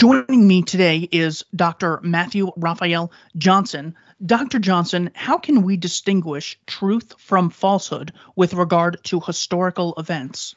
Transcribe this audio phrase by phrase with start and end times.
[0.00, 1.98] Joining me today is Dr.
[2.04, 3.96] Matthew Raphael Johnson.
[4.24, 4.60] Dr.
[4.60, 10.54] Johnson, how can we distinguish truth from falsehood with regard to historical events?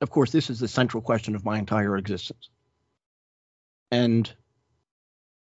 [0.00, 2.50] Of course, this is the central question of my entire existence.
[3.90, 4.32] And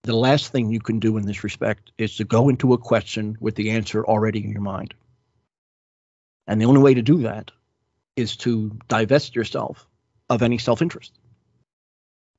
[0.05, 3.37] the last thing you can do in this respect is to go into a question
[3.41, 4.95] with the answer already in your mind.
[6.47, 7.51] And the only way to do that
[8.15, 9.89] is to divest yourself
[10.31, 11.13] of any self interest.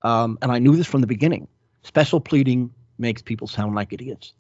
[0.02, 1.48] Um, and I knew this from the beginning.
[1.84, 4.34] Special pleading makes people sound like idiots.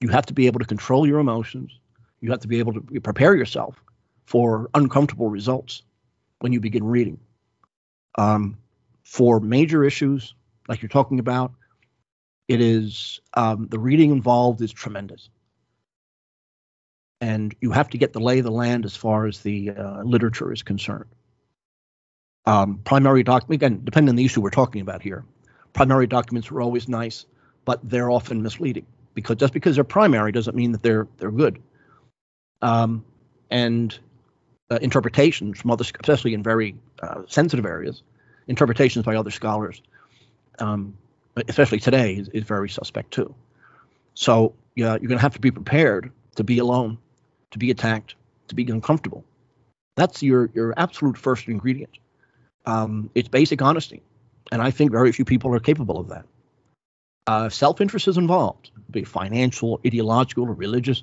[0.00, 1.78] You have to be able to control your emotions.
[2.20, 3.82] You have to be able to prepare yourself
[4.26, 5.82] for uncomfortable results
[6.40, 7.18] when you begin reading.
[8.16, 8.58] Um,
[9.04, 10.34] for major issues
[10.68, 11.52] like you're talking about,
[12.48, 15.28] it is um, the reading involved is tremendous.
[17.20, 20.02] And you have to get the lay of the land as far as the uh,
[20.02, 21.10] literature is concerned.
[22.44, 25.24] Um, primary document, again, depending on the issue we're talking about here,
[25.72, 27.24] primary documents are always nice,
[27.64, 31.60] but they're often misleading because just because they're primary doesn't mean that they're they're good.
[32.60, 33.04] Um,
[33.50, 33.96] and
[34.70, 38.02] uh, interpretations from others, especially in very uh, sensitive areas,
[38.46, 39.82] interpretations by other scholars,
[40.58, 40.96] um,
[41.48, 43.34] especially today, is, is very suspect too.
[44.14, 46.98] So yeah, you're going to have to be prepared to be alone,
[47.50, 48.14] to be attacked,
[48.48, 49.24] to be uncomfortable.
[49.96, 51.98] That's your your absolute first ingredient.
[52.64, 54.02] Um, it's basic honesty.
[54.50, 56.26] And I think very few people are capable of that.
[57.26, 61.02] Uh, Self interest is involved, be financial, ideological, or religious.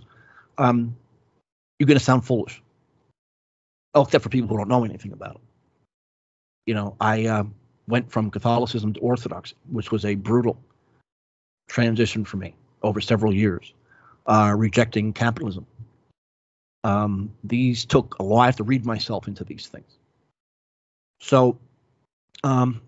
[0.57, 0.95] Um,
[1.79, 2.61] you're going to sound foolish.
[3.93, 5.41] Oh, except for people who don't know anything about it.
[6.67, 7.43] You know, I uh,
[7.87, 10.59] went from Catholicism to Orthodoxy, which was a brutal
[11.67, 13.73] transition for me over several years,
[14.27, 15.65] uh, rejecting capitalism.
[16.83, 18.41] Um, these took a while.
[18.41, 19.98] I have to read myself into these things.
[21.19, 21.59] So,
[22.43, 22.81] um,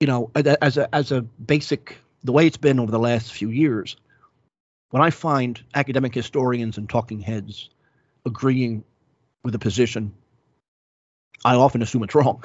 [0.00, 3.50] you know, as a as a basic, the way it's been over the last few
[3.50, 3.96] years,
[4.90, 7.70] when I find academic historians and talking heads
[8.24, 8.84] agreeing
[9.44, 10.12] with a position,
[11.44, 12.44] I often assume it's wrong.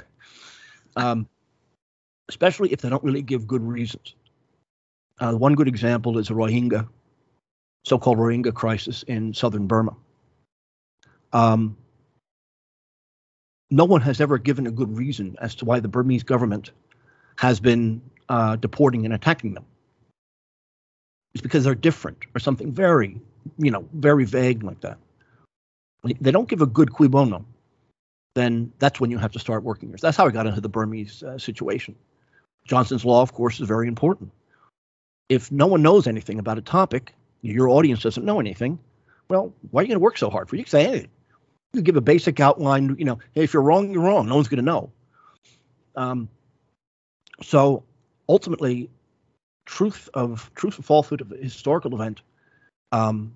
[0.98, 1.28] Um,
[2.30, 4.16] especially if they don't really give good reasons.
[5.20, 6.88] Uh, one good example is the Rohingya,
[7.86, 9.96] so-called Rohingya crisis in southern Burma.
[11.32, 11.78] Um,
[13.72, 16.72] no one has ever given a good reason as to why the Burmese government
[17.38, 19.66] has been uh, deporting and attacking them.
[21.34, 23.20] It's because they're different or something very,
[23.58, 24.98] you know, very vague like that.
[26.22, 27.46] They don't give a good cui bono,
[28.36, 29.92] then that's when you have to start working.
[29.92, 31.96] That's how I got into the Burmese uh, situation.
[32.66, 34.32] Johnson's Law, of course, is very important.
[35.30, 38.78] If no one knows anything about a topic, your audience doesn't know anything,
[39.30, 40.56] well, why are you going to work so hard for?
[40.56, 41.10] You can say anything
[41.76, 42.96] you give a basic outline.
[42.98, 44.28] You know, if you're wrong, you're wrong.
[44.28, 44.92] No one's going to know.
[45.96, 46.30] Um,
[47.42, 47.84] so
[48.28, 48.90] ultimately,
[49.66, 52.22] truth of truth or falsehood of a historical event
[52.92, 53.34] um,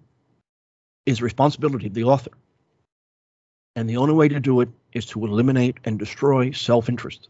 [1.05, 2.31] is responsibility of the author.
[3.75, 7.29] And the only way to do it is to eliminate and destroy self-interest.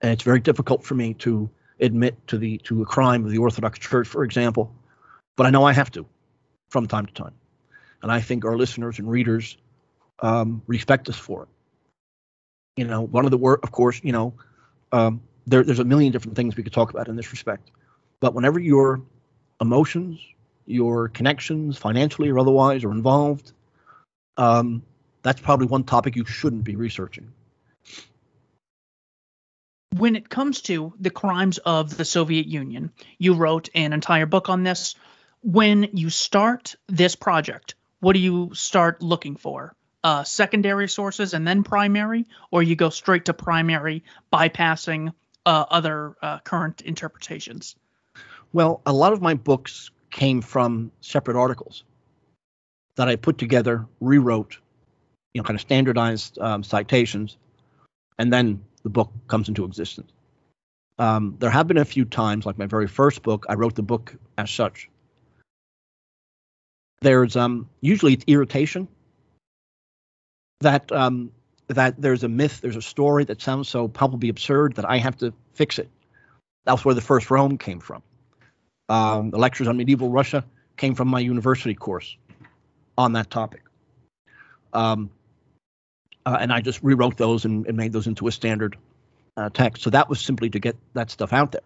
[0.00, 3.38] And it's very difficult for me to admit to the to a crime of the
[3.38, 4.74] Orthodox Church, for example,
[5.36, 6.06] but I know I have to
[6.70, 7.34] from time to time.
[8.02, 9.56] And I think our listeners and readers
[10.20, 11.48] um, respect us for it.
[12.76, 14.34] You know, one of the work, of course, you know,
[14.92, 17.70] um, there, there's a million different things we could talk about in this respect.
[18.20, 19.02] But whenever your
[19.60, 20.20] emotions,
[20.66, 23.52] your connections, financially or otherwise, are involved,
[24.36, 24.82] um,
[25.22, 27.32] that's probably one topic you shouldn't be researching.
[29.96, 34.48] When it comes to the crimes of the Soviet Union, you wrote an entire book
[34.48, 34.94] on this.
[35.42, 39.74] When you start this project, what do you start looking for?
[40.02, 45.12] Uh, secondary sources and then primary, or you go straight to primary, bypassing
[45.46, 47.76] uh, other uh, current interpretations?
[48.52, 51.84] Well, a lot of my books came from separate articles
[52.96, 54.58] that I put together, rewrote,
[55.32, 57.36] you know, kind of standardized um, citations,
[58.18, 60.10] and then the book comes into existence.
[60.98, 63.82] Um, there have been a few times, like my very first book, I wrote the
[63.82, 64.90] book as such.
[67.00, 68.88] There's um, usually it's irritation
[70.60, 71.32] that um,
[71.68, 75.16] that there's a myth, there's a story that sounds so palpably absurd that I have
[75.18, 75.88] to fix it.
[76.64, 78.02] That's where the first Rome came from.
[78.88, 80.44] Um, the lectures on medieval Russia
[80.76, 82.16] came from my university course
[82.98, 83.62] on that topic.
[84.72, 85.10] Um,
[86.26, 88.76] uh, and I just rewrote those and, and made those into a standard
[89.36, 89.82] uh, text.
[89.82, 91.62] So that was simply to get that stuff out there.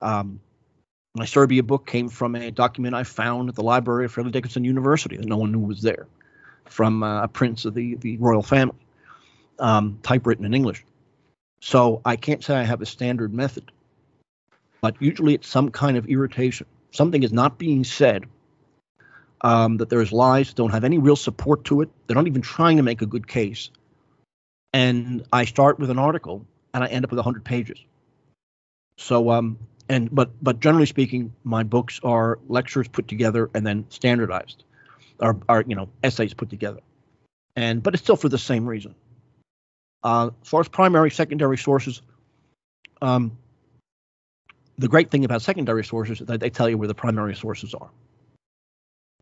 [0.00, 0.40] Um,
[1.14, 4.64] my Serbia book came from a document I found at the library of Fairleigh Dickinson
[4.64, 6.06] University that no one knew was there
[6.66, 8.76] from uh, a prince of the, the royal family,
[9.58, 10.84] um, typewritten in English.
[11.60, 13.70] So I can't say I have a standard method,
[14.80, 16.66] but usually it's some kind of irritation.
[16.92, 18.26] Something is not being said,
[19.42, 21.90] um, that there's lies, don't have any real support to it.
[22.06, 23.70] They're not even trying to make a good case.
[24.72, 27.78] And I start with an article and I end up with 100 pages.
[28.96, 29.58] So, um,
[29.88, 34.62] and but but generally speaking, my books are lectures put together and then standardized,
[35.20, 36.80] are you know essays put together,
[37.56, 38.94] and but it's still for the same reason.
[40.02, 42.00] Uh, as far as primary, secondary sources,
[43.02, 43.36] um,
[44.78, 47.74] the great thing about secondary sources is that they tell you where the primary sources
[47.74, 47.90] are.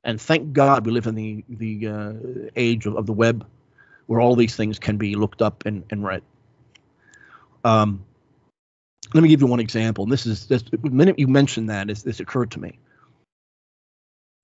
[0.04, 2.12] And thank God we live in the the uh,
[2.54, 3.44] age of, of, the web,
[4.06, 6.22] where all these things can be looked up and, and read.
[7.64, 8.04] Um,
[9.14, 10.04] let me give you one example.
[10.04, 12.78] And this is this, the minute you mentioned that, is this occurred to me.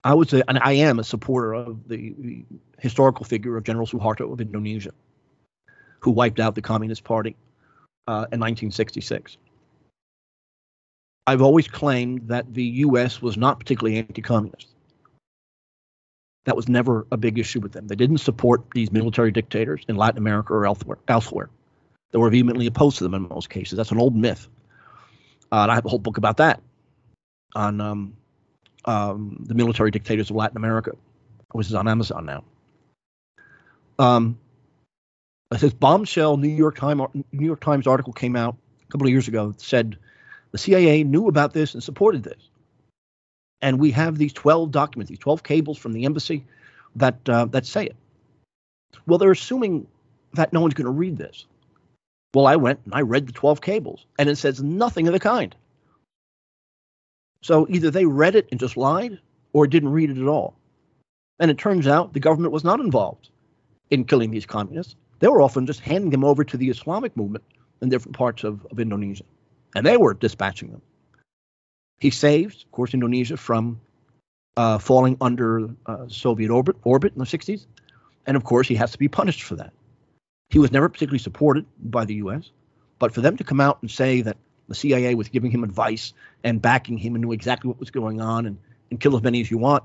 [0.04, 2.44] I was a, and I am a supporter of the, the
[2.78, 4.92] historical figure of General Suharto of Indonesia,
[6.00, 7.36] who wiped out the Communist Party
[8.06, 9.38] uh, in 1966.
[11.26, 13.22] I've always claimed that the U.S.
[13.22, 14.68] was not particularly anti-communist.
[16.44, 17.86] That was never a big issue with them.
[17.86, 21.48] They didn't support these military dictators in Latin America or elsewhere.
[22.10, 23.78] They were vehemently opposed to them in most cases.
[23.78, 24.48] That's an old myth.
[25.50, 26.60] Uh, and I have a whole book about that
[27.54, 28.14] on um,
[28.84, 30.92] um, the military dictators of Latin America,
[31.52, 32.44] which is on Amazon now.
[33.98, 34.38] Um,
[35.52, 37.02] it says bombshell New York Times
[37.32, 39.96] New York Times article came out a couple of years ago that said
[40.50, 42.48] the CIA knew about this and supported this.
[43.62, 46.44] And we have these 12 documents, these 12 cables from the embassy
[46.96, 47.96] that uh, that say it.
[49.06, 49.86] Well, they're assuming
[50.34, 51.46] that no one's going to read this.
[52.34, 55.20] Well, I went and I read the 12 cables, and it says nothing of the
[55.20, 55.54] kind.
[57.44, 59.20] So either they read it and just lied,
[59.52, 60.56] or didn't read it at all.
[61.38, 63.28] And it turns out the government was not involved
[63.90, 64.96] in killing these communists.
[65.18, 67.44] They were often just handing them over to the Islamic movement
[67.82, 69.24] in different parts of, of Indonesia,
[69.76, 70.80] and they were dispatching them.
[71.98, 73.78] He saved, of course, Indonesia from
[74.56, 77.66] uh, falling under uh, Soviet orbit, orbit in the 60s,
[78.26, 79.74] and of course, he has to be punished for that.
[80.48, 82.52] He was never particularly supported by the U.S.,
[82.98, 84.38] but for them to come out and say that
[84.68, 86.12] the CIA was giving him advice
[86.42, 88.58] and backing him and knew exactly what was going on and,
[88.90, 89.84] and kill as many as you want.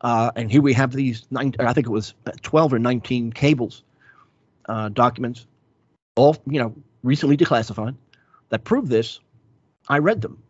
[0.00, 3.82] Uh, and here we have these, nine, I think it was 12 or 19 cables
[4.68, 5.46] uh, documents,
[6.16, 7.96] all you know, recently declassified,
[8.50, 9.20] that prove this.
[9.88, 10.42] I read them,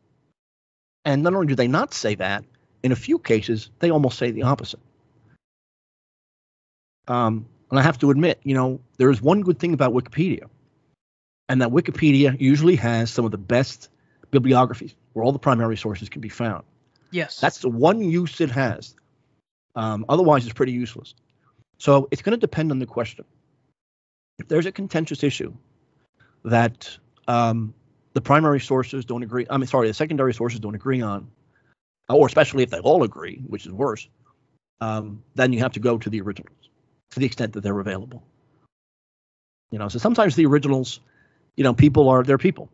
[1.05, 2.45] and not only do they not say that,
[2.83, 4.81] in a few cases they almost say the opposite.
[7.07, 10.49] Um, and I have to admit, you know, there is one good thing about Wikipedia,
[11.49, 13.89] and that Wikipedia usually has some of the best
[14.31, 16.65] bibliographies where all the primary sources can be found.
[17.11, 17.41] Yes.
[17.41, 18.95] That's the one use it has.
[19.75, 21.15] Um, otherwise, it's pretty useless.
[21.79, 23.25] So it's going to depend on the question.
[24.39, 25.55] If there's a contentious issue
[26.45, 26.97] that
[27.27, 27.75] um,
[28.13, 31.31] the primary sources don't agree, I mean, sorry, the secondary sources don't agree on,
[32.09, 34.09] or especially if they all agree, which is worse,
[34.81, 36.71] um, then you have to go to the originals
[37.11, 38.23] to the extent that they're available.
[39.71, 41.01] You know, so sometimes the originals,
[41.59, 42.71] you know, people are they're people.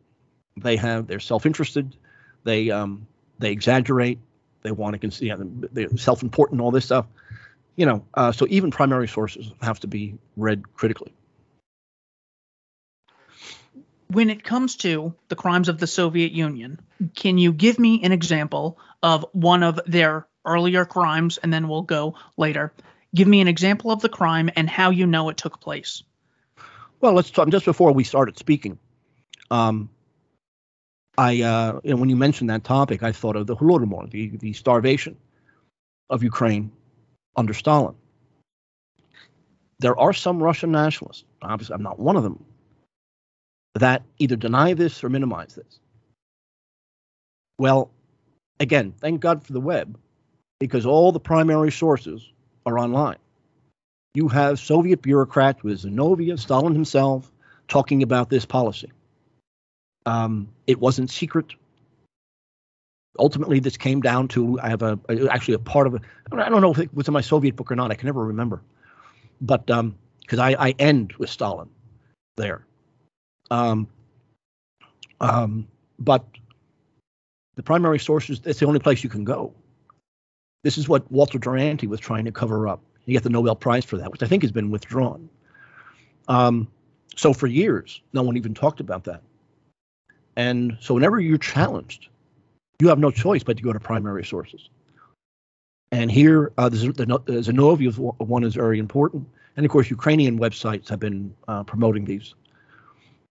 [0.58, 1.96] They have they're self-interested.
[2.44, 3.06] They um
[3.38, 4.18] they exaggerate.
[4.62, 6.60] They want to you know, they're self-important.
[6.60, 7.06] All this stuff.
[7.76, 11.12] You know, uh, so even primary sources have to be read critically.
[14.08, 16.78] When it comes to the crimes of the Soviet Union,
[17.16, 21.82] can you give me an example of one of their earlier crimes, and then we'll
[21.82, 22.72] go later
[23.14, 26.02] Give me an example of the crime and how you know it took place.
[27.00, 28.78] Well, let's talk just before we started speaking.
[29.50, 29.90] Um,
[31.18, 34.36] I, uh, you know, when you mentioned that topic, I thought of the Holodomor, the,
[34.38, 35.16] the starvation
[36.10, 36.72] of Ukraine
[37.36, 37.94] under Stalin.
[39.80, 42.42] There are some Russian nationalists, obviously I'm not one of them,
[43.74, 45.80] that either deny this or minimize this.
[47.58, 47.90] Well,
[48.60, 49.98] again, thank God for the web,
[50.58, 52.32] because all the primary sources
[52.66, 53.18] are online.
[54.14, 57.30] You have Soviet bureaucrats with Zinoviev, Stalin himself,
[57.66, 58.92] talking about this policy.
[60.06, 61.54] Um, it wasn't secret.
[63.18, 64.98] Ultimately, this came down to I have a,
[65.30, 66.02] actually a part of it.
[66.30, 67.90] I don't know if it was in my Soviet book or not.
[67.90, 68.62] I can never remember,
[69.40, 71.68] but because um, I, I end with Stalin
[72.36, 72.64] there.
[73.50, 73.88] Um,
[75.20, 75.68] um,
[75.98, 76.24] but
[77.56, 79.54] the primary sources, it's the only place you can go.
[80.62, 82.82] This is what Walter Duranty was trying to cover up.
[83.06, 85.28] He got the Nobel Prize for that, which I think has been withdrawn.
[86.28, 86.68] Um,
[87.16, 89.22] so for years, no one even talked about that.
[90.36, 92.08] And so whenever you're challenged,
[92.80, 94.68] you have no choice but to go to primary sources.
[95.92, 99.28] And here, uh, the, the, the Zinoviev one is very important.
[99.56, 102.34] And of course, Ukrainian websites have been uh, promoting these.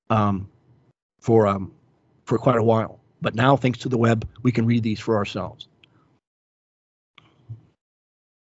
[0.09, 0.47] Um,
[1.23, 1.71] for um,
[2.25, 2.99] for quite a while.
[3.21, 5.67] But now, thanks to the web, we can read these for ourselves.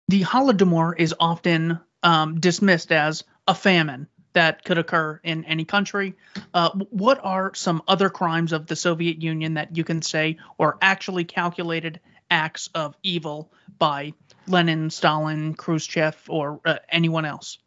[0.08, 6.14] The Holodomor is often um, dismissed as a famine that could occur in any country.
[6.54, 10.78] Uh, what are some other crimes of the Soviet Union that you can say were
[10.80, 12.00] actually calculated
[12.30, 14.14] acts of evil by
[14.46, 17.58] Lenin, Stalin, Khrushchev, or uh, anyone else?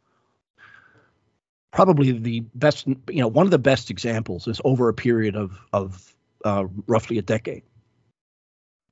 [1.71, 5.57] Probably the best, you know, one of the best examples is over a period of
[5.71, 7.63] of uh, roughly a decade.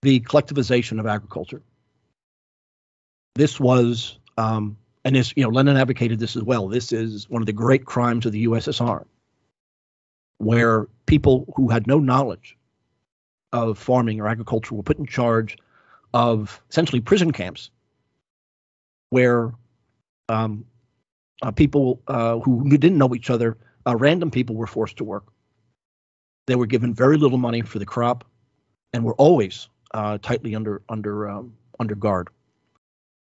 [0.02, 1.62] The collectivization of agriculture.
[3.40, 6.68] This was, um, and this, you know, Lenin advocated this as well.
[6.68, 9.06] This is one of the great crimes of the USSR,
[10.40, 12.58] where people who had no knowledge
[13.54, 15.58] of farming or agriculture were put in charge
[16.14, 17.70] of essentially prison camps
[19.10, 19.54] where
[20.28, 20.66] um,
[21.42, 25.32] uh, people uh, who didn't know each other, uh, random people were forced to work.
[26.48, 28.26] They were given very little money for the crop,
[28.92, 32.28] and were always uh, tightly under under um, under guard.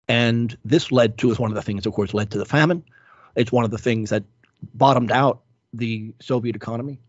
[0.08, 2.84] And this led to, as one of the things, of course, led to the famine.
[3.34, 4.24] It's one of the things that
[4.74, 7.00] bottomed out the Soviet economy,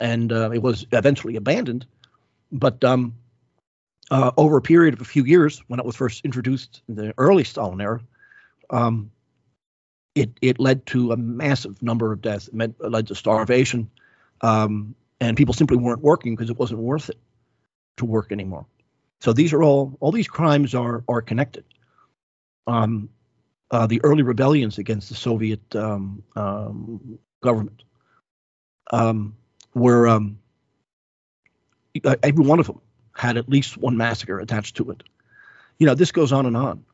[0.00, 1.86] and uh, it was eventually abandoned.
[2.50, 3.14] But um,
[4.10, 7.14] uh, over a period of a few years, when it was first introduced in the
[7.18, 8.00] early Stalin era,
[8.70, 9.10] um,
[10.14, 12.48] it it led to a massive number of deaths.
[12.52, 13.90] It it led to starvation,
[14.40, 17.18] um, and people simply weren't working because it wasn't worth it
[17.98, 18.66] to work anymore.
[19.20, 21.64] So these are all all these crimes are are connected.
[22.68, 23.08] Um,
[23.70, 27.82] uh, the early rebellions against the Soviet um, um, government
[28.90, 29.36] um,
[29.74, 30.38] were um,
[32.22, 32.80] every one of them
[33.14, 35.02] had at least one massacre attached to it.
[35.78, 36.84] You know, this goes on and on.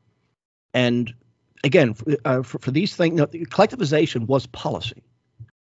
[0.73, 1.15] And
[1.63, 5.03] again, uh, for, for, these things, you know, collectivization was policy.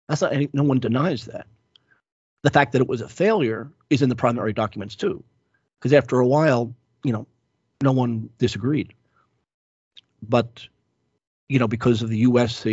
[0.08, 1.46] That's not no one denies that.
[2.42, 5.22] The fact that it was a failure is in the primary documents too,
[5.78, 6.74] because after a while,
[7.04, 7.26] you know,
[7.82, 8.94] no one disagreed.
[10.22, 10.66] But
[11.48, 12.66] you know, because of the U.S.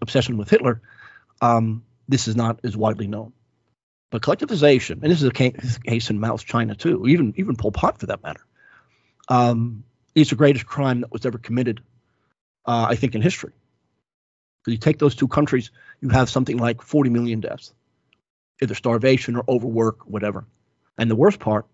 [0.00, 0.80] obsession with Hitler,
[1.40, 3.32] um, this is not as widely known.
[4.10, 7.98] But collectivization, and this is a case in Mao's China too, even even Pol Pot
[7.98, 8.42] for that matter,
[9.28, 9.84] um,
[10.14, 11.80] is the greatest crime that was ever committed,
[12.66, 13.52] uh, I think, in history.
[14.66, 15.70] If you take those two countries,
[16.00, 17.72] you have something like 40 million deaths,
[18.60, 20.46] either starvation or overwork, whatever.
[20.98, 21.66] And the worst part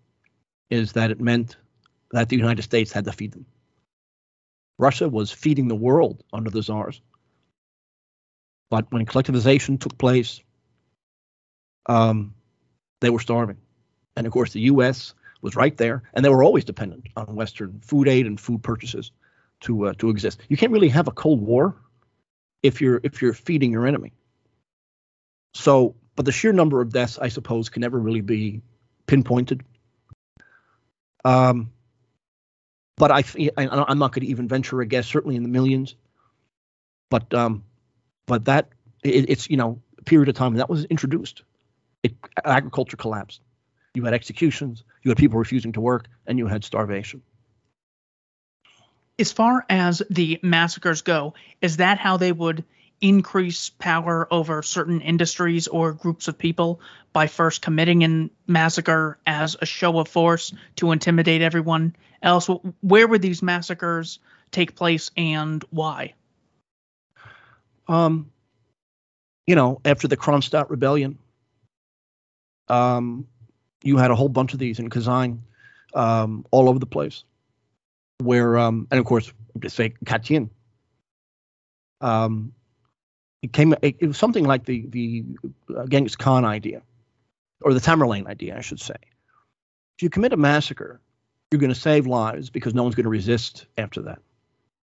[0.69, 1.57] is that it meant
[2.11, 3.45] that the United States had to feed them.
[4.79, 7.01] Russia was feeding the world under the czars.
[8.71, 10.39] But when collectivization took place,
[11.87, 12.33] um,
[13.01, 13.57] they were starving.
[14.15, 15.13] And of course, the U.S.
[15.41, 19.11] was right there, and they were always dependent on Western food aid and food purchases
[19.61, 20.39] to uh, to exist.
[20.47, 21.75] You can't really have a Cold War
[22.63, 24.13] if you're if you're feeding your enemy.
[25.53, 28.61] So, but the sheer number of deaths, I suppose, can never really be
[29.07, 29.63] pinpointed.
[31.25, 31.71] Um,
[32.99, 33.23] but I,
[33.57, 35.07] I I'm not going to even venture a guess.
[35.07, 35.95] Certainly in the millions.
[37.09, 37.63] But um,
[38.27, 38.69] but that
[39.03, 41.43] it, it's you know a period of time that was introduced
[42.03, 42.13] it,
[42.43, 43.41] agriculture collapsed.
[43.95, 47.21] You had executions, you had people refusing to work, and you had starvation.
[49.17, 52.63] As far as the massacres go, is that how they would
[53.01, 56.81] increase power over certain industries or groups of people
[57.13, 62.49] by first committing a massacre as a show of force to intimidate everyone else?
[62.81, 64.19] Where would these massacres
[64.51, 66.13] take place and why?
[67.87, 68.31] Um,
[69.47, 71.17] you know, after the Kronstadt rebellion,
[72.67, 73.27] um,
[73.83, 75.41] you had a whole bunch of these in Kazan,
[75.93, 77.23] um, all over the place.
[78.19, 80.49] Where, um, and of course, just say Katyn.
[82.01, 82.53] Um,
[83.41, 83.73] it came.
[83.81, 85.25] It, it, was something like the the
[85.75, 86.81] uh, Genghis Khan idea,
[87.61, 88.95] or the Tamerlane idea, I should say.
[89.97, 90.99] If you commit a massacre,
[91.51, 94.19] you're going to save lives because no one's going to resist after that.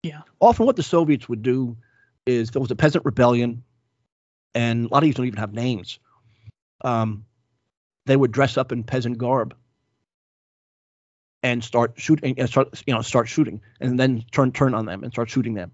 [0.02, 0.22] Yeah.
[0.40, 1.76] Often, what the Soviets would do
[2.26, 3.64] is there was a peasant rebellion,
[4.54, 5.98] and a lot of these don't even have names.
[6.82, 7.24] Um,
[8.06, 9.54] they would dress up in peasant garb
[11.42, 15.04] and start shooting and start you know start shooting and then turn turn on them
[15.04, 15.72] and start shooting them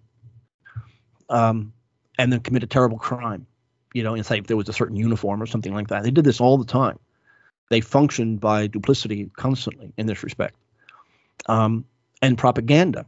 [1.31, 1.73] um,
[2.18, 3.47] and then commit a terrible crime
[3.92, 6.11] you know and say if there was a certain uniform or something like that they
[6.11, 6.99] did this all the time
[7.71, 10.56] they functioned by duplicity constantly in this respect
[11.47, 11.85] um,
[12.23, 13.06] and propaganda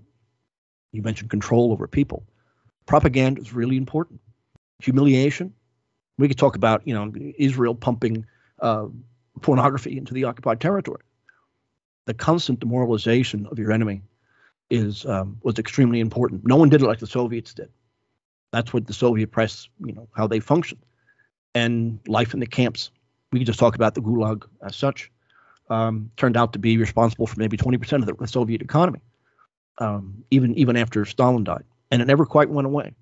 [0.92, 2.24] you mentioned control over people
[2.86, 4.20] propaganda is really important
[4.80, 5.52] humiliation
[6.18, 8.24] we could talk about you know israel pumping
[8.60, 8.86] uh,
[9.40, 11.02] pornography into the occupied territory.
[12.06, 14.02] The constant demoralization of your enemy
[14.70, 16.46] is um, was extremely important.
[16.46, 17.70] No one did it like the Soviets did.
[18.52, 20.82] That's what the Soviet press, you know, how they functioned,
[21.54, 22.90] and life in the camps
[23.32, 25.10] we can just talk about the Gulag as such,
[25.68, 29.00] um, turned out to be responsible for maybe 20% of the Soviet economy,
[29.78, 32.94] um, even even after Stalin died, and it never quite went away.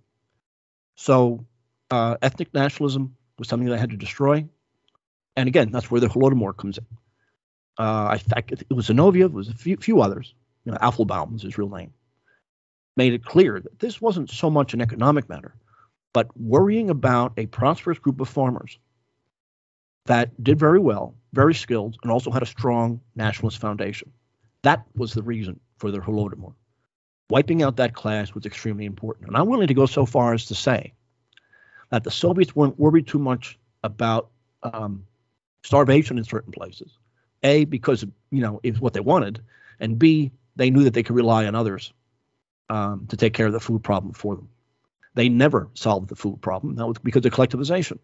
[0.97, 1.47] So
[1.91, 4.47] uh, ethnic nationalism was something I had to destroy,
[5.37, 6.87] and again, that's where the Holodomor comes in.
[7.79, 10.35] Uh, I think it was Zinoviev, it was a few, few others.
[10.65, 11.93] You know, was his real name.
[12.97, 15.55] Made it clear that this wasn't so much an economic matter,
[16.13, 18.79] but worrying about a prosperous group of farmers
[20.07, 24.13] that did very well, very skilled, and also had a strong nationalist foundation.
[24.63, 26.55] That was the reason for their Holodomor.
[27.31, 29.29] Wiping out that class was extremely important.
[29.29, 30.93] And I'm willing to go so far as to say
[31.91, 34.29] that the Soviets weren't worried too much about
[34.63, 35.05] um,
[35.63, 36.99] starvation in certain places.
[37.43, 39.41] A, because you know it's what they wanted,
[39.81, 41.93] and B, they knew that they could rely on others
[42.71, 44.49] um, to take care of the food problem for them.
[45.15, 46.77] They never solved the food problem.
[46.77, 47.99] That was because of collectivization.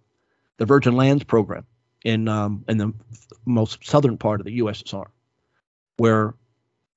[0.59, 1.67] The Virgin Lands program
[2.05, 2.93] in um, in the
[3.45, 5.07] most southern part of the USSR,
[5.97, 6.35] where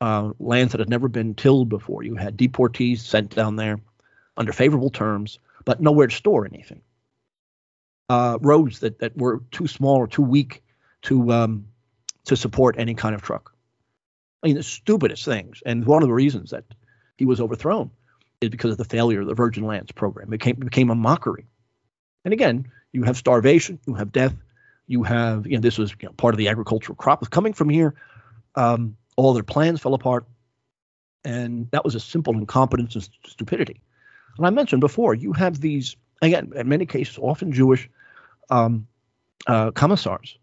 [0.02, 3.80] uh, lands that had never been tilled before, you had deportees sent down there
[4.38, 6.82] under favorable terms, but nowhere to store anything.
[8.10, 10.62] Uh, roads that, that were too small or too weak
[11.04, 11.66] to um,
[12.26, 13.54] to support any kind of truck.
[14.44, 15.64] I mean, the stupidest things.
[15.66, 16.66] And one of the reasons that
[17.18, 17.92] he was overthrown
[18.42, 20.28] is because of the failure of the Virgin Lands program.
[20.28, 21.46] It became, became a mockery.
[22.26, 24.36] And again, you have starvation, you have death,
[24.88, 27.54] you have, you know, this was you know, part of the agricultural crop was coming
[27.54, 27.96] from here.
[28.56, 30.26] Um, all their plans fell apart.
[31.26, 33.82] And that was a simple incompetence and stupidity.
[34.38, 37.90] And I mentioned before, you have these, again, in many cases, often Jewish
[38.50, 38.88] um,
[39.48, 40.38] uh, commissars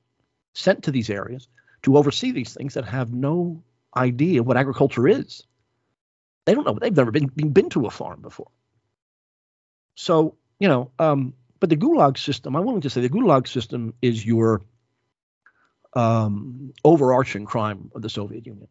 [0.54, 1.48] sent to these areas
[1.82, 3.62] to oversee these things that have no
[3.96, 5.44] idea what agriculture is.
[6.50, 6.76] They don't know.
[6.80, 8.50] They've never been, been to a farm before.
[9.94, 13.94] So, you know, um, but the Gulag system, I'm willing to say the Gulag system
[14.02, 14.60] is your
[15.94, 18.66] um, overarching crime of the Soviet Union.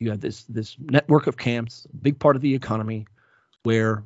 [0.00, 3.06] You have this this network of camps, big part of the economy,
[3.62, 4.02] where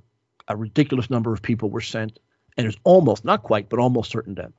[0.46, 2.18] a ridiculous number of people were sent,
[2.58, 4.52] and there's almost not quite, but almost certain death.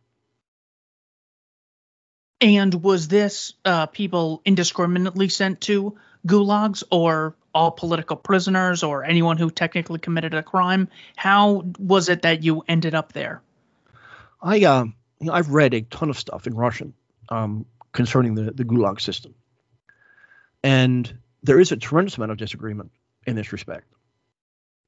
[2.43, 9.38] And was this uh, people indiscriminately sent to gulags, or all political prisoners, or anyone
[9.38, 10.89] who technically committed a crime?
[11.15, 13.41] How was it that you ended up there?
[14.41, 16.93] I, uh, you know, I've read a ton of stuff in Russian
[17.29, 19.36] um, concerning the, the Gulag system.
[20.63, 22.91] And there is a tremendous amount of disagreement
[23.25, 23.88] in this respect.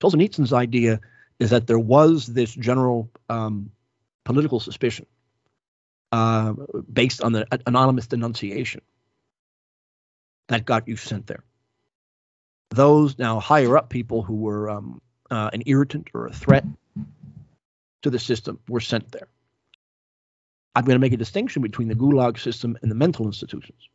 [0.01, 0.99] Solzhenitsyn's idea
[1.39, 3.71] is that there was this general um,
[4.25, 5.05] political suspicion
[6.11, 6.53] uh,
[6.91, 8.81] based on the anonymous denunciation
[10.47, 11.43] that got you sent there.
[12.69, 16.65] Those now higher up people who were um, uh, an irritant or a threat
[18.03, 19.27] to the system were sent there.
[20.75, 23.89] I'm going to make a distinction between the Gulag system and the mental institutions.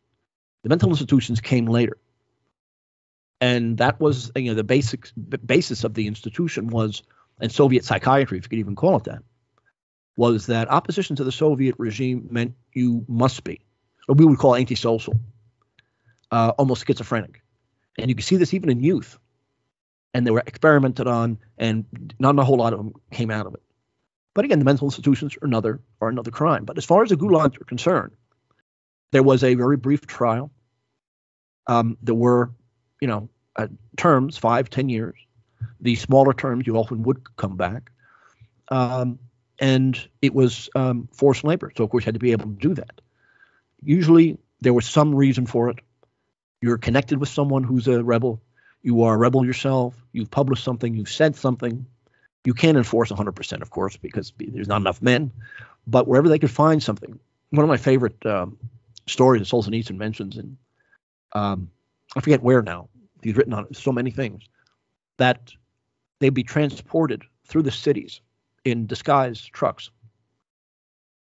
[0.63, 1.99] The mental institutions came later.
[3.41, 5.09] And that was, you know, the basic
[5.47, 7.03] basis of the institution was,
[7.41, 9.23] and Soviet psychiatry, if you could even call it that,
[10.17, 13.61] was that opposition to the Soviet regime meant you must be,
[14.07, 15.15] what we would call antisocial,
[16.31, 17.43] uh, almost schizophrenic.
[17.99, 19.19] And you can see this even in youth.
[20.13, 21.85] And they were experimented on, and
[22.19, 23.63] not a whole lot of them came out of it.
[24.35, 26.65] But again, the mental institutions are another are another crime.
[26.65, 28.13] But as far as the gulags are concerned,
[29.13, 30.51] there was a very brief trial.
[31.67, 32.53] Um, there were,
[33.01, 35.17] you know, uh, terms five, ten years.
[35.81, 37.91] The smaller terms you often would come back,
[38.69, 39.19] um,
[39.61, 41.71] and it was um, forced labor.
[41.77, 43.01] So of course you had to be able to do that.
[43.83, 45.79] Usually there was some reason for it.
[46.63, 48.43] You're connected with someone who's a rebel.
[48.83, 49.95] You are a rebel yourself.
[50.13, 50.95] You've published something.
[50.95, 51.87] You've said something.
[52.45, 55.31] You can't enforce 100%, of course, because there's not enough men.
[55.87, 57.19] But wherever they could find something,
[57.51, 58.59] one of my favorite um,
[59.07, 60.57] stories that Solzhenitsyn mentions, and
[61.33, 61.71] um,
[62.17, 62.89] I forget where now.
[63.23, 64.45] He's written on so many things
[65.19, 65.53] that
[66.21, 68.23] they'd be transported through the cities
[68.65, 69.91] in disguised trucks,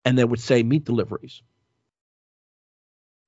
[0.05, 1.41] and they would say meat deliveries.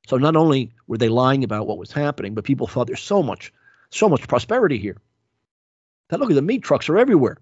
[0.08, 3.24] So not only were they lying about what was happening, but people thought there's so
[3.24, 3.52] much,
[3.90, 4.98] so much prosperity here.
[6.10, 7.38] That look at the meat trucks are everywhere.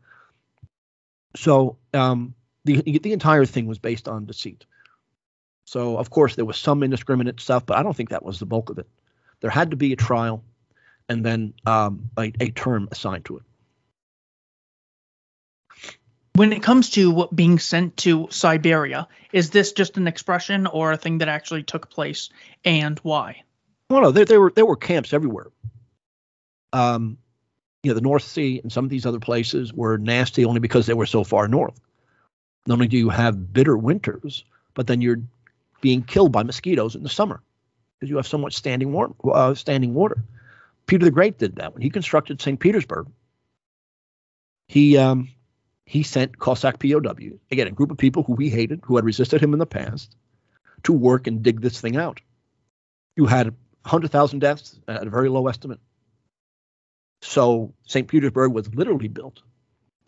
[1.36, 4.66] So um, the the entire thing was based on deceit.
[5.66, 8.46] So of course there was some indiscriminate stuff, but I don't think that was the
[8.46, 8.88] bulk of it.
[9.42, 10.44] There had to be a trial,
[11.10, 13.44] and then um, a, a term assigned to it.
[16.36, 20.98] When it comes to being sent to Siberia, is this just an expression or a
[20.98, 22.30] thing that actually took place,
[22.66, 23.44] and why?
[23.90, 25.52] Well, no, there, there were there were camps everywhere.
[26.72, 27.18] Um,
[27.84, 30.88] you know, the North Sea and some of these other places were nasty only because
[30.88, 31.80] they were so far north.
[32.66, 34.44] Not only do you have bitter winters,
[34.74, 35.22] but then you're
[35.82, 37.42] being killed by mosquitoes in the summer
[38.00, 39.14] because you have so much standing water.
[39.24, 40.24] Uh, standing water.
[40.88, 42.60] Peter the Great did that when he constructed St.
[42.60, 43.08] Petersburg.
[44.68, 45.30] He um,
[45.86, 49.42] he sent Cossack POWs, again, a group of people who he hated, who had resisted
[49.42, 50.16] him in the past,
[50.84, 52.22] to work and dig this thing out.
[53.16, 53.48] You had
[53.84, 55.80] 100,000 deaths at a very low estimate.
[57.22, 58.08] So St.
[58.08, 59.42] Petersburg was literally built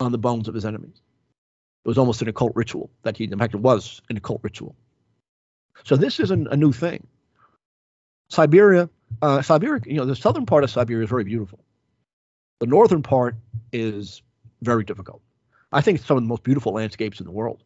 [0.00, 1.00] on the bones of his enemies.
[1.84, 4.74] It was almost an occult ritual that he, in fact, it was an occult ritual.
[5.84, 7.06] So this isn't a new thing.
[8.28, 8.90] Siberia,
[9.22, 11.60] uh, Siberia, you know, the southern part of Siberia is very beautiful.
[12.60, 13.36] The northern part
[13.72, 14.22] is
[14.62, 15.22] very difficult.
[15.76, 17.62] I think it's some of the most beautiful landscapes in the world.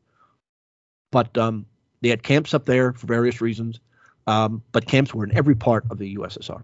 [1.13, 1.65] But um,
[2.01, 3.79] they had camps up there for various reasons,
[4.27, 6.63] um, but camps were in every part of the USSR.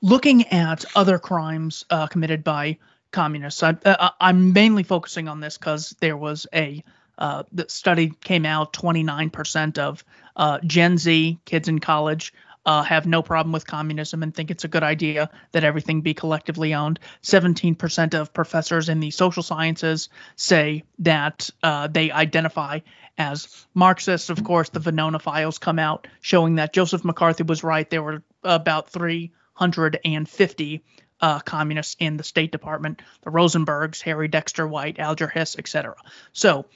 [0.00, 2.78] Looking at other crimes uh, committed by
[3.10, 6.84] communists, I, am uh, mainly focusing on this because there was a
[7.18, 10.04] uh, the study came out 29% of
[10.36, 12.32] uh, Gen Z kids in college
[12.66, 16.14] uh, have no problem with communism and think it's a good idea that everything be
[16.14, 16.98] collectively owned.
[17.22, 22.80] 17% of professors in the social sciences say that uh, they identify
[23.16, 24.30] as Marxists.
[24.30, 27.88] Of course, the Venona files come out showing that Joseph McCarthy was right.
[27.88, 30.82] There were about 350
[31.24, 35.96] uh, communists in the State Department, the Rosenbergs, Harry Dexter White, Alger Hiss, etc.
[36.34, 36.66] So,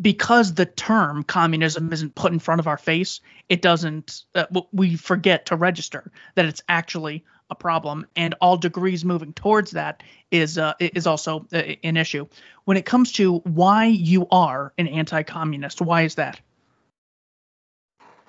[0.00, 4.22] because the term communism isn't put in front of our face, it doesn't.
[4.36, 9.72] Uh, we forget to register that it's actually a problem, and all degrees moving towards
[9.72, 12.28] that is uh, is also uh, an issue.
[12.66, 16.40] When it comes to why you are an anti-communist, why is that?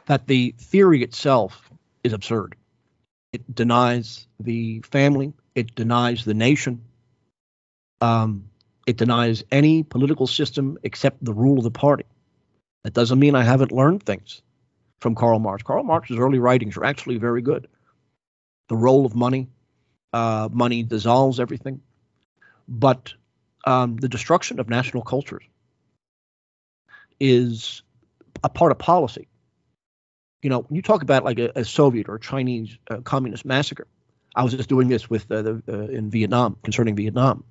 [0.07, 1.69] That the theory itself
[2.03, 2.55] is absurd.
[3.33, 6.81] It denies the family, it denies the nation.
[8.01, 8.49] Um,
[8.85, 12.05] it denies any political system except the rule of the party.
[12.83, 14.41] That doesn't mean I haven't learned things
[14.99, 15.63] from Karl Marx.
[15.63, 17.67] Karl Marx's early writings are actually very good.
[18.69, 19.47] The role of money,
[20.13, 21.81] uh, money dissolves everything,
[22.67, 23.13] but
[23.65, 25.43] um, the destruction of national cultures
[27.19, 27.81] is
[28.43, 29.27] a part of policy.
[30.41, 33.87] You know, when you talk about like a, a Soviet or Chinese uh, communist massacre,
[34.35, 37.43] I was just doing this with uh, the, uh, in Vietnam concerning Vietnam.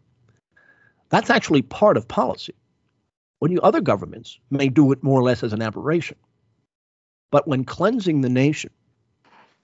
[1.10, 2.54] That's actually part of policy.
[3.40, 6.16] When you other governments may do it more or less as an aberration,
[7.30, 8.70] but when cleansing the nation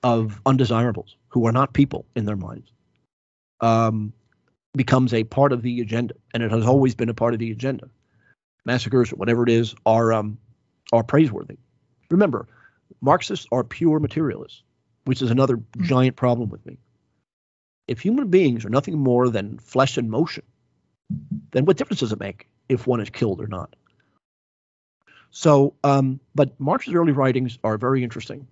[0.02, 2.70] of undesirables who are not people in their minds
[3.60, 4.12] um,
[4.76, 7.50] becomes a part of the agenda, and it has always been a part of the
[7.50, 7.88] agenda.
[8.64, 10.38] Massacres or whatever it is are um,
[10.92, 11.58] are praiseworthy.
[12.10, 12.46] Remember,
[13.00, 14.62] Marxists are pure materialists,
[15.04, 15.84] which is another mm-hmm.
[15.84, 16.78] giant problem with me
[17.86, 20.44] if human beings are nothing more than flesh and motion,
[21.52, 23.74] then what difference does it make if one is killed or not?
[25.30, 28.46] So, um, but Marx's early writings are very interesting.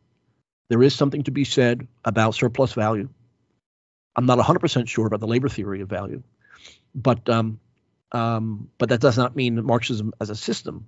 [0.68, 3.08] There is something to be said about surplus value.
[4.16, 6.22] I'm not 100% sure about the labor theory of value,
[6.94, 7.60] but um,
[8.10, 10.86] um, but that does not mean that Marxism as a system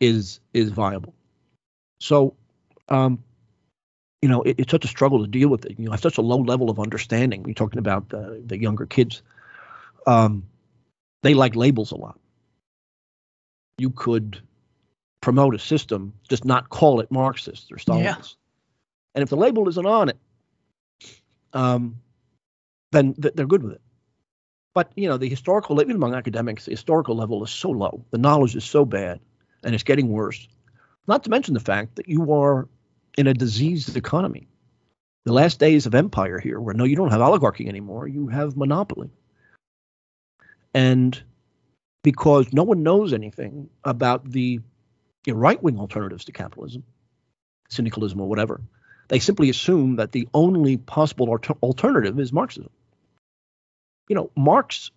[0.00, 1.14] is is viable.
[2.00, 2.34] So
[2.88, 3.22] um,
[4.26, 5.78] you know, it, it's such a struggle to deal with it.
[5.78, 7.44] You know, have such a low level of understanding.
[7.46, 9.22] You're talking about uh, the younger kids.
[10.04, 10.42] Um,
[11.22, 12.18] they like labels a lot.
[13.78, 14.40] You could
[15.20, 18.02] promote a system, just not call it Marxist or Stalinist.
[18.02, 18.16] Yeah.
[19.14, 20.18] And if the label isn't on it,
[21.52, 21.94] um,
[22.90, 23.80] then th- they're good with it.
[24.74, 28.04] But you know, the historical, even among academics, the historical level is so low.
[28.10, 29.20] The knowledge is so bad,
[29.62, 30.48] and it's getting worse.
[31.06, 32.66] Not to mention the fact that you are
[33.16, 34.48] in a diseased economy.
[35.24, 38.56] The last days of empire here, where no, you don't have oligarchy anymore, you have
[38.56, 39.10] monopoly.
[40.72, 41.20] And
[42.04, 44.60] because no one knows anything about the
[45.24, 46.84] you know, right wing alternatives to capitalism,
[47.68, 48.60] syndicalism, or whatever,
[49.08, 52.70] they simply assume that the only possible alter- alternative is Marxism.
[54.08, 54.90] You know, Marx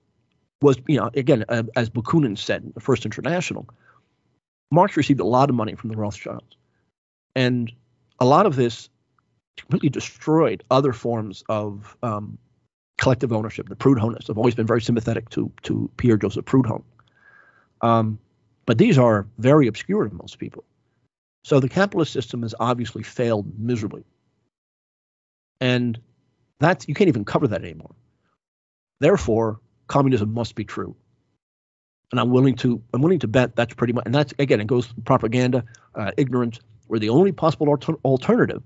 [0.61, 3.67] was, you know, again, uh, as Bakunin said in the First International,
[4.71, 6.55] Marx received a lot of money from the Rothschilds.
[7.35, 7.71] And
[8.19, 8.89] a lot of this
[9.57, 12.37] completely destroyed other forms of um,
[12.97, 13.69] collective ownership.
[13.69, 16.83] The Proudhonists have always been very sympathetic to to Pierre Joseph Proudhon,
[17.81, 18.19] um,
[18.65, 20.63] but these are very obscure to most people.
[21.43, 24.03] So the capitalist system has obviously failed miserably,
[25.61, 25.99] and
[26.59, 27.95] that's you can't even cover that anymore.
[28.99, 30.95] Therefore, communism must be true,
[32.11, 34.03] and I'm willing to I'm willing to bet that's pretty much.
[34.05, 35.63] And that's again, it goes propaganda,
[35.95, 38.63] uh, ignorance, where the only possible alter- alternative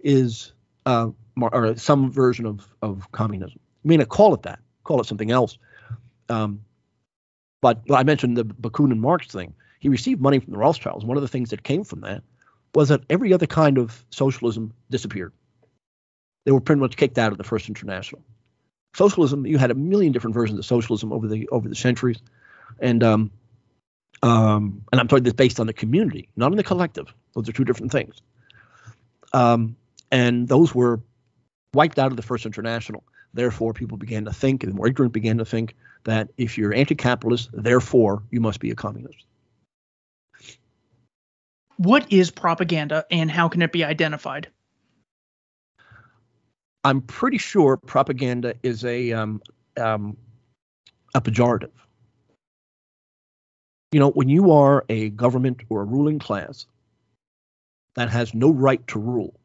[0.00, 0.52] is
[0.84, 1.08] uh,
[1.40, 3.60] or some version of, of communism.
[3.84, 5.56] I mean, I call it that, call it something else.
[6.28, 6.62] Um,
[7.62, 9.54] but I mentioned the Bakunin Marx thing.
[9.78, 11.04] He received money from the Rothschilds.
[11.04, 12.24] One of the things that came from that
[12.74, 15.32] was that every other kind of socialism disappeared.
[16.46, 18.22] They were pretty much kicked out of the First International.
[18.96, 22.18] Socialism, you had a million different versions of socialism over the over the centuries,
[22.80, 23.30] and um,
[24.22, 27.12] um, and I'm talking this based on the community, not on the collective.
[27.34, 28.20] Those are two different things.
[29.32, 29.76] Um,
[30.10, 31.00] and those were
[31.74, 33.04] wiped out of the First International.
[33.34, 35.74] Therefore, people began to think, and the more ignorant began to think,
[36.04, 39.26] that if you're anti-capitalist, therefore you must be a communist.
[41.76, 44.48] What is propaganda, and how can it be identified?
[46.84, 49.42] I'm pretty sure propaganda is a um,
[49.76, 50.16] um,
[51.14, 51.72] a pejorative.
[53.92, 56.66] You know, when you are a government or a ruling class
[57.94, 59.38] that has no right to rule,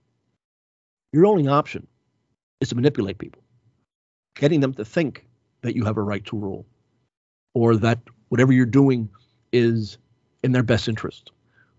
[1.13, 1.88] your only option
[2.60, 3.41] is to manipulate people,
[4.36, 5.25] getting them to think
[5.62, 6.65] that you have a right to rule
[7.54, 7.99] or that
[8.30, 9.10] whatever you're doing
[9.51, 9.97] is
[10.43, 11.32] in their best interest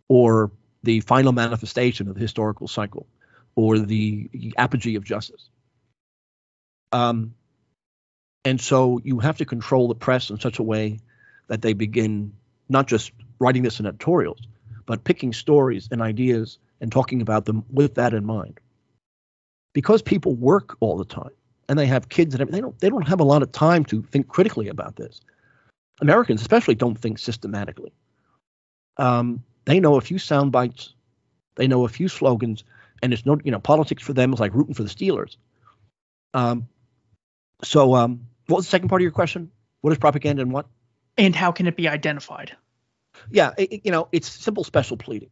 [0.09, 0.51] or
[0.83, 3.07] the final manifestation of the historical cycle
[3.55, 5.49] or the apogee of justice.
[6.93, 7.35] Um,
[8.45, 10.99] and so you have to control the press in such a way
[11.49, 12.33] that they begin
[12.73, 14.41] not just writing this in editorials,
[14.87, 18.59] but picking stories and ideas and talking about them with that in mind.
[19.73, 21.31] Because people work all the time
[21.69, 24.03] and they have kids and they don't they don't have a lot of time to
[24.03, 25.21] think critically about this.
[26.01, 27.93] Americans especially don't think systematically.
[28.97, 30.93] Um, they know a few sound bites,
[31.55, 32.65] they know a few slogans,
[33.03, 35.37] and it's no you know politics for them is like rooting for the Steelers.
[36.35, 36.69] Um,
[37.63, 39.51] so um, what was the second part of your question?
[39.81, 40.67] What is propaganda and what?
[41.17, 42.57] And how can it be identified?
[43.31, 45.31] Yeah, it, you know, it's simple special pleading.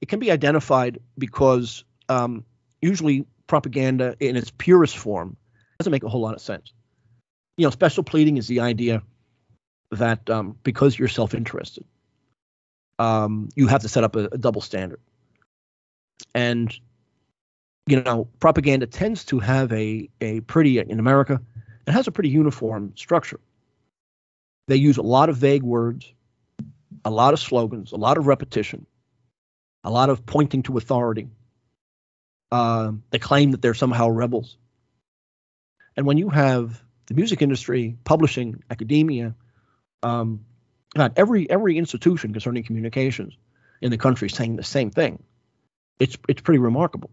[0.00, 2.44] It can be identified because um,
[2.82, 5.36] usually propaganda in its purest form
[5.78, 6.72] doesn't make a whole lot of sense.
[7.56, 9.02] You know, special pleading is the idea
[9.90, 11.84] that um, because you're self-interested,
[12.98, 15.00] um, you have to set up a, a double standard.
[16.34, 16.76] And
[17.86, 21.40] you know, propaganda tends to have a a pretty in America,
[21.86, 23.40] it has a pretty uniform structure.
[24.68, 26.12] They use a lot of vague words,
[27.06, 28.84] a lot of slogans, a lot of repetition,
[29.84, 31.28] a lot of pointing to authority.
[32.50, 34.58] Uh, they claim that they're somehow rebels.
[35.96, 39.36] And when you have the music industry, publishing, academia,
[40.02, 40.44] um,
[40.96, 43.36] God, every every institution concerning communications
[43.80, 45.22] in the country saying the same thing,
[46.00, 47.10] it's it's pretty remarkable.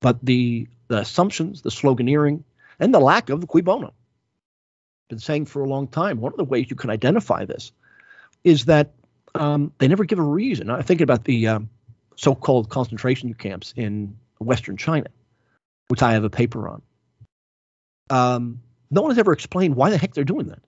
[0.00, 2.42] But the the assumptions, the sloganeering,
[2.80, 3.94] and the lack of the cui bono.
[5.08, 6.20] Been saying for a long time.
[6.20, 7.70] One of the ways you can identify this
[8.44, 8.94] is that
[9.34, 10.70] um, they never give a reason.
[10.70, 11.70] I'm thinking about the um,
[12.16, 15.06] so-called concentration camps in Western China,
[15.88, 16.82] which I have a paper on.
[18.10, 20.60] Um, no one has ever explained why the heck they're doing that,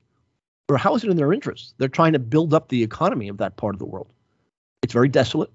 [0.68, 1.74] or how is it in their interest.
[1.78, 4.12] They're trying to build up the economy of that part of the world.
[4.82, 5.50] It's very desolate,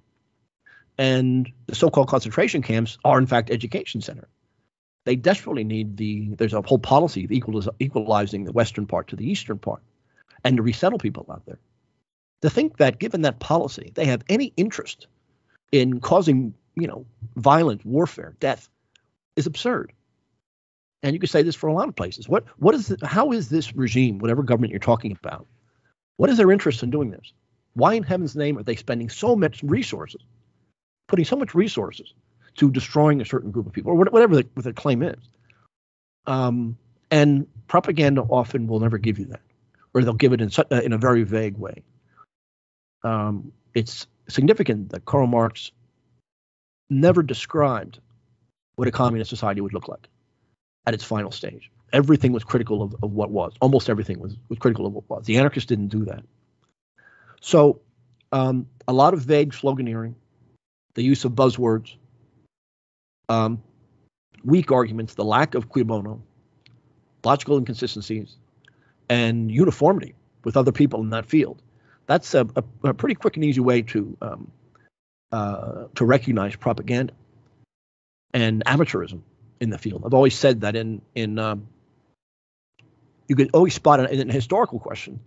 [0.97, 4.29] and the so-called concentration camps are in fact education centers.
[5.05, 6.29] They desperately need the.
[6.35, 9.83] There's a whole policy of equaliz- equalizing the western part to the eastern part,
[10.43, 11.59] and to resettle people out there.
[12.41, 15.07] To think that, given that policy, they have any interest
[15.71, 18.69] in causing, you know, violence, warfare, death,
[19.35, 19.93] is absurd.
[21.01, 22.27] And you could say this for a lot of places.
[22.27, 25.47] What what is the, how is this regime, whatever government you're talking about,
[26.17, 27.33] what is their interest in doing this?
[27.73, 30.21] Why in heaven's name are they spending so much resources,
[31.07, 32.13] putting so much resources
[32.55, 35.19] to destroying a certain group of people, or whatever the, what the claim is?
[36.25, 36.77] Um,
[37.11, 39.41] and propaganda often will never give you that,
[39.93, 41.83] or they'll give it in, uh, in a very vague way.
[43.05, 45.71] Um, it's significant that Karl Marx
[46.89, 47.99] never described
[48.75, 50.09] what a communist society would look like
[50.87, 51.71] at its final stage.
[51.93, 53.53] Everything was critical of, of what was.
[53.61, 55.25] Almost everything was, was critical of what was.
[55.25, 56.23] The anarchists didn't do that.
[57.41, 57.79] So,
[58.31, 60.15] um, a lot of vague sloganeering,
[60.95, 61.95] the use of buzzwords,
[63.29, 63.61] um,
[64.43, 66.21] weak arguments, the lack of cui bono,
[67.23, 68.35] logical inconsistencies,
[69.09, 71.61] and uniformity with other people in that field.
[72.07, 74.51] That's a, a, a pretty quick and easy way to um,
[75.31, 77.13] uh, to recognize propaganda
[78.33, 79.21] and amateurism
[79.59, 80.03] in the field.
[80.05, 81.67] I've always said that in in um,
[83.27, 85.19] you could always spot an, in a historical question.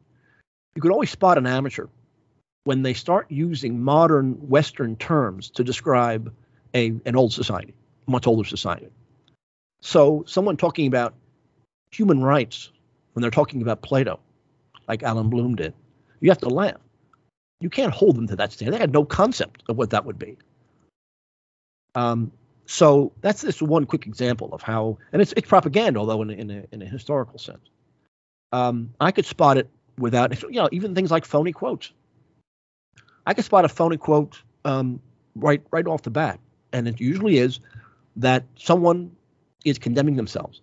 [0.75, 1.87] You could always spot an amateur
[2.65, 6.33] when they start using modern Western terms to describe
[6.75, 7.75] a an old society,
[8.07, 8.89] much older society.
[9.81, 11.15] So someone talking about
[11.91, 12.71] human rights
[13.13, 14.21] when they're talking about Plato,
[14.87, 15.75] like Allan Bloom did,
[16.21, 16.81] you have to laugh.
[17.61, 18.75] You can't hold them to that standard.
[18.75, 20.37] They had no concept of what that would be.
[21.95, 22.31] Um,
[22.67, 26.33] so that's just one quick example of how, and it's it's propaganda, although in a,
[26.35, 27.71] in a, in a historical sense.
[28.53, 31.93] Um, I could spot it without, you know, even things like phony quotes.
[33.27, 35.01] I could spot a phony quote um,
[35.35, 36.41] right right off the bat,
[36.73, 37.61] and it usually is
[38.17, 39.11] that someone
[39.65, 40.61] is condemning themselves.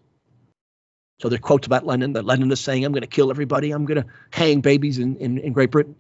[1.20, 3.72] So there's quotes about Lenin that Lenin is saying, "I'm going to kill everybody.
[3.72, 5.96] I'm going to hang babies in, in, in Great Britain."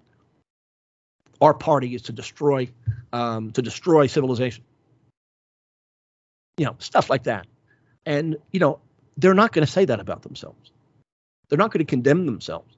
[1.41, 2.69] Our party is to destroy
[3.13, 4.63] um, to destroy civilization.
[6.57, 7.47] You know, stuff like that.
[8.05, 8.79] And you know,
[9.17, 10.71] they're not going to say that about themselves.
[11.49, 12.75] They're not going to condemn themselves.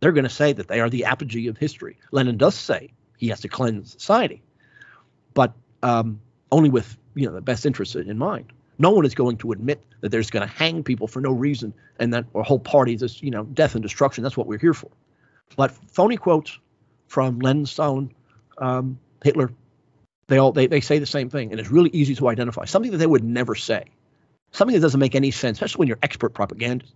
[0.00, 1.98] They're going to say that they are the apogee of history.
[2.12, 4.42] Lenin does say he has to cleanse society,
[5.34, 8.52] but um, only with you know the best interests in mind.
[8.78, 11.74] No one is going to admit that there's going to hang people for no reason
[11.98, 14.22] and that our whole party is you know death and destruction.
[14.22, 14.90] That's what we're here for.
[15.56, 16.58] But phony quotes
[17.08, 18.12] from Lenin, Stalin,
[18.58, 19.50] um, Hitler,
[20.28, 22.92] they all they, they say the same thing, and it's really easy to identify something
[22.92, 23.84] that they would never say,
[24.52, 26.94] something that doesn't make any sense, especially when you're expert propagandists.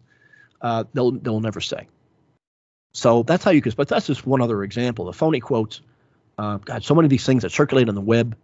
[0.60, 1.88] Uh, they'll they'll never say.
[2.92, 3.72] So that's how you can.
[3.76, 5.06] But that's just one other example.
[5.06, 5.80] The phony quotes.
[6.38, 8.36] Uh, God, so many of these things that circulate on the web,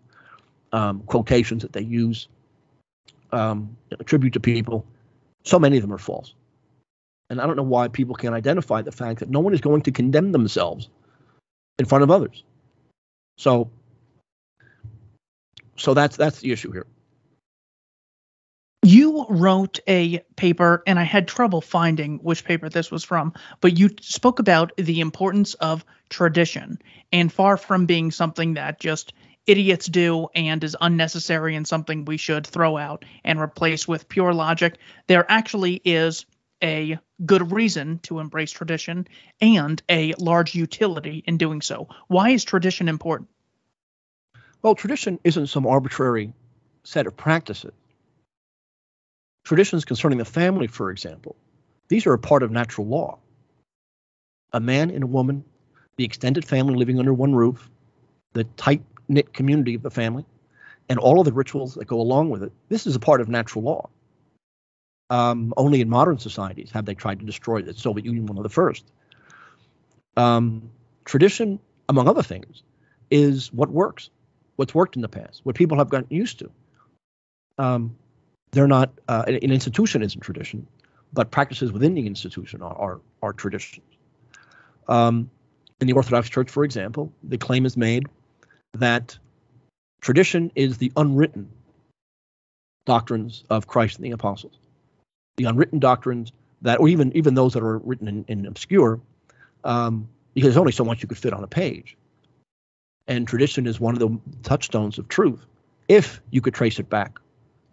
[0.72, 2.28] um, quotations that they use,
[3.32, 4.86] um, attribute to people.
[5.44, 6.34] So many of them are false.
[7.30, 9.82] And I don't know why people can't identify the fact that no one is going
[9.82, 10.88] to condemn themselves
[11.78, 12.42] in front of others.
[13.36, 13.70] So,
[15.76, 16.86] so that's that's the issue here.
[18.82, 23.76] You wrote a paper, and I had trouble finding which paper this was from, but
[23.76, 26.78] you spoke about the importance of tradition,
[27.12, 29.12] and far from being something that just
[29.48, 34.32] idiots do and is unnecessary and something we should throw out and replace with pure
[34.34, 34.76] logic,
[35.08, 36.26] there actually is
[36.62, 39.08] a good reason to embrace tradition
[39.40, 41.88] and a large utility in doing so.
[42.08, 43.30] Why is tradition important?
[44.62, 46.32] Well, tradition isn't some arbitrary
[46.84, 47.72] set of practices.
[49.44, 51.36] Traditions concerning the family, for example,
[51.88, 53.18] these are a part of natural law.
[54.52, 55.44] A man and a woman,
[55.96, 57.70] the extended family living under one roof,
[58.34, 60.24] the tight knit community of the family,
[60.88, 62.52] and all of the rituals that go along with it.
[62.68, 63.88] This is a part of natural law.
[65.10, 68.42] Um, only in modern societies have they tried to destroy the Soviet Union, one of
[68.42, 68.84] the first.
[70.16, 70.70] Um,
[71.04, 72.62] tradition, among other things,
[73.10, 74.10] is what works,
[74.56, 76.50] what's worked in the past, what people have gotten used to.
[77.56, 77.96] Um,
[78.50, 80.66] they're not uh, an, institution isn't tradition,
[81.12, 83.86] but practices within the institution are are, are traditions.
[84.88, 85.30] Um,
[85.80, 88.06] in the Orthodox Church, for example, the claim is made
[88.74, 89.18] that
[90.00, 91.50] tradition is the unwritten
[92.86, 94.58] doctrines of Christ and the apostles,
[95.36, 99.00] the unwritten doctrines that, or even even those that are written in, in obscure,
[99.64, 101.96] um, because there's only so much you could fit on a page.
[103.06, 105.44] And tradition is one of the touchstones of truth,
[105.88, 107.18] if you could trace it back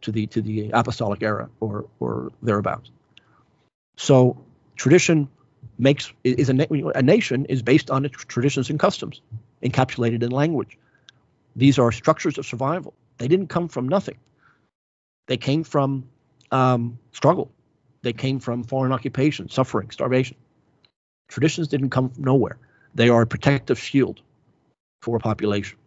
[0.01, 2.91] to the to the apostolic era or or thereabouts.
[3.97, 4.43] So
[4.75, 5.29] tradition
[5.77, 9.21] makes is a, a nation is based on its traditions and customs
[9.63, 10.77] encapsulated in language.
[11.55, 12.93] These are structures of survival.
[13.17, 14.17] They didn't come from nothing.
[15.27, 16.09] They came from
[16.51, 17.51] um, struggle.
[18.01, 20.37] They came from foreign occupation, suffering, starvation.
[21.27, 22.57] Traditions didn't come from nowhere.
[22.93, 24.21] They are a protective shield
[25.01, 25.77] for a population.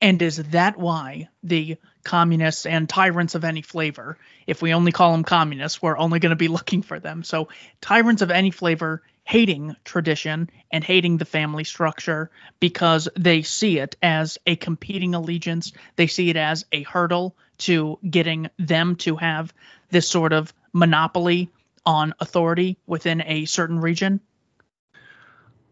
[0.00, 5.12] And is that why the communists and tyrants of any flavor, if we only call
[5.12, 7.22] them communists, we're only going to be looking for them?
[7.22, 7.48] So,
[7.80, 13.96] tyrants of any flavor hating tradition and hating the family structure because they see it
[14.02, 15.72] as a competing allegiance.
[15.96, 19.54] They see it as a hurdle to getting them to have
[19.90, 21.50] this sort of monopoly
[21.86, 24.20] on authority within a certain region.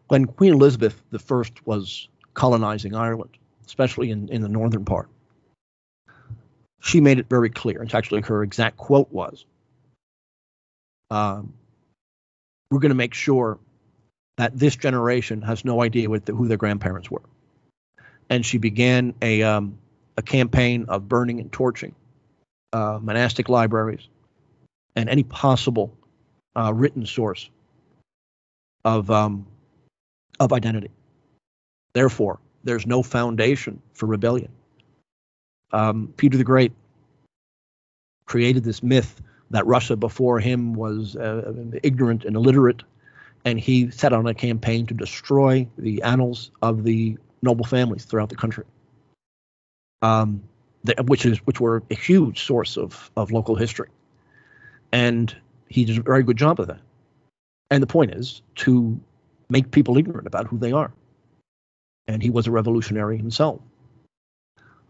[0.07, 3.31] When Queen Elizabeth I was colonizing Ireland,
[3.65, 5.09] especially in, in the northern part.
[6.81, 7.83] She made it very clear.
[7.83, 9.45] It's actually her exact quote was
[11.09, 11.53] um,
[12.69, 13.59] We're going to make sure
[14.37, 17.21] that this generation has no idea the, who their grandparents were.
[18.29, 19.77] And she began a, um,
[20.17, 21.93] a campaign of burning and torching
[22.73, 24.07] uh, monastic libraries
[24.95, 25.95] and any possible
[26.55, 27.49] uh, written source
[28.83, 29.45] of um,
[30.39, 30.89] of identity.
[31.93, 34.51] Therefore, there's no foundation for rebellion.
[35.73, 36.73] Um, Peter the Great
[38.25, 41.53] created this myth that Russia before him was uh,
[41.83, 42.83] ignorant and illiterate,
[43.43, 48.29] and he set on a campaign to destroy the annals of the noble families throughout
[48.29, 48.65] the country,
[50.01, 50.43] um,
[50.83, 53.89] the, which is which were a huge source of of local history,
[54.91, 55.35] and
[55.69, 56.81] he did a very good job of that.
[57.69, 58.99] And the point is to
[59.49, 60.93] make people ignorant about who they are
[62.07, 63.59] and he was a revolutionary himself.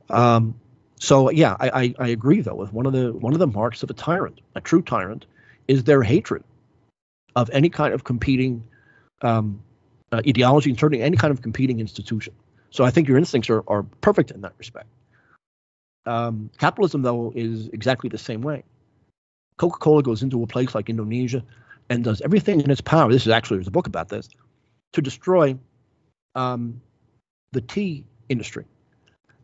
[0.10, 0.60] Um,
[1.02, 3.82] so yeah, I, I, I, agree though with one of the one of the marks
[3.82, 5.26] of a tyrant, a true tyrant,
[5.68, 6.44] is their hatred
[7.36, 8.64] of any kind of competing
[9.24, 9.60] um,
[10.12, 12.34] uh, ideology and certainly any kind of competing institution.
[12.70, 14.86] So I think your instincts are, are perfect in that respect.
[16.06, 18.64] Um, capitalism, though, is exactly the same way.
[19.58, 21.44] Coca Cola goes into a place like Indonesia
[21.90, 23.12] and does everything in its power.
[23.12, 24.30] This is actually, there's a book about this
[24.94, 25.58] to destroy
[26.36, 26.80] um,
[27.54, 28.66] the tea industry.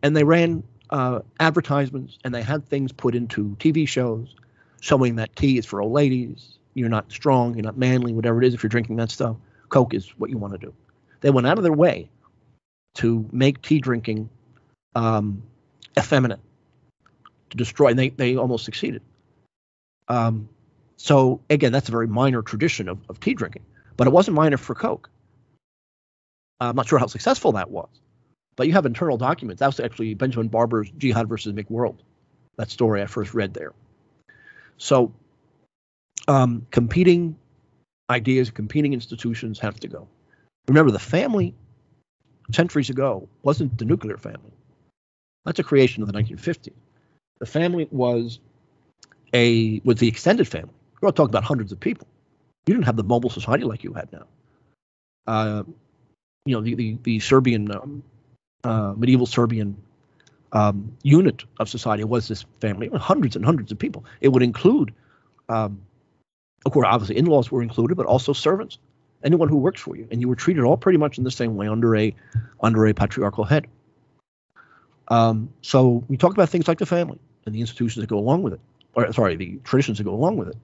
[0.03, 4.36] And they ran uh, advertisements and they had things put into TV shows
[4.82, 6.58] showing that tea is for old ladies.
[6.74, 9.36] You're not strong, you're not manly, whatever it is, if you're drinking that stuff.
[9.70, 10.74] Coke is what you want to do.
[11.22, 12.10] They went out of their way
[12.96, 14.30] to make tea drinking
[14.96, 15.44] um,
[15.98, 16.40] effeminate,
[17.50, 19.02] to destroy, and they, they almost succeeded.
[20.08, 20.50] Um,
[20.98, 23.64] so, again, that's a very minor tradition of, of tea drinking,
[23.98, 25.10] but it wasn't minor for Coke.
[26.60, 27.90] I'm not sure how successful that was,
[28.58, 29.62] but you have internal documents.
[29.62, 31.99] That was actually Benjamin Barber's Jihad versus McWorld,
[32.58, 33.72] that story I first read there.
[34.78, 35.14] So,
[36.28, 37.38] um, competing
[38.10, 40.08] ideas, competing institutions have to go.
[40.68, 41.53] Remember, the family
[42.51, 44.51] centuries ago wasn't the nuclear family.
[45.45, 46.74] That's a creation of the 1950s.
[47.39, 48.39] The family was
[49.34, 50.74] a was the extended family.
[50.99, 52.08] We're talking about hundreds of people.
[52.66, 54.26] You didn't have the mobile society like you had now.
[55.28, 55.64] Uh,
[56.45, 58.03] you know, the the, the Serbian um,
[58.68, 59.78] uh, medieval Serbian
[60.51, 64.03] um, unit of society was this family, hundreds and hundreds of people.
[64.22, 64.93] It would include,
[65.49, 65.82] um,
[66.65, 68.78] of course, obviously in-laws were included, but also servants,
[69.24, 71.55] anyone who works for you, and you were treated all pretty much in the same
[71.55, 72.13] way under a
[72.61, 73.68] under a patriarchal head.
[75.07, 78.43] Um, so we talk about things like the family and the institutions that go along
[78.43, 78.59] with it,
[78.93, 80.57] or sorry, the traditions that go along with it.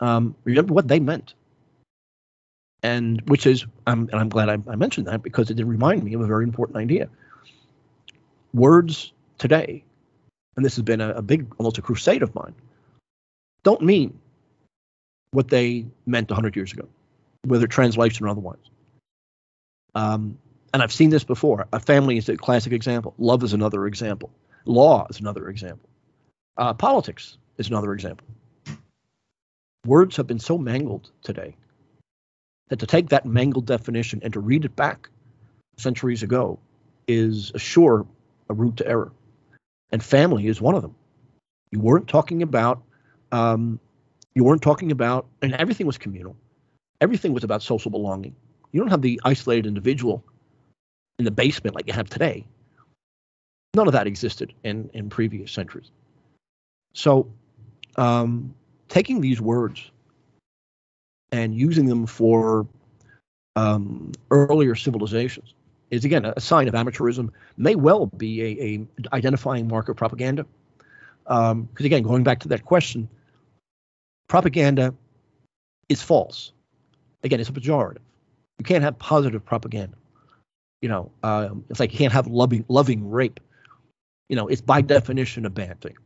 [0.00, 1.34] Um, remember what they meant,
[2.82, 6.02] and which is, um, and I'm glad I, I mentioned that because it did remind
[6.02, 7.08] me of a very important idea.
[8.54, 9.84] Words today,
[10.56, 12.54] and this has been a, a big, almost a crusade of mine,
[13.62, 14.18] don't mean
[15.32, 16.88] what they meant 100 years ago,
[17.44, 18.58] whether translation or otherwise.
[19.94, 20.38] Um,
[20.72, 21.66] and I've seen this before.
[21.72, 23.14] A family is a classic example.
[23.18, 24.30] Love is another example.
[24.64, 25.88] Law is another example.
[26.56, 28.26] Uh, politics is another example.
[29.86, 31.56] Words have been so mangled today
[32.70, 35.10] that to take that mangled definition and to read it back
[35.76, 36.58] centuries ago
[37.06, 38.06] is sure
[38.48, 39.12] a route to error.
[39.92, 40.94] And family is one of them.
[41.72, 42.82] You weren't talking about,
[43.32, 43.78] um,
[44.34, 46.36] you weren't talking about, and everything was communal.
[47.00, 48.34] Everything was about social belonging.
[48.72, 50.24] You don't have the isolated individual
[51.18, 52.46] in the basement like you have today.
[53.74, 55.90] None of that existed in, in previous centuries.
[56.92, 57.32] So,
[57.96, 58.54] um,
[58.88, 59.90] taking these words
[61.32, 62.66] and using them for
[63.56, 65.54] um, earlier civilizations
[65.90, 67.30] is again a sign of amateurism.
[67.56, 70.46] May well be a, a identifying mark of propaganda.
[71.24, 73.08] Because um, again, going back to that question,
[74.28, 74.94] propaganda
[75.88, 76.52] is false.
[77.22, 77.98] Again, it's a pejorative.
[78.58, 79.96] You can't have positive propaganda.
[80.82, 83.40] You know, um, it's like you can't have loving loving rape.
[84.28, 85.96] You know, it's by definition a bad thing.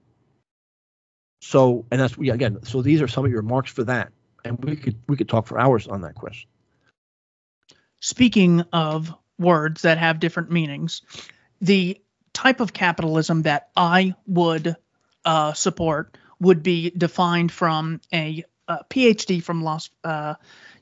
[1.43, 2.59] So, and that's again.
[2.65, 4.11] So these are some of your marks for that,
[4.45, 6.49] and we could we could talk for hours on that question.
[8.01, 11.03] Speaking of words that have different meanings,
[11.61, 12.01] the
[12.33, 14.77] type of capitalism that I would
[15.25, 20.35] uh, support would be defined from a, a PhD from Los uh,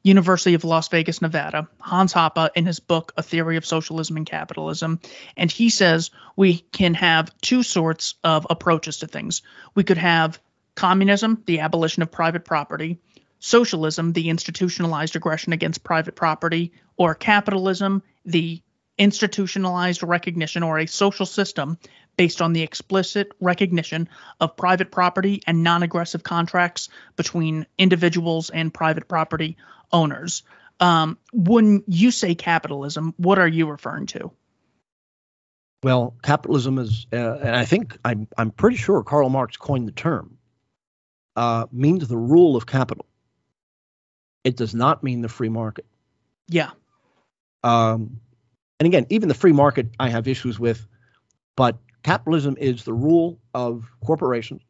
[0.03, 4.27] University of Las Vegas, Nevada, Hans Hoppe, in his book A Theory of Socialism and
[4.27, 4.99] Capitalism,
[5.37, 9.43] and he says we can have two sorts of approaches to things.
[9.77, 10.41] We could have
[10.75, 12.99] communism, the abolition of private property,
[13.43, 18.63] socialism, the institutionalized aggression against private property, or capitalism, the
[18.97, 21.77] institutionalized recognition or a social system
[22.17, 24.09] based on the explicit recognition
[24.41, 29.57] of private property and non aggressive contracts between individuals and private property
[29.91, 30.45] owners.
[30.79, 34.31] Um, when you say capitalism, what are you referring to?
[35.83, 39.93] Well, capitalism is, uh, and I think I'm, I'm pretty sure Karl Marx coined the
[39.93, 40.39] term,
[41.35, 43.07] uh, means the rule of capital.
[44.45, 45.87] It does not mean the free market.
[46.49, 46.71] Yeah.
[47.63, 48.21] Um,
[48.81, 50.87] and again, even the free market I have issues with,
[51.57, 54.63] but capitalism is the rule of corporations,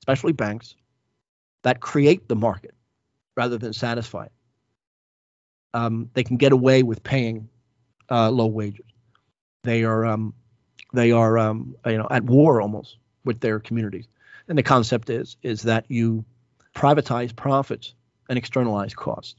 [0.00, 0.74] especially banks,
[1.62, 2.74] that create the market
[3.36, 4.32] rather than satisfy it.
[5.74, 7.48] Um, they can get away with paying
[8.10, 8.86] uh, low wages.
[9.64, 10.32] They are um,
[10.94, 14.08] they are um, you know at war almost with their communities.
[14.48, 16.24] And the concept is is that you
[16.74, 17.94] privatize profits
[18.28, 19.36] and externalize costs.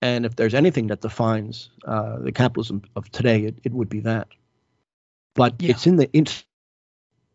[0.00, 4.00] And if there's anything that defines uh, the capitalism of today, it, it would be
[4.00, 4.28] that.
[5.34, 5.70] But yeah.
[5.70, 6.46] it's in the interest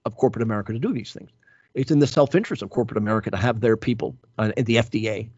[0.05, 1.30] of corporate America to do these things.
[1.74, 5.30] It's in the self-interest of corporate America to have their people uh, in the FDA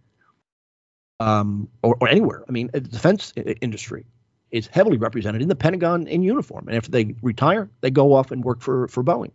[1.19, 2.43] um, or, or, anywhere.
[2.47, 4.05] I mean, the defense industry
[4.51, 6.67] is heavily represented in the Pentagon in uniform.
[6.67, 9.32] And after they retire, they go off and work for, for Boeing.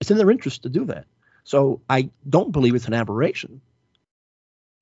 [0.00, 1.06] It's in their interest to do that.
[1.44, 3.60] So I don't believe it's an aberration.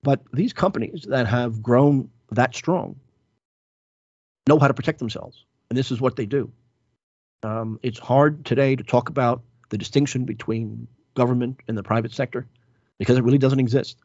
[0.02, 2.96] But these companies that have grown that strong
[4.48, 5.44] know how to protect themselves.
[5.68, 6.50] And this is what they do.
[7.42, 12.46] Um, it's hard today to talk about the distinction between government and the private sector
[12.98, 13.96] because it really doesn't exist.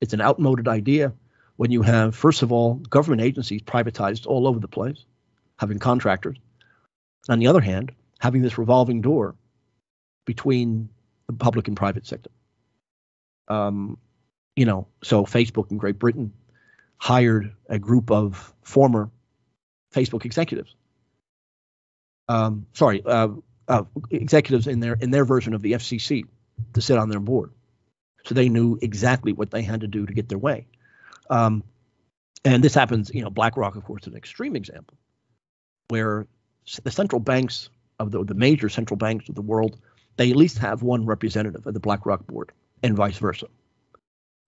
[0.00, 1.12] It's an outmoded idea
[1.56, 5.04] when you have, first of all, government agencies privatized all over the place,
[5.58, 6.38] having contractors.
[7.28, 9.34] On the other hand, having this revolving door
[10.24, 10.88] between
[11.26, 12.30] the public and private sector.
[13.48, 13.98] Um,
[14.58, 16.32] you know, so Facebook in Great Britain
[16.96, 19.08] hired a group of former
[19.94, 20.74] Facebook executives.
[22.26, 23.28] Um, sorry, uh,
[23.68, 26.24] uh, executives in their in their version of the FCC
[26.72, 27.52] to sit on their board,
[28.24, 30.66] so they knew exactly what they had to do to get their way.
[31.30, 31.62] Um,
[32.44, 34.98] and this happens, you know, BlackRock, of course, is an extreme example,
[35.86, 36.26] where
[36.82, 39.78] the central banks of the, the major central banks of the world,
[40.16, 42.50] they at least have one representative of the BlackRock board,
[42.82, 43.46] and vice versa.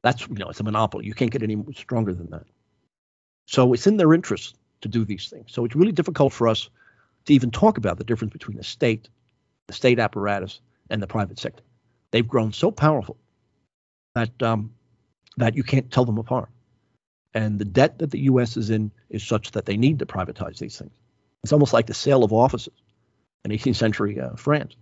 [0.02, 1.06] That's you know, it's a monopoly.
[1.06, 2.46] You can't get any stronger than that.
[3.46, 5.52] So it's in their interest to do these things.
[5.52, 6.70] So it's really difficult for us
[7.26, 9.08] to even talk about the difference between the state,
[9.66, 11.62] the state apparatus, and the private sector.
[12.10, 13.16] They've grown so powerful
[14.14, 14.74] that um,
[15.36, 16.48] that you can't tell them apart.
[17.32, 18.56] And the debt that the U.S.
[18.56, 20.92] is in is such that they need to privatize these things.
[21.44, 22.74] It's almost like the sale of offices
[23.44, 24.74] in 18th century uh, France.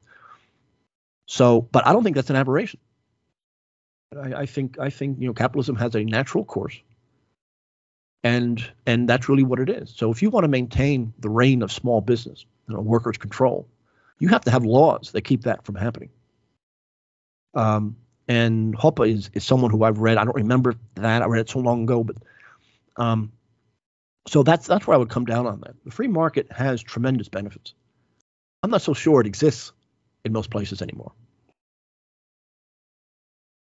[1.26, 2.80] So, but I don't think that's an aberration.
[4.16, 6.80] I, I think I think you know capitalism has a natural course,
[8.22, 9.92] and and that's really what it is.
[9.94, 13.68] So if you want to maintain the reign of small business, you know, workers' control,
[14.18, 16.10] you have to have laws that keep that from happening.
[17.54, 17.96] Um,
[18.28, 20.18] and Hoppe is, is someone who I've read.
[20.18, 21.22] I don't remember that.
[21.22, 22.16] I read it so long ago, but
[22.96, 23.32] um,
[24.26, 25.74] so that's that's where I would come down on that.
[25.84, 27.74] The free market has tremendous benefits.
[28.62, 29.72] I'm not so sure it exists
[30.24, 31.12] in most places anymore.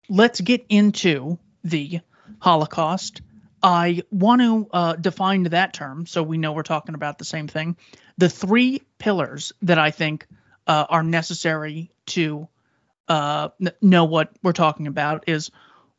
[0.09, 2.01] Let's get into the
[2.39, 3.21] Holocaust.
[3.61, 7.47] I want to uh, define that term so we know we're talking about the same
[7.47, 7.75] thing.
[8.17, 10.27] The three pillars that I think
[10.67, 12.47] uh, are necessary to
[13.07, 13.49] uh,
[13.81, 15.51] know what we're talking about is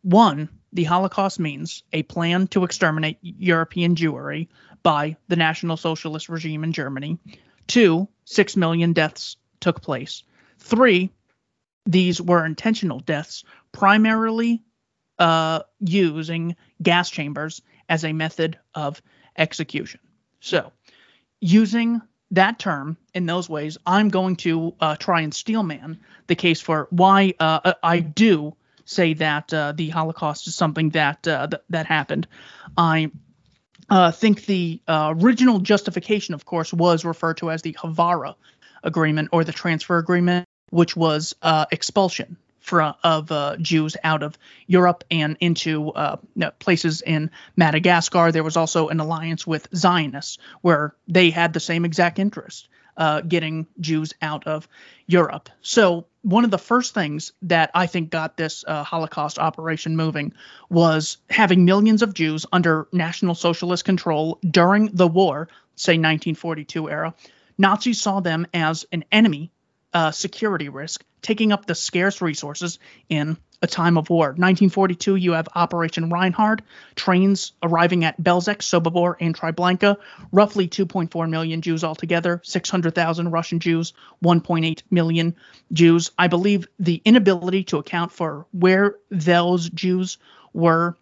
[0.03, 4.49] one, the Holocaust means a plan to exterminate European Jewry
[4.83, 7.19] by the National Socialist regime in Germany.
[7.67, 10.23] Two, six million deaths took place.
[10.59, 11.11] Three,
[11.89, 14.63] these were intentional deaths, primarily
[15.19, 19.03] uh, using gas chambers as a method of
[19.37, 19.99] execution.
[20.41, 20.71] So,
[21.41, 22.01] using
[22.33, 26.87] that term in those ways, I'm going to uh, try and steelman the case for
[26.91, 31.87] why uh, I do say that uh, the Holocaust is something that uh, th- that
[31.87, 32.29] happened.
[32.77, 33.11] I
[33.91, 38.35] uh, think the uh, original justification, of course, was referred to as the Haavara
[38.83, 41.35] Agreement or the Transfer Agreement, which was
[41.71, 42.37] expulsion
[42.69, 46.17] for, of uh, Jews out of Europe and into uh,
[46.59, 48.31] places in Madagascar.
[48.31, 53.23] There was also an alliance with Zionists where they had the same exact interest, uh,
[53.23, 54.69] getting Jews out of
[55.07, 55.49] Europe.
[55.63, 60.35] So one of the first things that I think got this uh, Holocaust operation moving
[60.69, 67.15] was having millions of Jews under National Socialist control during the war, say 1942 era.
[67.57, 69.51] Nazis saw them as an enemy
[69.93, 72.79] uh, security risk, taking up the scarce resources
[73.09, 74.29] in a time of war.
[74.29, 76.63] 1942, you have Operation Reinhard,
[76.95, 79.97] trains arriving at Belzec, Sobibor, and Treblinka,
[80.31, 85.35] roughly 2.4 million Jews altogether, 600,000 Russian Jews, 1.8 million
[85.73, 86.13] Jews.
[86.19, 90.19] I believe the inability to account for where those Jews
[90.53, 90.97] were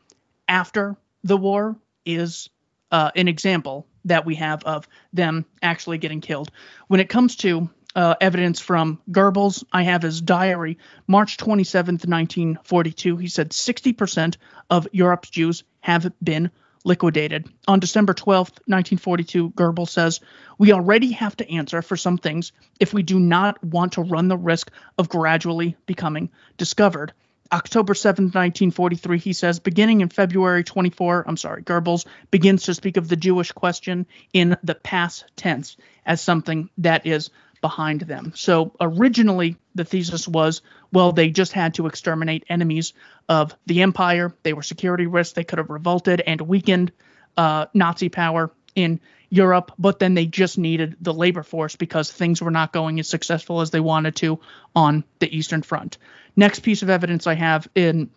[0.49, 1.76] after the war
[2.07, 2.49] is
[2.91, 6.51] uh, an example that we have of them actually getting killed.
[6.87, 9.65] When it comes to uh, evidence from Goebbels.
[9.73, 10.79] I have his diary,
[11.09, 13.17] March 27th, 1942.
[13.17, 14.37] He said 60%
[14.71, 16.51] of Europe's Jews have been
[16.85, 17.49] liquidated.
[17.67, 20.21] On December 12th, 1942, Goebbels says,
[20.59, 24.29] We already have to answer for some things if we do not want to run
[24.29, 27.13] the risk of gradually becoming discovered.
[27.53, 32.97] October 7th, 1943, he says, beginning in February 24, I'm sorry, Goebbels begins to speak
[32.97, 37.31] of the Jewish question in the past tense as something that is
[37.61, 38.33] behind them.
[38.35, 42.93] So originally, the thesis was well, they just had to exterminate enemies
[43.29, 44.35] of the empire.
[44.43, 45.35] They were security risks.
[45.35, 46.93] They could have revolted and weakened
[47.37, 52.41] uh, Nazi power in Europe, but then they just needed the labor force because things
[52.41, 54.39] were not going as successful as they wanted to
[54.75, 55.99] on the Eastern Front.
[56.37, 58.11] Next piece of evidence I have in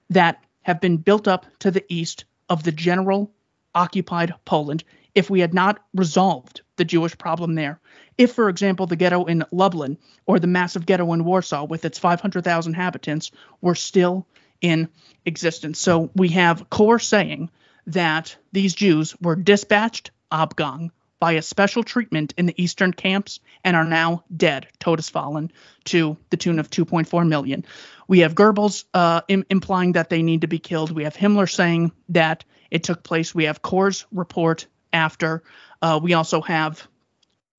[0.09, 3.29] that have been built up to the east of the general
[3.75, 4.83] occupied Poland
[5.15, 7.79] if we had not resolved the Jewish problem there.
[8.17, 11.99] If, for example, the ghetto in Lublin or the massive ghetto in Warsaw with its
[11.99, 14.27] 500,000 inhabitants were still
[14.61, 14.89] in
[15.25, 15.79] existence.
[15.79, 17.49] So we have Korherr saying
[17.87, 20.89] that these Jews were dispatched, Abgang,
[21.19, 25.51] by a special treatment in the eastern camps and are now dead, Todesfallen,
[25.85, 27.65] to the tune of 2.4 million.
[28.07, 30.91] We have Goebbels uh, Im- implying that they need to be killed.
[30.91, 33.33] We have Himmler saying that it took place.
[33.33, 35.43] We have Korherr's report after.
[35.81, 36.87] Uh, we also have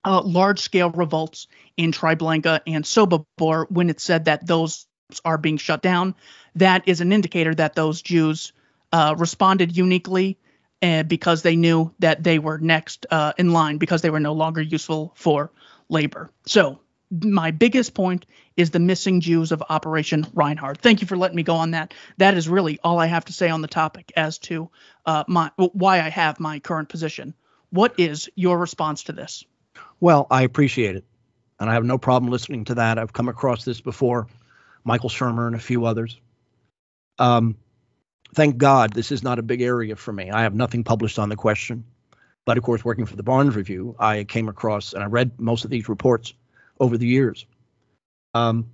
[0.04, 4.86] uh, large scale revolts in Treblinka and Sobibor when it said that those
[5.24, 6.14] are being shut down.
[6.54, 8.52] That is an indicator that those Jews
[8.92, 10.38] uh, responded uniquely
[10.82, 14.32] uh, because they knew that they were next uh, in line because they were no
[14.32, 15.50] longer useful for
[15.88, 16.30] labor.
[16.46, 16.80] So
[17.22, 20.78] my biggest point is the missing Jews of Operation Reinhard.
[20.80, 21.94] Thank you for letting me go on that.
[22.18, 24.70] That is really all I have to say on the topic as to
[25.06, 27.34] uh, my why I have my current position.
[27.70, 29.44] What is your response to this?
[30.00, 31.04] Well, I appreciate it,
[31.58, 32.98] and I have no problem listening to that.
[32.98, 34.28] I've come across this before,
[34.84, 36.20] Michael Shermer and a few others.
[37.18, 37.56] Um,
[38.34, 40.30] thank God this is not a big area for me.
[40.30, 41.84] I have nothing published on the question.
[42.44, 45.64] But of course, working for the Barnes Review, I came across and I read most
[45.64, 46.34] of these reports
[46.80, 47.46] over the years.
[48.34, 48.70] Um,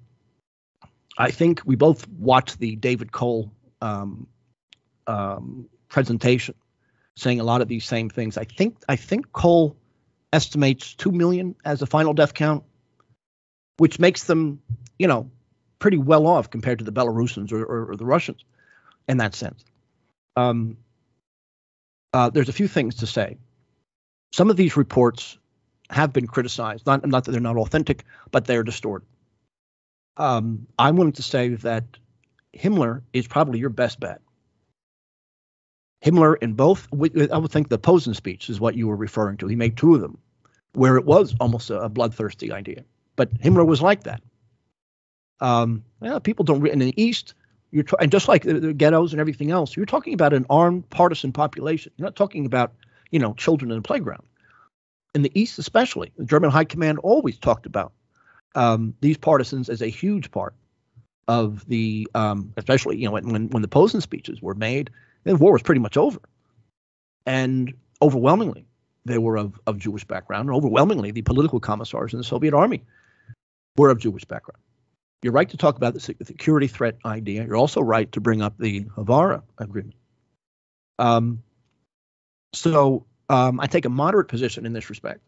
[1.18, 4.26] I think we both watched the David Cole um,
[5.06, 6.54] um, presentation,
[7.16, 8.38] saying a lot of these same things.
[8.38, 9.76] I think I think Cole
[10.32, 12.64] estimates two million as a final death count,
[13.76, 14.62] which makes them,
[14.98, 15.30] you know,
[15.78, 18.44] pretty well off compared to the Belarusians or, or, or the Russians
[19.08, 19.64] in that sense.
[20.36, 20.76] Um,
[22.14, 23.38] uh, there's a few things to say.
[24.32, 25.38] Some of these reports
[25.90, 29.06] have been criticized, not, not that they're not authentic, but they're distorted.
[30.16, 31.84] Um, I'm willing to say that
[32.56, 34.20] Himmler is probably your best bet.
[36.04, 39.46] Himmler in both, I would think the Posen speech is what you were referring to.
[39.46, 40.18] He made two of them,
[40.72, 42.84] where it was almost a, bloodthirsty idea.
[43.16, 44.22] But Himmler was like that.
[45.40, 46.66] Um, well, people don't.
[46.66, 47.34] In the East,
[47.70, 50.46] you're t- and just like the, the, ghettos and everything else, you're talking about an
[50.50, 51.92] armed partisan population.
[51.96, 52.72] You're not talking about
[53.10, 54.22] you know children in the playground.
[55.14, 57.92] In the East, especially, the German High Command always talked about
[58.54, 60.54] um, these partisans as a huge part
[61.28, 64.90] of the, um, especially you know when when the Posen speeches were made,
[65.24, 66.20] the war was pretty much over,
[67.26, 68.66] and overwhelmingly
[69.04, 70.48] they were of of Jewish background.
[70.48, 72.84] And overwhelmingly, the political commissars in the Soviet army
[73.76, 74.62] were of Jewish background.
[75.22, 77.44] You're right to talk about the security threat idea.
[77.44, 79.96] You're also right to bring up the Haavara agreement.
[80.98, 81.42] Um,
[82.54, 85.20] so um, I take a moderate position in this respect.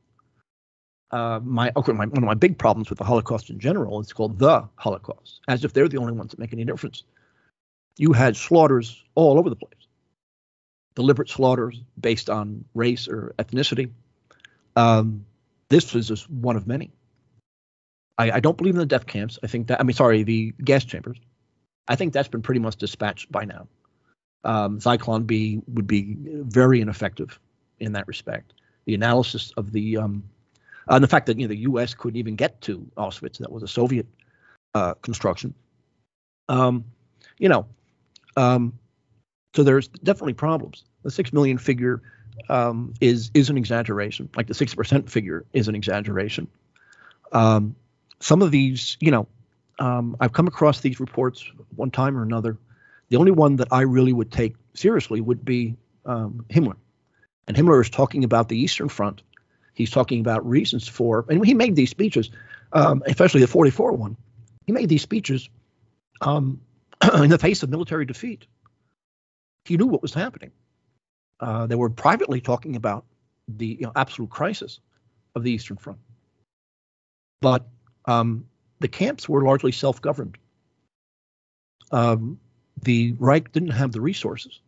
[1.13, 4.13] Uh, my, okay, my, one of my big problems with the Holocaust in general is
[4.13, 7.05] called the Holocaust, as if they're the only ones that make any difference.
[7.97, 9.87] You had slaughters all over the place,
[10.97, 13.91] deliberate slaughters based on race or ethnicity.
[14.75, 15.25] Um,
[15.69, 16.91] this was just one of many.
[18.19, 19.39] I, I don't believe in the death camps.
[19.45, 21.19] I think that I mean, sorry, the gas chambers.
[21.87, 23.69] I think that's been pretty much dispatched by now.
[24.45, 27.39] Um, Zyklon B would be very ineffective
[27.83, 28.55] in that respect.
[28.87, 30.25] The analysis of the um,
[30.91, 31.95] uh, and the fact that you know the U.S.
[31.95, 34.07] couldn't even get to Auschwitz, that was a Soviet
[34.75, 35.55] uh, construction.
[36.49, 36.85] Um,
[37.39, 37.67] you know,
[38.37, 38.79] um,
[39.55, 40.85] so there's definitely problems.
[41.03, 42.03] The six million figure
[42.49, 46.49] um, is is an exaggeration, like the six percent figure is an exaggeration.
[47.33, 47.75] Um,
[48.21, 49.27] some of these, you know,
[49.79, 51.45] um, I've come across these reports
[51.77, 52.57] one time or another.
[53.09, 55.77] The only one that I really would take seriously would be
[56.07, 56.77] um, Himmler.
[57.47, 59.23] And Himmler is talking about the Eastern Front.
[59.75, 62.31] He's talking about reasons for, and he made these speeches,
[62.73, 64.17] um, especially the 44 one.
[64.67, 65.49] He made these speeches
[66.21, 66.61] um,
[67.15, 68.47] in the face of military defeat.
[69.65, 70.53] He knew what was happening.
[71.41, 73.05] Uh, they were privately talking about
[73.49, 74.79] the you know, absolute crisis
[75.35, 75.99] of the Eastern Front.
[77.41, 77.67] But
[78.05, 78.47] um,
[78.81, 80.39] the camps were largely self-governed.
[81.91, 82.39] Um,
[82.83, 84.61] the Reich didn't have the resources,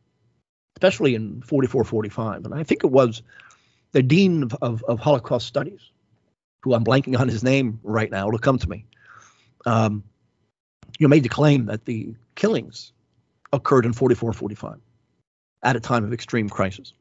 [0.76, 2.44] especially in 44, 45.
[2.44, 3.22] And I think it was
[3.92, 5.90] the dean of, of, of Holocaust studies,
[6.62, 8.86] who I'm blanking on his name right now, it'll come to me,
[9.66, 10.02] um,
[10.98, 12.92] you made the claim that the killings
[13.52, 14.78] occurred in 44, 45
[15.62, 16.92] at a time of extreme crisis.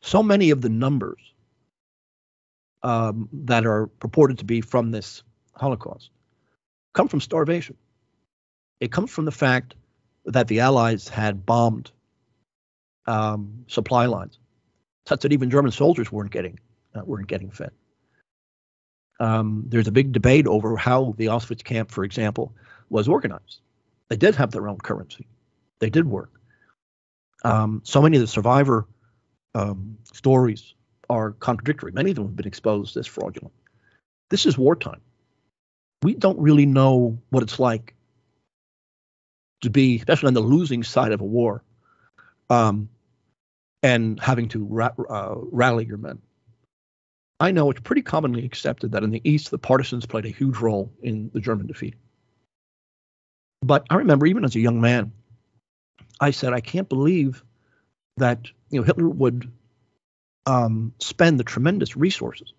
[0.00, 1.20] So many of the numbers
[2.82, 5.22] um, that are purported to be from this
[5.54, 6.10] Holocaust
[6.94, 7.76] come from starvation.
[8.80, 9.74] It comes from the fact
[10.24, 11.90] that the Allies had bombed
[13.06, 14.38] um, supply lines,
[15.06, 16.58] such that even German soldiers weren't getting
[16.94, 17.72] uh, weren't getting fed.
[19.20, 22.54] Um, there's a big debate over how the Auschwitz camp, for example,
[22.88, 23.60] was organized.
[24.08, 25.26] They did have their own currency.
[25.78, 26.30] They did work.
[27.44, 28.86] Um, so many of the survivor
[29.54, 30.74] um, stories
[31.08, 31.92] are contradictory.
[31.92, 33.54] Many of them have been exposed as fraudulent.
[34.30, 35.00] This is wartime.
[36.02, 37.94] We don't really know what it's like
[39.60, 41.62] to be, especially on the losing side of a war,
[42.50, 42.88] um,
[43.82, 46.20] and having to ra- uh, rally your men.
[47.40, 50.58] I know it's pretty commonly accepted that in the East, the partisans played a huge
[50.58, 51.94] role in the German defeat.
[53.62, 55.12] But I remember, even as a young man,
[56.20, 57.42] I said, I can't believe
[58.16, 59.50] that you know Hitler would
[60.46, 62.52] um, spend the tremendous resources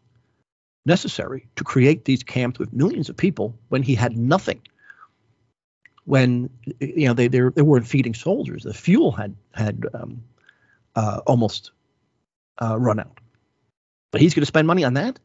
[0.85, 4.61] necessary to create these camps with millions of people when he had nothing.
[6.05, 6.49] When
[6.79, 10.21] you know they they, weren't feeding soldiers, the fuel had had um,
[10.95, 11.71] uh, almost
[12.61, 13.19] uh, run out.
[14.11, 15.19] But he's going to spend money on that.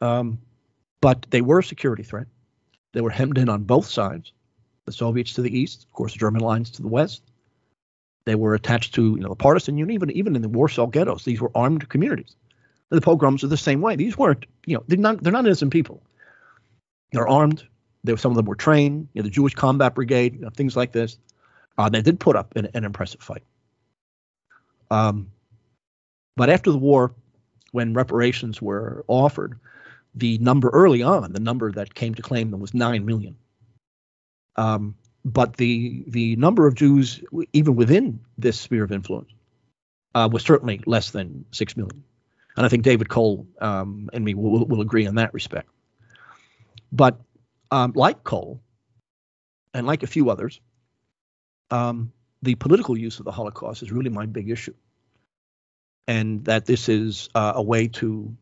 [0.00, 0.38] Um,
[1.00, 2.26] but they were a security threat.
[2.92, 4.32] They were hemmed in on both sides.
[4.84, 7.22] The Soviets to the east, of course, the German lines to the west.
[8.24, 11.24] They were attached to you know the partisan union, even even in the Warsaw ghettos.
[11.24, 12.34] These were armed communities.
[12.90, 13.96] The pogroms are the same way.
[13.96, 16.02] These weren't you know they're not they're not innocent people.
[17.12, 17.64] They're armed.
[18.06, 19.08] They some of them were trained.
[19.12, 21.18] You know the Jewish Combat Brigade, you know, things like this.
[21.78, 23.44] Uh, they did put up an, an impressive fight.
[24.90, 25.30] Um,
[26.36, 27.14] but after the war,
[27.72, 29.58] when reparations were offered,
[30.14, 33.36] the number early on, the number that came to claim them was nine million.
[34.56, 34.94] Um,
[35.24, 37.20] but the the number of Jews,
[37.52, 39.30] even within this sphere of influence,
[40.14, 42.02] uh, was certainly less than six million.
[42.56, 45.68] And I think David Cole um, and me will, will agree in that respect.
[46.90, 47.20] But
[47.70, 48.60] um, like Cole,
[49.74, 50.60] and like a few others,
[51.70, 52.12] um,
[52.42, 54.74] the political use of the Holocaust is really my big issue.
[56.08, 58.34] And that this is uh, a way to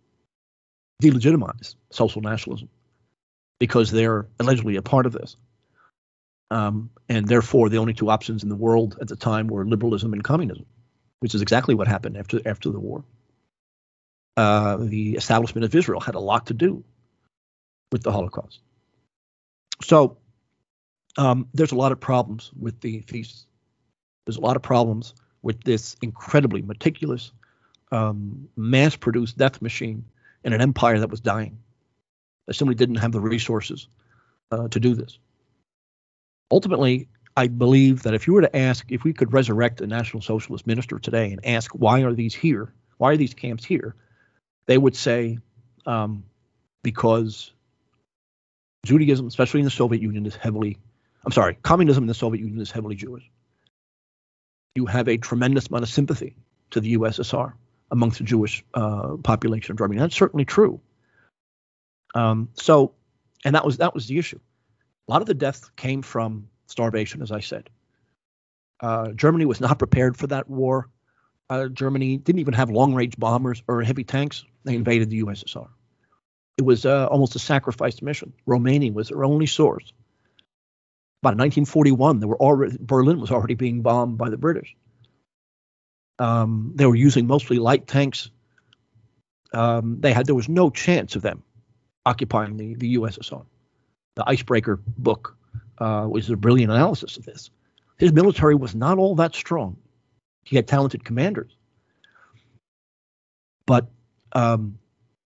[1.02, 2.68] delegitimize social nationalism
[3.58, 5.36] because they're allegedly a part of this.
[6.50, 10.12] Um, and therefore, the only two options in the world at the time were liberalism
[10.12, 10.66] and communism,
[11.20, 13.04] which is exactly what happened after after the war.
[14.36, 16.84] Uh, the establishment of Israel had a lot to do
[17.90, 18.60] with the Holocaust.
[19.82, 20.18] So
[21.16, 23.46] um, there's a lot of problems with the feasts.
[24.26, 27.32] There's a lot of problems with this incredibly meticulous,
[27.92, 30.04] um, mass-produced death machine
[30.42, 31.58] in an empire that was dying.
[32.46, 33.88] They simply didn't have the resources
[34.50, 35.18] uh, to do this
[36.54, 40.22] ultimately, I believe that if you were to ask, if we could resurrect a National
[40.22, 42.72] Socialist minister today and ask, why are these here?
[42.98, 43.96] Why are these camps here?
[44.66, 45.38] They would say,
[45.84, 46.24] um,
[46.84, 47.52] because
[48.84, 50.78] Judaism, especially in the Soviet Union, is heavily,
[51.24, 53.28] I'm sorry, communism in the Soviet Union is heavily Jewish.
[54.74, 56.36] You have a tremendous amount of sympathy
[56.70, 57.54] to the USSR
[57.90, 60.00] amongst the Jewish uh, population of Germany.
[60.00, 60.80] That's certainly true.
[62.14, 62.92] Um, so,
[63.44, 64.38] and that was that was the issue.
[65.08, 67.70] A lot of the deaths came from starvation, as I said.
[68.80, 70.88] Uh, Germany was not prepared for that war.
[71.48, 74.44] Uh, Germany didn't even have long range bombers or heavy tanks.
[74.64, 75.68] They invaded the USSR.
[76.56, 78.32] It was uh, almost a sacrificed mission.
[78.46, 79.92] Romania was their only source.
[81.22, 84.76] By 1941, they were already, Berlin was already being bombed by the British.
[86.18, 88.30] Um, they were using mostly light tanks.
[89.52, 91.42] Um, they had there was no chance of them
[92.06, 93.44] occupying the, the USSR
[94.14, 95.36] the Icebreaker book
[95.78, 97.50] uh, was a brilliant analysis of this.
[97.98, 99.76] His military was not all that strong.
[100.44, 101.56] He had talented commanders,
[103.66, 103.88] but
[104.32, 104.78] um,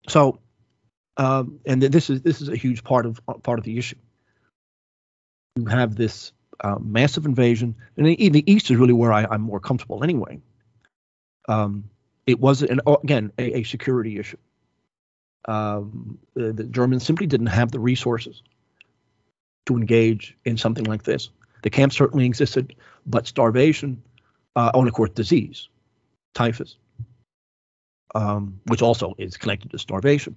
[0.08, 0.40] so
[1.18, 3.96] um, and this is this is a huge part of part of the issue.
[5.56, 9.60] you have this uh, massive invasion, and the east is really where I, am more
[9.60, 10.40] comfortable anyway.
[11.48, 11.90] Um,
[12.26, 14.38] it was an again a, a security issue.
[15.46, 18.42] Um, the, the, Germans simply didn't have the resources
[19.66, 21.30] to engage in something like this.
[21.62, 24.02] The camps certainly existed, but starvation,
[24.54, 25.68] uh, oh, and of course disease,
[26.34, 26.76] typhus,
[28.14, 30.36] um, which also is connected to starvation,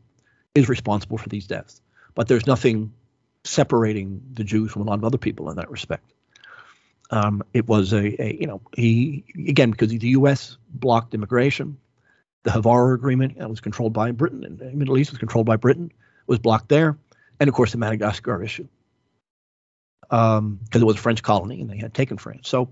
[0.56, 1.82] is responsible for these deaths.
[2.16, 2.93] But there's nothing
[3.43, 6.14] separating the Jews from a lot of other people in that respect.
[7.10, 10.58] Um, it was a, a, you know, he again because the U.S.
[10.70, 11.78] blocked immigration.
[12.43, 15.58] The Haavara Agreement that was controlled by Britain, and the Middle East was controlled by
[15.58, 15.91] Britain,
[16.26, 16.97] was blocked there,
[17.39, 18.68] and of course the Madagascar issue,
[20.02, 22.49] because um, it was a French colony and they had taken France.
[22.49, 22.72] So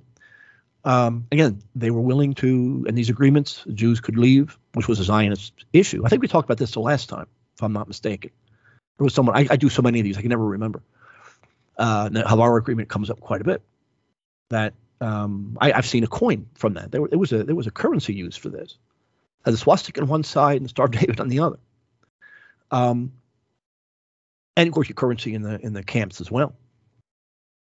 [0.84, 5.03] um, again, they were willing to, and these agreements, Jews could leave, which was a
[5.03, 6.03] Zionist issue.
[6.05, 7.27] I think we talked about this the last time,
[7.60, 8.32] if I'm not mistaken.
[8.97, 10.82] There was someone I, I do so many of these I can never remember.
[11.78, 13.62] Uh, the Haavara Agreement comes up quite a bit.
[14.49, 16.91] That um, I, have seen a coin from that.
[16.91, 18.78] There, was a there was a currency used for this.
[19.45, 21.60] Had the swastika on one side and the Star of David on the other.
[22.72, 23.14] Um,
[24.57, 26.53] and of course your currency in the in the camps as well.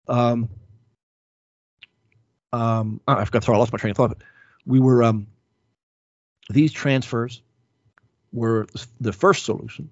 [0.07, 0.49] Um,
[2.53, 4.17] um, oh, I've got to I lost my train of thought.
[4.65, 5.27] We were um,
[6.49, 7.41] these transfers
[8.37, 8.67] were
[9.01, 9.89] the first solution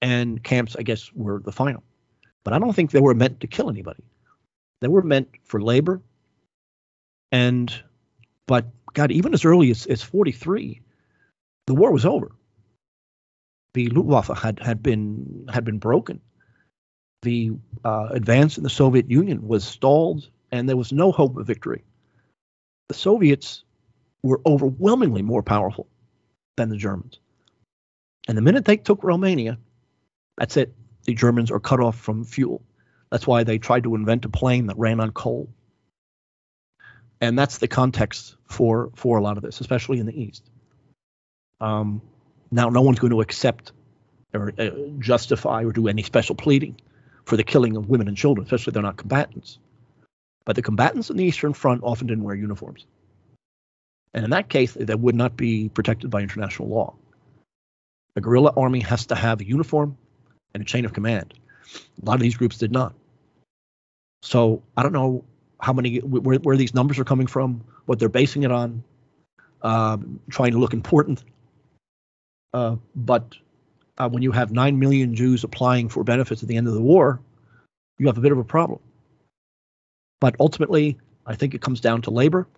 [0.00, 1.82] and camps, I guess, were the final.
[2.44, 4.04] But I don't think they were meant to kill anybody.
[4.80, 6.00] They were meant for labor.
[7.32, 7.74] And,
[8.46, 10.80] but God, even as early as, as 43,
[11.66, 12.30] the war was over.
[13.74, 16.20] The Luftwaffe had, had been had been broken.
[17.22, 17.50] The
[17.84, 21.84] uh, advance in the Soviet Union was stalled, and there was no hope of victory.
[22.88, 23.64] The Soviets
[24.22, 25.88] were overwhelmingly more powerful
[26.58, 27.18] than the Germans.
[28.28, 29.58] And the minute they took Romania,
[30.36, 30.74] that's it.
[31.04, 32.62] The Germans are cut off from fuel.
[33.10, 35.48] That's why they tried to invent a plane that ran on coal.
[37.20, 40.44] And that's the context for for a lot of this, especially in the East.
[41.60, 42.02] Um,
[42.50, 43.72] now, no one's going to accept
[44.34, 46.76] or uh, justify or do any special pleading
[47.24, 49.58] for the killing of women and children, especially if they're not combatants.
[50.44, 52.86] But the combatants in the Eastern Front often didn't wear uniforms.
[54.14, 56.94] And in that case, they would not be protected by international law.
[58.16, 59.96] A guerrilla army has to have a uniform
[60.54, 61.34] and a chain of command.
[62.02, 62.94] A lot of these groups did not.
[64.22, 65.24] So I don't know
[65.60, 68.82] how many where, where these numbers are coming from, what they're basing it on,
[69.62, 71.24] um, trying to look important.
[72.54, 73.34] Uh, but
[73.98, 76.82] uh, when you have nine million Jews applying for benefits at the end of the
[76.82, 77.20] war,
[77.98, 78.80] you have a bit of a problem.
[80.20, 82.48] But ultimately, I think it comes down to labor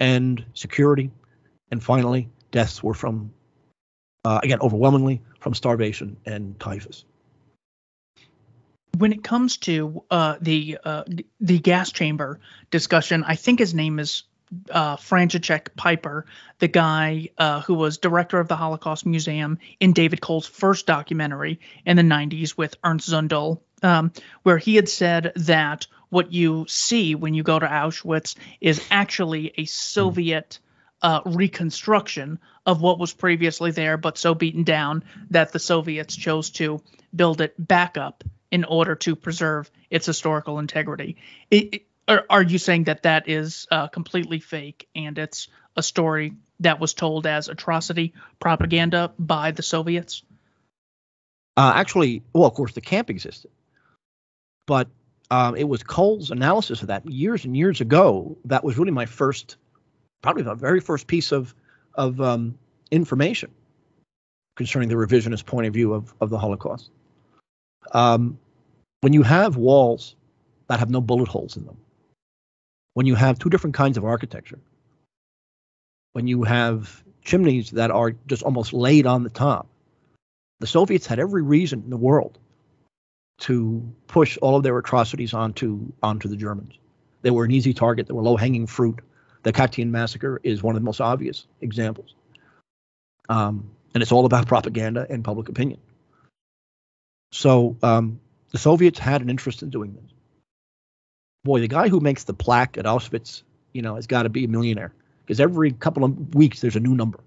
[0.00, 1.10] and security,
[1.70, 3.32] and finally, deaths were from,
[4.24, 7.04] uh, again, overwhelmingly from starvation and typhus.
[8.98, 11.04] When it comes to uh, the uh,
[11.38, 12.40] the gas chamber
[12.70, 14.22] discussion, I think his name is
[14.70, 14.96] uh,
[15.76, 16.26] Piper,
[16.58, 21.60] the guy uh, who was director of the Holocaust Museum in David Cole's first documentary
[21.84, 27.14] in the 90s with Ernst Zundel, um, where he had said that what you see
[27.14, 30.58] when you go to Auschwitz is actually a Soviet
[31.02, 36.50] uh, reconstruction of what was previously there, but so beaten down that the Soviets chose
[36.50, 36.82] to
[37.14, 41.16] build it back up in order to preserve its historical integrity.
[41.50, 45.82] It, it, are, are, you saying that that is uh, completely fake and it's a
[45.82, 50.22] story that was told as atrocity propaganda by the Soviets?
[51.56, 53.50] Uh, actually, well, of course, the camp existed,
[54.66, 54.88] but
[55.30, 59.06] um, it was Cole's analysis of that years and years ago that was really my
[59.06, 59.56] first,
[60.22, 61.54] probably the very first piece of
[61.94, 62.58] of um,
[62.90, 63.50] information
[64.54, 66.90] concerning the revisionist point of view of, of the Holocaust.
[67.92, 68.38] Um,
[69.00, 70.14] when you have walls
[70.68, 71.76] that have no bullet holes in them,
[72.94, 74.58] when you have two different kinds of architecture,
[76.12, 79.66] when you have chimneys that are just almost laid on the top,
[80.60, 82.38] the Soviets had every reason in the world
[83.38, 86.72] to push all of their atrocities onto onto the Germans.
[87.22, 88.06] They were an easy target.
[88.06, 89.00] They were low hanging fruit.
[89.42, 92.14] The Katyn massacre is one of the most obvious examples.
[93.28, 95.80] Um, and it's all about propaganda and public opinion.
[97.32, 98.20] So um,
[98.52, 100.10] the Soviets had an interest in doing this.
[101.44, 104.44] Boy, the guy who makes the plaque at Auschwitz, you know, has got to be
[104.44, 104.92] a millionaire
[105.24, 107.20] because every couple of weeks there's a new number.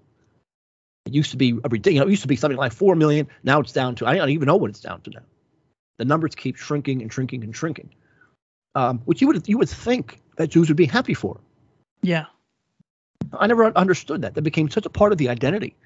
[1.06, 2.94] It used to be every day, you know, it used to be something like four
[2.94, 3.28] million.
[3.42, 5.22] Now it's down to I don't even know what it's down to now.
[6.00, 7.90] The numbers keep shrinking and shrinking and shrinking,
[8.74, 11.38] um, which you would you would think that Jews would be happy for.
[12.00, 12.24] Yeah,
[13.34, 14.32] I never understood that.
[14.32, 15.76] That became such a part of the identity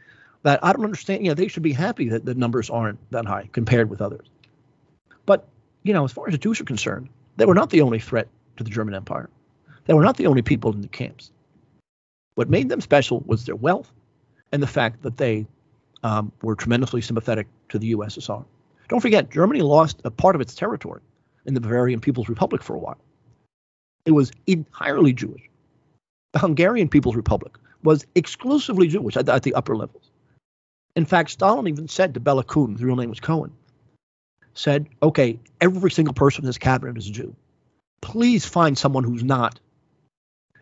[0.44, 1.24] that I don't understand.
[1.24, 4.28] You know, they should be happy that the numbers aren't that high compared with others.
[5.26, 5.48] But
[5.82, 8.28] you know, as far as the Jews are concerned, They were not the only threat
[8.58, 9.28] to the German Empire.
[9.86, 11.32] They were not the only people in the camps.
[12.36, 13.90] What made them special was their wealth
[14.52, 15.48] and the fact that they
[16.04, 18.44] um, were tremendously sympathetic to the USSR.
[18.94, 21.00] Don't forget, Germany lost a part of its territory
[21.46, 23.00] in the Bavarian People's Republic for a while.
[24.06, 25.50] It was entirely Jewish.
[26.30, 30.12] The Hungarian People's Republic was exclusively Jewish at, at the upper levels.
[30.94, 33.50] In fact, Stalin even said to Bela Kun, his real name was Cohen,
[34.52, 37.34] said, okay, every single person in this cabinet is a Jew.
[38.00, 39.58] Please find someone who's not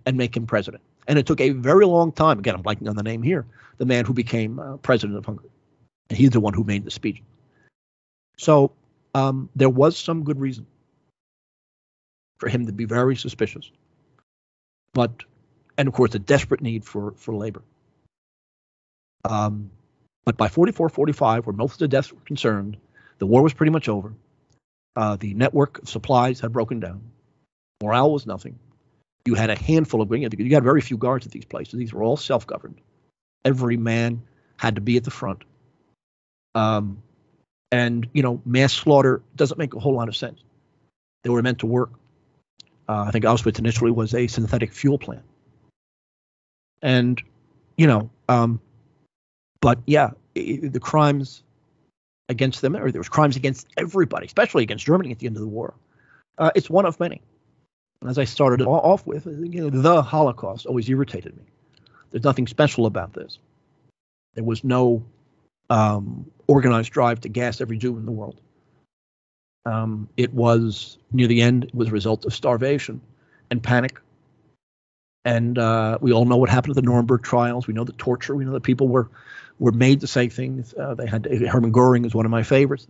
[0.06, 0.82] and make him president.
[1.06, 2.38] And it took a very long time.
[2.38, 3.44] Again, I'm blanking on the name here.
[3.76, 5.50] The man who became uh, president of Hungary,
[6.08, 7.22] and he's the one who made the speech.
[8.36, 8.72] So
[9.14, 10.66] um, there was some good reason
[12.38, 13.70] for him to be very suspicious,
[14.94, 15.24] but
[15.78, 17.62] and of course a desperate need for for labor.
[19.24, 19.70] Um,
[20.24, 22.76] but by 44, 45, where most of the deaths were concerned,
[23.18, 24.14] the war was pretty much over.
[24.94, 27.02] Uh, the network of supplies had broken down.
[27.82, 28.58] Morale was nothing.
[29.24, 31.74] You had a handful of you had very few guards at these places.
[31.74, 32.80] These were all self-governed.
[33.44, 34.22] Every man
[34.56, 35.44] had to be at the front.
[36.54, 37.02] Um,
[37.72, 40.40] and you know, mass slaughter doesn't make a whole lot of sense.
[41.24, 41.90] They were meant to work.
[42.88, 45.24] Uh, I think Auschwitz initially was a synthetic fuel plant.
[46.80, 47.20] And
[47.76, 48.60] you know, um,
[49.60, 51.42] but yeah, it, the crimes
[52.28, 55.42] against them, or there was crimes against everybody, especially against Germany at the end of
[55.42, 55.74] the war.
[56.38, 57.20] Uh, it's one of many
[58.08, 61.44] as I started off with, you know, the Holocaust always irritated me.
[62.10, 63.38] There's nothing special about this.
[64.34, 65.04] There was no
[65.72, 68.38] um, organized drive to gas every Jew in the world.
[69.64, 71.64] Um, it was near the end.
[71.64, 73.00] It was a result of starvation
[73.50, 73.98] and panic.
[75.24, 77.66] And uh, we all know what happened at the Nuremberg trials.
[77.66, 78.36] We know the torture.
[78.36, 79.08] We know that people were
[79.58, 80.74] were made to say things.
[80.74, 82.86] Uh, they had Hermann Goering is one of my favorites.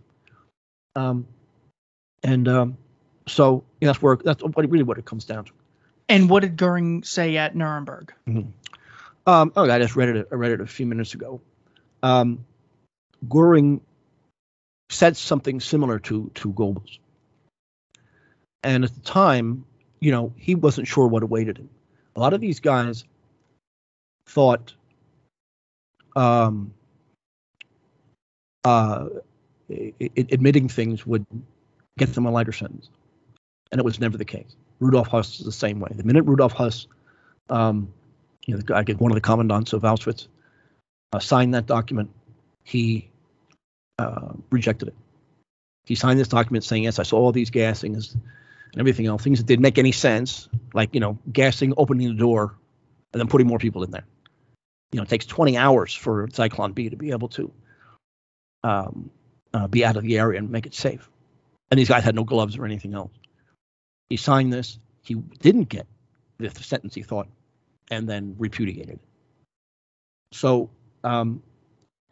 [0.95, 1.27] Um,
[2.21, 2.77] and um,
[3.27, 5.51] so that's where that's what, really what it comes down to.
[6.09, 8.13] And what did Goering say at Nuremberg?
[8.27, 8.49] Mm-hmm.
[9.25, 10.27] Um, oh, I just read it.
[10.31, 11.39] I read it a few minutes ago.
[12.01, 12.43] Um,
[13.27, 13.81] Goering
[14.89, 16.99] said something similar to to Goebbels,
[18.63, 19.65] and at the time,
[19.99, 21.69] you know, he wasn't sure what awaited him.
[22.15, 23.03] A lot of these guys
[24.27, 24.73] thought
[26.15, 26.73] um,
[28.63, 29.07] uh,
[29.69, 31.25] admitting things would
[31.97, 32.89] get them a lighter sentence
[33.73, 34.55] and it was never the case.
[34.79, 35.89] Rudolf Höss is the same way.
[35.95, 36.85] The minute Rudolf Höss,
[37.49, 37.91] um,
[38.45, 40.27] you know, one of the commandants of Auschwitz,
[41.11, 42.11] uh, signed that document,
[42.63, 43.09] he
[43.99, 44.95] uh, rejected it.
[45.85, 49.39] He signed this document saying, "Yes, I saw all these gassings and everything else, things
[49.39, 52.55] that didn't make any sense, like you know, gassing, opening the door,
[53.13, 54.05] and then putting more people in there.
[54.91, 57.51] You know, it takes 20 hours for Zyklon B to be able to
[58.63, 59.09] um,
[59.53, 61.09] uh, be out of the area and make it safe.
[61.71, 63.11] And these guys had no gloves or anything else.
[64.09, 64.77] He signed this.
[65.01, 65.87] He didn't get
[66.37, 67.27] the sentence he thought,
[67.89, 68.99] and then repudiated.
[70.31, 70.69] So
[71.03, 71.41] um,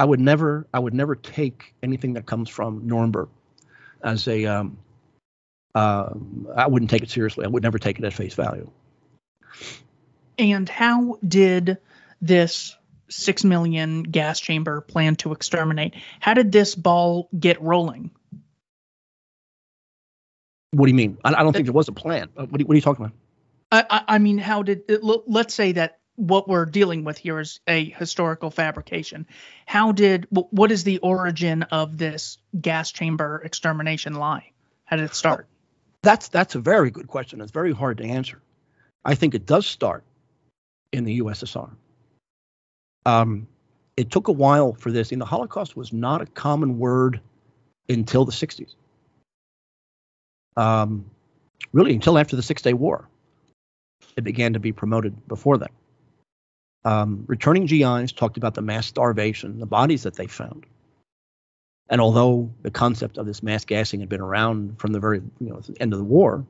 [0.02, 3.30] I would never, I would never take anything that comes from Nuremberg
[4.04, 4.48] as a.
[4.48, 4.80] Um,
[5.76, 6.10] uh,
[6.56, 7.46] I wouldn't take it seriously.
[7.46, 8.72] I would never take it at face value.
[10.40, 11.78] And how did
[12.20, 12.76] this
[13.10, 15.94] six million gas chamber plan to exterminate?
[16.20, 18.10] How did this ball get rolling?
[20.72, 21.20] What do you mean?
[21.24, 22.30] I, I don't think there was a plan.
[22.36, 23.16] Uh, what are, what are you talking about?
[23.72, 27.60] I, I mean, how did it, let's say that what we're dealing with here is
[27.68, 29.28] a historical fabrication.
[29.66, 34.52] How did what is the origin of this gas chamber extermination lie?
[34.86, 35.48] How did it start?
[36.04, 37.42] That's that's a very good question.
[37.42, 38.42] It's very hard to answer.
[39.04, 40.04] I think it does start
[40.92, 41.72] in the USSR.
[43.06, 43.48] Um,
[43.98, 45.12] it took a while for this.
[45.12, 47.20] And the Holocaust was not a common word
[47.90, 48.76] until the 60s
[50.58, 51.06] um,
[51.74, 53.08] really until after the Six Day War.
[54.18, 55.72] It began to be promoted before that.
[56.84, 60.66] Um, returning GIs talked about the mass starvation, the bodies that they found.
[61.90, 65.50] And although the concept of this mass gassing had been around from the very you
[65.50, 66.46] know end of the war,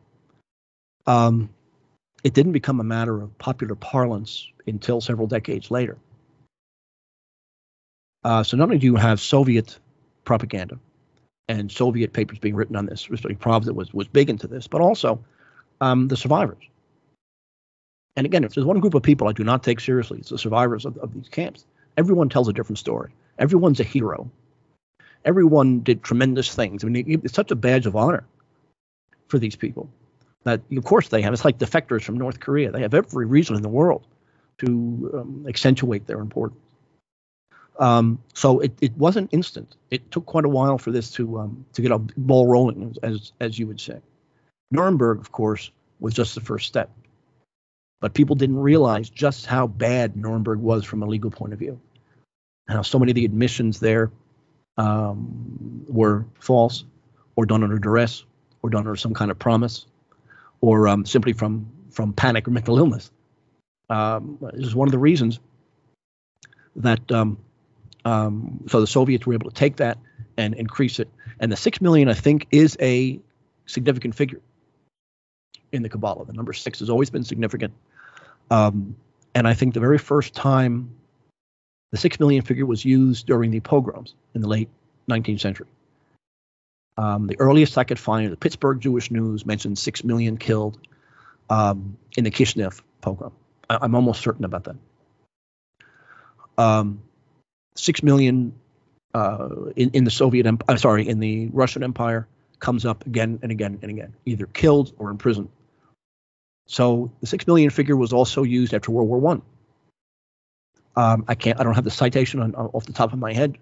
[1.08, 1.50] um,
[2.24, 5.98] it didn't become a matter of popular parlance until several decades later.
[8.24, 9.80] Uh, so not only do you have Soviet
[10.24, 10.80] propaganda,
[11.52, 13.08] and Soviet papers being written on this.
[13.08, 15.24] Pravda was was big into this, but also
[15.82, 16.64] um, the survivors.
[18.16, 20.38] And again, if there's one group of people I do not take seriously, it's the
[20.38, 21.66] survivors of, of these camps.
[21.98, 23.12] Everyone tells a different story.
[23.40, 24.30] Everyone's a hero.
[25.24, 26.84] Everyone did tremendous things.
[26.84, 28.26] I mean, it's such a badge of honor
[29.28, 29.90] for these people
[30.44, 31.34] that, of course, they have.
[31.34, 32.72] It's like defectors from North Korea.
[32.72, 34.06] They have every reason in the world
[34.60, 36.60] to um, accentuate their importance.
[37.80, 39.76] Um, so it, it wasn't instant.
[39.90, 43.32] It took quite a while for this to um, to get a ball rolling, as
[43.40, 44.00] as you would say.
[44.72, 46.92] Nuremberg, of course, was just the first step.
[48.02, 51.80] But people didn't realize just how bad Nuremberg was from a legal point of view.
[52.68, 54.12] How so many of the admissions there
[54.78, 56.84] um, were false
[57.36, 58.26] or done under duress
[58.62, 59.86] or done under some kind of promise
[60.60, 63.12] or um, simply from, from panic or mental illness.
[63.90, 65.40] Um, this is one of the reasons
[66.78, 67.38] that um,
[68.04, 70.00] um, so the Soviets were able to take that
[70.38, 71.10] and increase it.
[71.40, 73.20] And the six million, I think, is a
[73.66, 74.40] significant figure
[75.72, 76.26] in the Kabbalah.
[76.26, 77.74] The number six has always been significant.
[78.50, 78.96] Um,
[79.34, 80.96] and I think the very first time
[81.92, 84.70] the six million figure was used during the pogroms in the late
[85.10, 85.68] 19th century.
[86.98, 90.78] Um, the earliest I could find, the Pittsburgh Jewish News mentioned six million killed
[91.50, 93.32] um, in the Kishinev pogrom.
[93.70, 94.76] I, am almost certain about that.
[96.58, 97.02] Um,
[97.76, 98.54] six million
[99.14, 102.28] uh, in, in the Soviet, Empire, sorry, in the Russian Empire
[102.60, 105.50] comes up again and again and again, either killed or imprisoned.
[106.72, 109.42] So the six million figure was also used after World War One.
[110.96, 113.58] Um, I can't, I don't have the citation on, off the top of my head,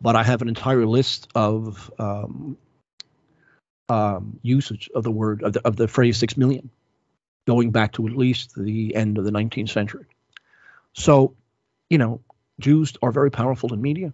[0.00, 2.56] but I have an entire list of um,
[3.88, 6.70] um, usage of the word of the, of the phrase six million,
[7.48, 10.06] going back to at least the end of the 19th century.
[10.92, 11.34] So,
[11.90, 12.20] you know,
[12.60, 14.12] Jews are very powerful in media.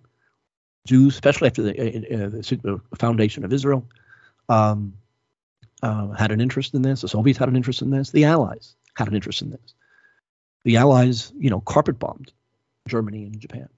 [0.87, 3.87] Jews, especially after the, uh, uh the foundation of Israel,
[4.49, 4.95] um,
[5.83, 7.01] uh, had an interest in this.
[7.01, 8.11] The Soviets had an interest in this.
[8.11, 9.74] The Allies had an interest in this.
[10.64, 12.33] The Allies, you know, carpet bombed
[12.89, 13.68] Germany and Japan.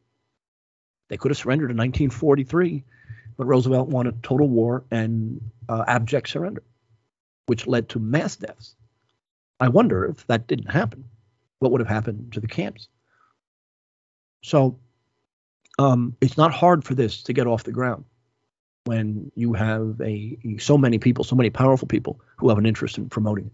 [1.08, 2.82] They could have surrendered in 1943,
[3.36, 6.62] but Roosevelt wanted total war and uh, abject surrender,
[7.46, 8.74] which led to mass deaths.
[9.60, 11.04] I wonder if that didn't happen,
[11.58, 12.88] what would have happened to the camps?
[14.42, 14.78] So
[15.78, 18.04] um, it's not hard for this to get off the ground
[18.84, 22.98] when you have a so many people, so many powerful people who have an interest
[22.98, 23.52] in promoting it,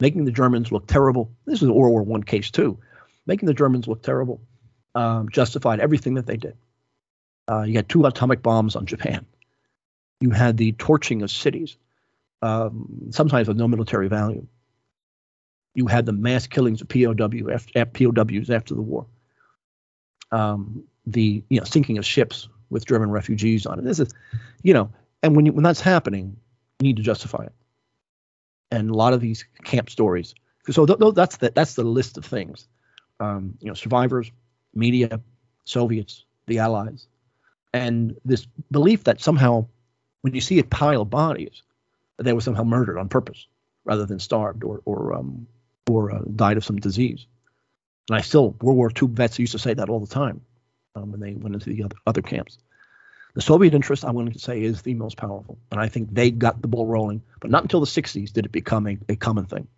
[0.00, 1.30] making the Germans look terrible.
[1.44, 2.78] This is World War One case too,
[3.26, 4.40] making the Germans look terrible,
[4.94, 6.56] um, justified everything that they did.
[7.48, 9.26] Uh, you had two atomic bombs on Japan.
[10.20, 11.76] You had the torching of cities,
[12.42, 14.46] um, sometimes with no military value.
[15.74, 19.06] You had the mass killings of POW after, POWs after the war
[20.32, 23.84] um, the you know sinking of ships with German refugees on it.
[23.84, 24.12] This is,
[24.62, 24.90] you know,
[25.22, 26.36] and when you, when that's happening,
[26.78, 27.52] you need to justify it.
[28.70, 30.34] And a lot of these camp stories.
[30.70, 32.68] So th- th- that's the that's the list of things.
[33.18, 34.30] Um, you know, survivors,
[34.74, 35.20] media,
[35.64, 37.06] Soviets, the Allies,
[37.74, 39.66] and this belief that somehow,
[40.22, 41.62] when you see a pile of bodies,
[42.18, 43.46] they were somehow murdered on purpose
[43.84, 45.46] rather than starved or or um,
[45.90, 47.26] or uh, died of some disease.
[48.08, 50.40] And I still, World War II vets used to say that all the time
[50.94, 52.58] um, when they went into the other, other camps.
[53.34, 55.58] The Soviet interest, I'm going to say, is the most powerful.
[55.70, 58.52] And I think they got the ball rolling, but not until the 60s did it
[58.52, 59.68] become a, a common thing.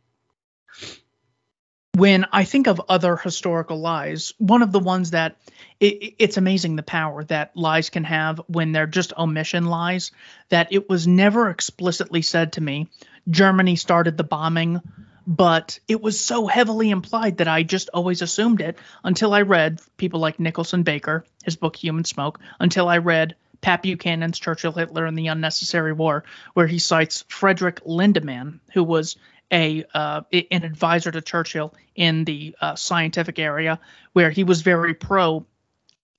[1.94, 5.36] When I think of other historical lies, one of the ones that
[5.78, 10.10] it, it's amazing the power that lies can have when they're just omission lies,
[10.48, 12.88] that it was never explicitly said to me
[13.28, 14.80] Germany started the bombing
[15.26, 19.80] but it was so heavily implied that I just always assumed it until I read
[19.96, 25.06] people like Nicholson Baker, his book Human Smoke, until I read Pat Buchanan's Churchill, Hitler,
[25.06, 26.24] and the Unnecessary War,
[26.54, 29.16] where he cites Frederick Lindemann, who was
[29.52, 33.78] a uh, an advisor to Churchill in the uh, scientific area,
[34.12, 35.46] where he was very pro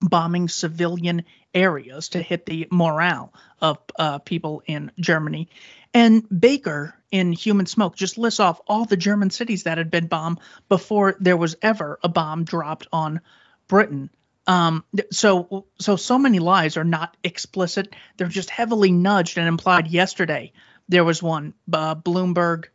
[0.04, 1.24] bombing civilian
[1.54, 5.50] areas to hit the morale of uh, people in Germany.
[5.94, 10.08] And Baker in Human Smoke just lists off all the German cities that had been
[10.08, 13.22] bombed before there was ever a bomb dropped on
[13.68, 14.10] Britain.
[14.46, 19.88] Um, so so so many lies are not explicit; they're just heavily nudged and implied.
[19.88, 20.52] Yesterday,
[20.90, 22.66] there was one uh, Bloomberg.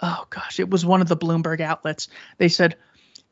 [0.00, 2.08] Oh gosh, it was one of the Bloomberg outlets.
[2.36, 2.76] They said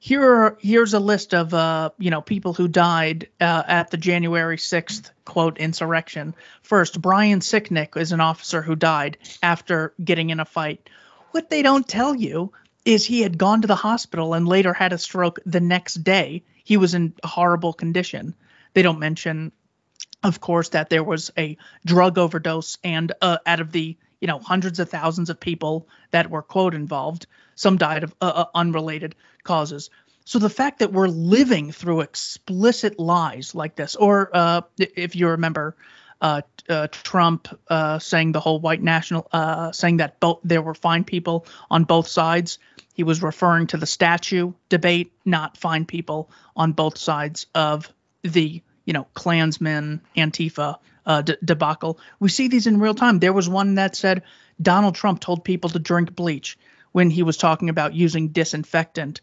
[0.03, 3.97] here are, here's a list of uh, you know people who died uh, at the
[3.97, 6.35] January 6th quote insurrection.
[6.62, 10.91] First, Brian Sicknick is an officer who died after getting in a fight.
[11.31, 12.51] What they don't tell you
[12.85, 16.43] is he had gone to the hospital and later had a stroke the next day.
[16.65, 18.35] He was in horrible condition.
[18.74, 19.53] They don't mention,
[20.24, 21.57] of course, that there was a
[21.87, 26.31] drug overdose and uh, out of the you know hundreds of thousands of people that
[26.31, 29.90] were quote involved some died of uh, uh, unrelated causes
[30.24, 35.28] so the fact that we're living through explicit lies like this or uh, if you
[35.28, 35.77] remember
[36.23, 39.28] uh, uh, Trump uh, saying the whole white national,
[39.73, 42.61] saying that there were fine people on both sides.
[42.94, 47.93] He was referring to the statue debate, not fine people on both sides of
[48.23, 51.99] the you know, Klansmen, Antifa uh, debacle.
[52.20, 53.19] We see these in real time.
[53.19, 54.23] There was one that said
[54.61, 56.59] Donald Trump told people to drink bleach
[56.93, 59.20] when he was talking about using disinfectant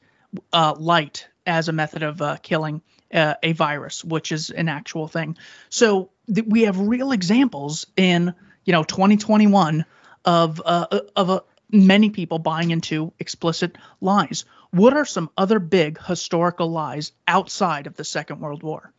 [0.52, 2.82] uh, light as a method of uh, killing
[3.14, 5.38] uh, a virus, which is an actual thing.
[5.70, 8.34] So th- we have real examples in
[8.66, 9.86] you know 2021
[10.26, 11.40] of uh, of uh,
[11.72, 14.46] many people buying into explicit lies.
[14.72, 18.92] What are some other big historical lies outside of the Second World War?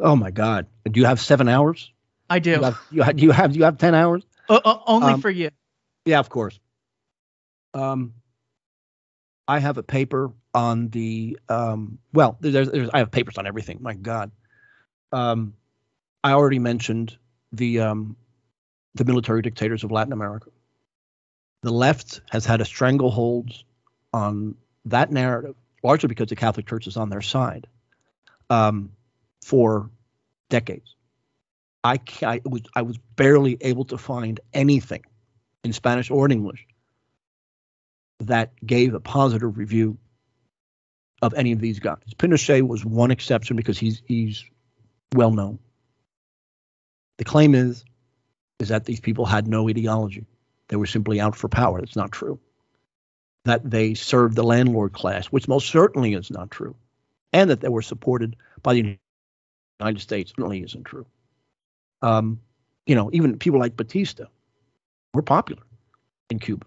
[0.00, 0.66] Oh my God!
[0.90, 1.92] Do you have seven hours?
[2.28, 2.52] I do.
[2.52, 4.22] You have you have you have, you have ten hours?
[4.48, 5.50] Uh, uh, only Um, for you.
[6.04, 6.58] Yeah, of course.
[7.74, 8.14] Um,
[9.46, 11.98] I have a paper on the um.
[12.12, 13.78] Well, there's, there's I have papers on everything.
[13.80, 14.30] My God.
[15.12, 15.54] Um,
[16.22, 17.16] I already mentioned
[17.52, 18.16] the um,
[18.94, 20.50] the military dictators of Latin America.
[21.62, 23.52] The left has had a stranglehold
[24.12, 24.54] on
[24.86, 27.66] that narrative, largely because the Catholic Church is on their side,
[28.48, 28.92] um,
[29.42, 29.90] for
[30.48, 30.96] decades.
[31.82, 35.02] I, I was I was barely able to find anything
[35.64, 36.66] in Spanish or in English
[38.20, 39.98] that gave a positive review
[41.22, 42.02] of any of these guys.
[42.16, 44.44] Pinochet was one exception because he's he's
[45.14, 45.58] well known.
[47.18, 47.84] The claim is
[48.58, 50.26] is that these people had no ideology.
[50.68, 51.80] They were simply out for power.
[51.80, 52.38] That's not true.
[53.46, 56.76] That they served the landlord class, which most certainly is not true.
[57.32, 58.98] And that they were supported by the
[59.80, 61.06] United States certainly isn't true.
[62.02, 62.40] Um,
[62.86, 64.24] you know, even people like Batista
[65.14, 65.62] were popular
[66.30, 66.66] in Cuba.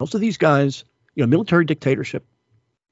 [0.00, 2.24] Most of these guys, you know, military dictatorship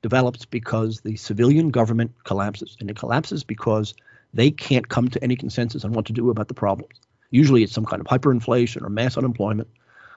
[0.02, 3.94] develops because the civilian government collapses, and it collapses because
[4.32, 7.00] they can't come to any consensus on what to do about the problems.
[7.30, 9.68] Usually, it's some kind of hyperinflation or mass unemployment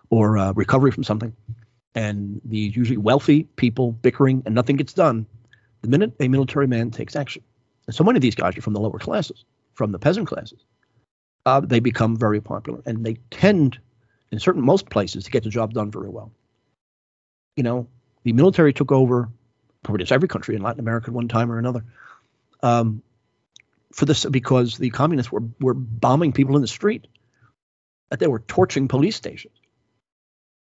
[0.09, 1.35] or uh, recovery from something,
[1.95, 5.25] and these usually wealthy people bickering, and nothing gets done.
[5.81, 7.43] The minute a military man takes action,
[7.95, 10.59] so many of these guys are from the lower classes, from the peasant classes,
[11.45, 13.79] uh, they become very popular, and they tend,
[14.31, 16.31] in certain most places, to get the job done very well
[17.57, 17.87] you know,
[18.23, 19.29] the military took over
[19.83, 21.83] pretty much every country in Latin America at one time or another.
[22.63, 23.01] Um,
[23.91, 27.07] for this, because the communists were were bombing people in the street,
[28.09, 29.55] that they were torching police stations,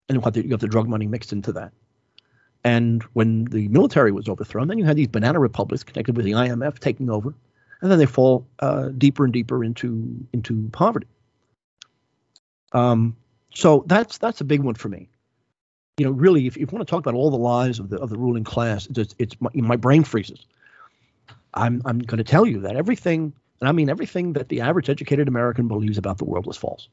[0.07, 1.73] and what you got the drug money mixed into that.
[2.63, 6.31] And when the military was overthrown, then you had these banana republics connected with the
[6.31, 7.33] IMF taking over,
[7.81, 11.07] and then they fall uh, deeper and deeper into into poverty.
[12.71, 13.15] Um,
[13.53, 15.09] so that's that's a big one for me
[15.97, 17.97] you know, really, if, if you want to talk about all the lies of the
[17.97, 20.45] of the ruling class, it's, it's my, my brain freezes.
[21.53, 24.89] I'm I'm going to tell you that everything, and I mean everything that the average
[24.89, 26.87] educated American believes about the world is false.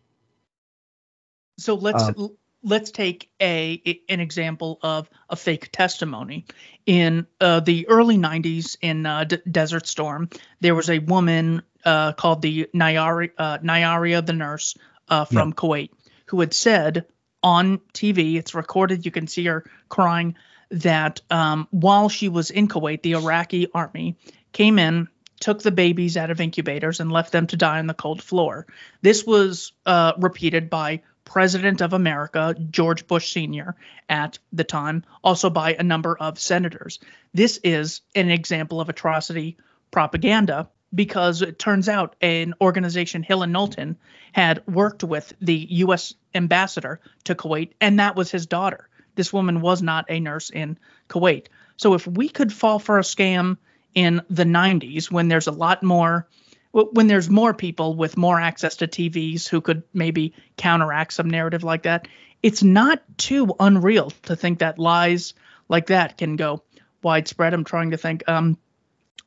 [1.59, 2.28] So let's Uh,
[2.62, 6.46] let's take a an example of a fake testimony.
[6.86, 10.28] In uh, the early '90s, in uh, D- Desert Storm,
[10.60, 14.76] there was a woman uh, called the Nayirah, uh, the nurse
[15.08, 15.90] uh, from Kuwait,
[16.26, 17.06] who had said
[17.42, 20.36] on TV, it's recorded, you can see her crying,
[20.70, 24.16] that um, while she was in Kuwait, the Iraqi army
[24.52, 25.08] came in,
[25.40, 28.66] took the babies out of incubators, and left them to die on the cold floor.
[29.00, 33.77] This was uh, repeated by President of America, George Bush Sr.,
[34.09, 36.98] at the time, also by a number of senators.
[37.32, 39.57] This is an example of atrocity
[39.93, 43.97] propaganda because it turns out an organization, Hill and Knowlton,
[44.32, 46.15] had worked with the U.S.
[46.35, 48.89] ambassador to Kuwait, and that was his daughter.
[49.15, 50.77] This woman was not a nurse in
[51.09, 51.47] Kuwait.
[51.77, 53.57] So if we could fall for a scam
[53.94, 56.27] in the 90s when there's a lot more
[56.72, 61.64] when there's more people with more access to TVs who could maybe counteract some narrative
[61.64, 62.06] like that,
[62.42, 65.34] it's not too unreal to think that lies
[65.68, 66.62] like that can go
[67.02, 67.55] widespread.
[67.55, 68.22] I'm trying to think.
[68.28, 68.56] Um,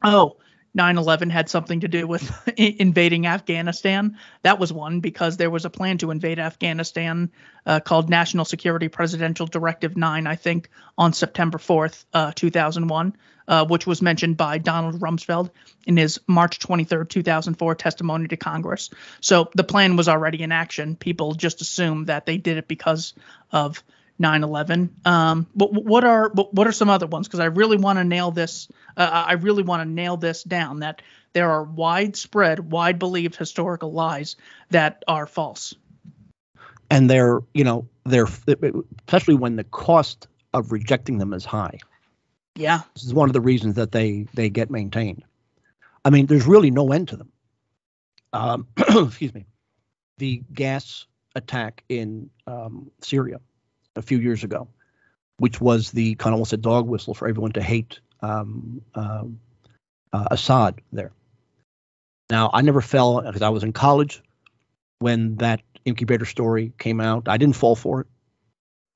[0.03, 0.37] oh,
[0.77, 4.17] 9/11 had something to do with invading Afghanistan.
[4.41, 7.31] That was one because there was a plan to invade Afghanistan
[7.65, 13.15] uh, called National Security Presidential Directive 9, I think, on September 4th, uh, 2001,
[13.47, 15.51] uh, which was mentioned by Donald Rumsfeld
[15.85, 18.89] in his March 23rd, 2004 testimony to Congress.
[19.21, 20.95] So the plan was already in action.
[20.95, 23.13] People just assume that they did it because
[23.51, 23.83] of
[24.21, 24.89] 9/11.
[25.05, 27.27] Um, but what are but what are some other ones?
[27.27, 28.67] Because I really want to nail this.
[28.95, 30.79] Uh, I really want to nail this down.
[30.79, 31.01] That
[31.33, 34.35] there are widespread, wide believed historical lies
[34.69, 35.75] that are false.
[36.89, 38.27] and they're you know they're
[39.07, 41.79] especially when the cost of rejecting them is high.
[42.55, 42.81] Yeah.
[42.93, 45.23] This is one of the reasons that they they get maintained.
[46.05, 47.31] I mean, there's really no end to them.
[48.31, 49.45] Um, excuse me.
[50.19, 53.39] The gas attack in um, Syria
[53.95, 54.67] a few years ago,
[55.37, 59.39] which was the kind of almost a dog whistle for everyone to hate um, um,
[60.11, 61.11] uh, Assad there.
[62.29, 64.21] Now, I never fell because I was in college
[64.99, 67.27] when that incubator story came out.
[67.27, 68.07] I didn't fall for it.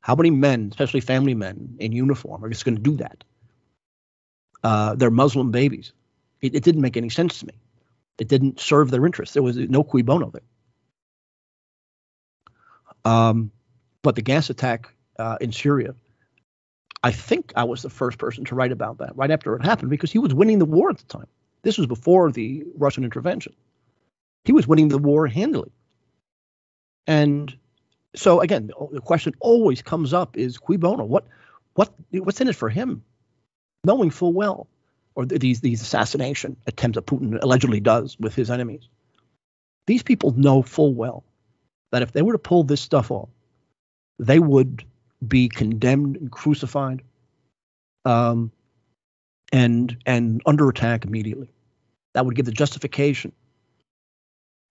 [0.01, 3.23] How many men, especially family men in uniform, are just going to do that?
[4.63, 5.91] Uh, they're Muslim babies.
[6.41, 7.53] It, it, didn't make any sense to me.
[8.17, 9.33] It didn't serve their interests.
[9.33, 10.41] There was no cui bono there.
[13.03, 13.51] Um,
[14.07, 15.93] but the gas attack uh, in Syria,
[17.03, 19.89] I think I was the first person to write about that right after it happened
[19.89, 21.27] because he was winning the war at the time.
[21.63, 23.53] This was before the Russian intervention.
[24.45, 25.73] He was winning the war handily.
[27.05, 27.53] And
[28.15, 31.03] so again, the question always comes up is cui bono?
[31.03, 31.27] What
[31.73, 33.03] what what's in it for him?
[33.83, 34.69] Knowing full well,
[35.15, 38.87] or these these assassination attempts that Putin allegedly does with his enemies.
[39.85, 41.25] These people know full well
[41.91, 43.27] that if they were to pull this stuff off,
[44.19, 44.83] they would
[45.27, 47.01] be condemned and crucified,
[48.05, 48.51] um,
[49.51, 51.49] and and under attack immediately.
[52.13, 53.31] That would give the justification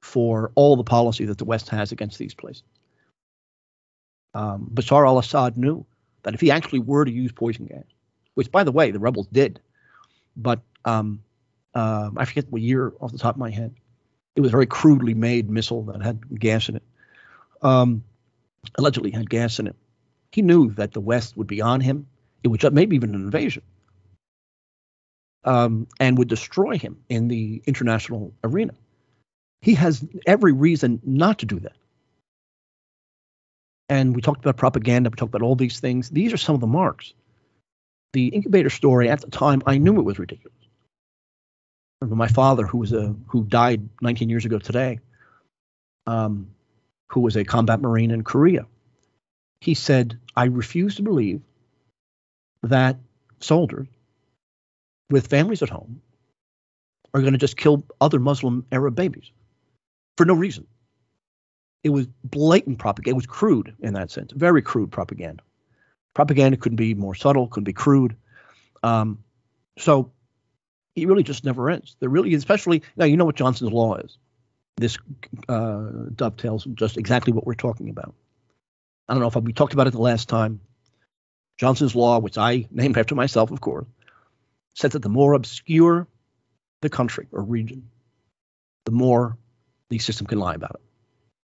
[0.02, 2.62] for all the policy that the West has against these places.
[4.34, 5.86] Um, Bashar al-Assad knew
[6.22, 7.84] that if he actually were to use poison gas,
[8.34, 9.60] which by the way the rebels did,
[10.36, 11.22] but um,
[11.74, 13.74] uh, I forget what year off the top of my head.
[14.34, 16.82] It was a very crudely made missile that had gas in it.
[17.62, 18.04] Um,
[18.76, 19.76] allegedly had gas in it.
[20.32, 22.06] He knew that the West would be on him.
[22.42, 23.62] It maybe even an invasion,
[25.44, 28.74] um, and would destroy him in the international arena.
[29.62, 31.76] He has every reason not to do that.
[33.88, 35.10] And we talked about propaganda.
[35.10, 36.10] We talked about all these things.
[36.10, 37.14] These are some of the marks.
[38.12, 40.56] The incubator story at the time, I knew it was ridiculous.
[42.00, 45.00] Remember my father, who was a who died 19 years ago today,
[46.06, 46.48] um,
[47.08, 48.66] who was a combat marine in Korea.
[49.60, 51.42] He said, "I refuse to believe
[52.62, 52.98] that
[53.40, 53.88] soldiers
[55.10, 56.02] with families at home
[57.14, 59.30] are going to just kill other Muslim Arab babies
[60.16, 60.66] for no reason."
[61.84, 63.10] It was blatant propaganda.
[63.10, 65.42] It was crude in that sense, very crude propaganda.
[66.14, 68.16] Propaganda couldn't be more subtle, couldn't be crude.
[68.82, 69.22] Um,
[69.78, 70.10] so
[70.96, 71.96] it really just never ends.
[72.00, 74.18] There really, especially now, you know what Johnson's law is.
[74.76, 74.98] This
[75.48, 78.14] uh, dovetails just exactly what we're talking about.
[79.08, 80.60] I don't know if we talked about it the last time.
[81.58, 83.86] Johnson's law, which I named after myself, of course,
[84.74, 86.06] says that the more obscure
[86.82, 87.88] the country or region,
[88.84, 89.38] the more
[89.88, 90.82] the system can lie about it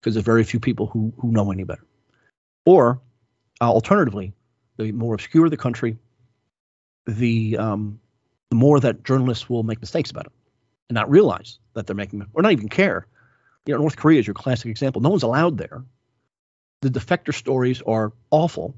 [0.01, 1.87] because there's very few people who who know any better.
[2.67, 3.01] Or
[3.61, 4.33] uh, alternatively,
[4.79, 5.97] the more obscure the country,
[7.07, 8.01] the um,
[8.51, 10.33] the more that journalists will make mistakes about it
[10.89, 13.07] and not realize that they're making or not even care.
[13.67, 15.03] You know, North Korea is your classic example.
[15.03, 15.85] No one's allowed there.
[16.81, 18.75] The defector stories are awful.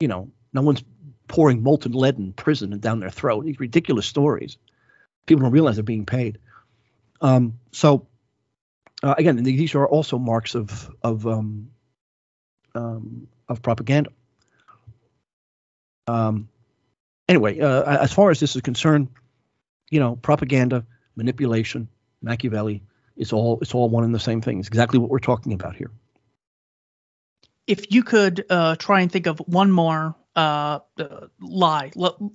[0.00, 0.82] You know, no one's
[1.28, 3.44] pouring molten lead in prison and down their throat.
[3.44, 4.56] These ridiculous stories.
[5.26, 6.38] People don't realize they're being paid.
[7.20, 8.06] Um, so
[9.02, 11.70] uh, again, these are also marks of of um,
[12.74, 14.10] um, of propaganda.
[16.06, 16.48] Um,
[17.28, 19.08] anyway, uh, as far as this is concerned,
[19.90, 20.84] you know, propaganda,
[21.16, 21.88] manipulation,
[22.22, 22.82] Machiavelli,
[23.16, 24.58] it's all it's all one and the same thing.
[24.58, 25.90] It's exactly what we're talking about here.
[27.66, 31.92] If you could uh, try and think of one more uh, uh, lie.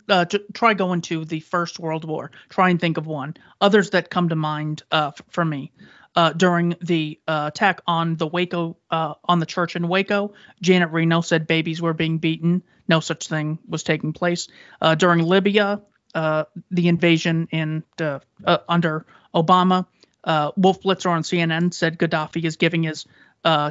[0.07, 2.31] Uh, try going to the First World War.
[2.49, 3.35] Try and think of one.
[3.61, 5.71] Others that come to mind uh, f- for me
[6.15, 10.33] uh, during the uh, attack on the Waco uh, on the church in Waco.
[10.61, 12.63] Janet Reno said babies were being beaten.
[12.87, 14.47] No such thing was taking place
[14.81, 15.81] uh, during Libya.
[16.15, 18.19] Uh, the invasion in uh,
[18.67, 19.85] under Obama.
[20.25, 23.05] Wolf Blitzer on CNN said Gaddafi is giving his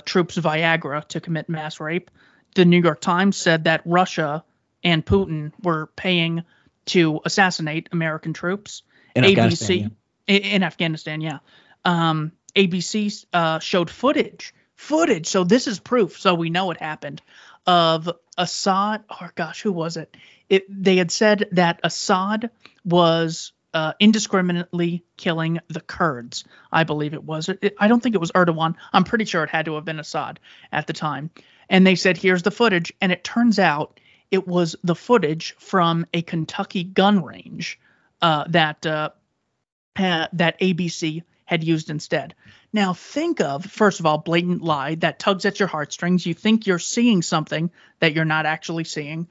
[0.04, 2.10] troops Viagra to commit mass rape.
[2.54, 4.44] The New York Times said that Russia
[4.82, 6.44] and Putin were paying
[6.86, 8.82] to assassinate American troops.
[9.14, 9.96] In ABC Afghanistan,
[10.26, 10.34] yeah.
[10.36, 11.38] in Afghanistan, yeah
[11.84, 15.26] um, ABC uh, showed footage, footage.
[15.26, 16.18] So this is proof.
[16.18, 17.22] So we know it happened
[17.66, 19.04] of Assad.
[19.10, 20.16] Oh gosh, who was it?
[20.48, 22.50] It they had said that Assad
[22.84, 26.44] was uh, indiscriminately killing the Kurds.
[26.72, 27.48] I believe it was.
[27.48, 28.74] It, I don't think it was Erdogan.
[28.92, 30.40] I'm pretty sure it had to have been Assad
[30.72, 31.30] at the time.
[31.68, 34.00] And they said, "Here's the footage," and it turns out
[34.30, 37.78] it was the footage from a Kentucky gun range
[38.22, 39.10] uh, that uh,
[39.96, 42.34] that ABC had used instead.
[42.72, 46.26] Now, think of, first of all, blatant lie that tugs at your heartstrings.
[46.26, 47.70] You think you're seeing something
[48.00, 49.28] that you're not actually seeing.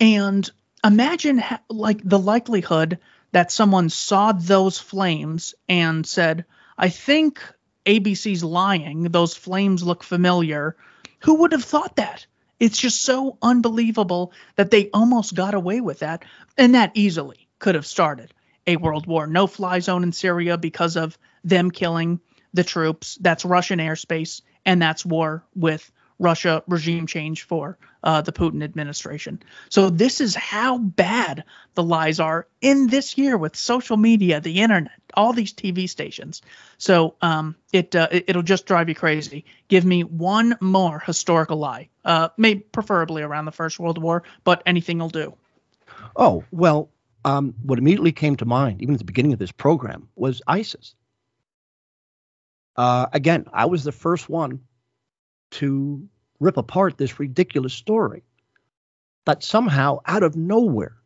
[0.00, 0.50] And
[0.82, 2.98] imagine, ha- like, the likelihood
[3.32, 6.44] that someone saw those flames and said,
[6.76, 7.40] I think
[7.86, 9.04] ABC's lying.
[9.04, 10.76] Those flames look familiar.
[11.20, 12.26] Who would have thought that?
[12.58, 16.24] It's just so unbelievable that they almost got away with that.
[16.58, 18.32] And that easily could have started
[18.66, 19.26] a world war.
[19.26, 22.20] No fly zone in Syria because of them killing
[22.52, 23.16] the troops.
[23.20, 25.90] That's Russian airspace, and that's war with
[26.20, 29.42] Russia regime change for uh, the Putin administration.
[29.70, 31.44] So this is how bad
[31.74, 36.42] the lies are in this year with social media, the internet, all these TV stations.
[36.76, 39.46] So um, it, uh, it will just drive you crazy.
[39.68, 44.62] Give me one more historical lie, uh, maybe preferably around the First World War, but
[44.66, 45.34] anything will do.
[46.14, 46.90] Oh well,
[47.24, 50.94] um, what immediately came to mind, even at the beginning of this program, was ISIS.
[52.76, 54.60] Uh, again, I was the first one
[55.50, 56.08] to
[56.38, 58.22] rip apart this ridiculous story
[59.26, 60.96] that somehow, out of nowhere,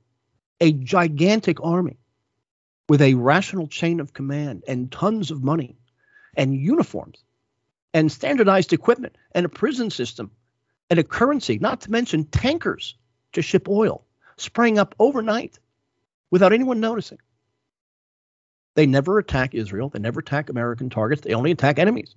[0.61, 1.99] a gigantic army
[2.89, 5.77] with a rational chain of command and tons of money
[6.37, 7.25] and uniforms
[7.93, 10.31] and standardized equipment and a prison system
[10.91, 12.97] and a currency, not to mention tankers
[13.33, 14.05] to ship oil,
[14.37, 15.59] sprang up overnight
[16.31, 17.19] without anyone noticing.
[18.75, 19.89] They never attack Israel.
[19.89, 21.23] They never attack American targets.
[21.23, 22.15] They only attack enemies.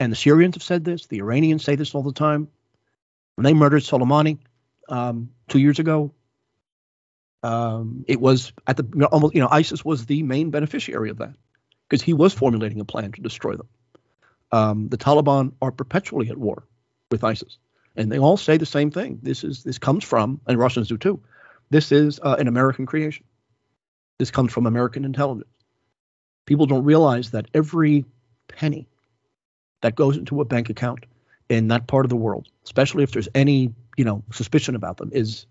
[0.00, 1.06] And the Syrians have said this.
[1.06, 2.48] The Iranians say this all the time.
[3.36, 4.38] When they murdered Soleimani
[4.88, 6.12] um, two years ago,
[7.42, 11.10] um, it was at the you know, almost you know ISIS was the main beneficiary
[11.10, 11.34] of that
[11.88, 13.68] because he was formulating a plan to destroy them.
[14.50, 16.64] Um, the Taliban are perpetually at war
[17.10, 17.58] with ISIS,
[17.96, 19.18] and they all say the same thing.
[19.22, 21.20] This is this comes from, and Russians do too.
[21.70, 23.26] This is uh, an American creation.
[24.18, 25.50] This comes from American intelligence.
[26.46, 28.04] People don't realize that every
[28.48, 28.86] penny
[29.84, 31.04] that goes into a bank account
[31.50, 35.10] in that part of the world, especially if there's any, you know, suspicion about them,
[35.12, 35.44] is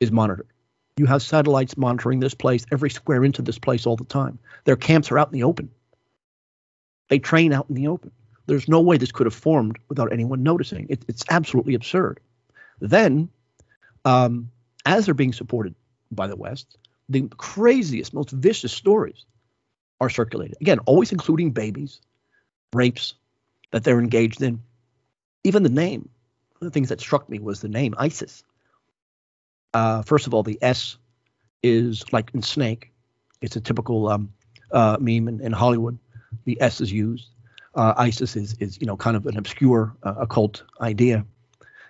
[0.00, 0.48] is monitored.
[0.96, 4.40] You have satellites monitoring this place, every square inch of this place all the time.
[4.64, 5.70] Their camps are out in the open.
[7.10, 8.10] They train out in the open.
[8.46, 10.88] There's no way this could have formed without anyone noticing.
[10.90, 12.18] It, it's absolutely absurd.
[12.80, 13.28] Then,
[14.04, 14.50] um,
[14.84, 15.76] as they're being supported
[16.10, 16.76] by the West,
[17.08, 19.26] the craziest, most vicious stories
[20.00, 20.56] are circulated.
[20.60, 22.00] Again, always including babies,
[22.72, 23.14] rapes,
[23.70, 24.62] that they're engaged in.
[25.44, 26.08] Even the name,
[26.58, 28.42] one of the things that struck me was the name ISIS.
[29.72, 30.96] Uh, first of all, the S
[31.62, 32.92] is like in Snake.
[33.40, 34.32] It's a typical um,
[34.72, 35.98] uh, meme in, in, Hollywood.
[36.44, 37.28] The S is used.
[37.74, 41.24] Uh, ISIS is, is, you know, kind of an obscure uh, occult idea.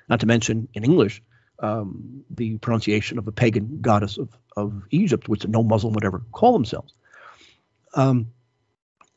[0.09, 1.23] Not to mention in English,
[1.61, 6.23] um, the pronunciation of a pagan goddess of, of Egypt, which no Muslim would ever
[6.32, 6.94] call themselves.
[7.94, 8.28] Um,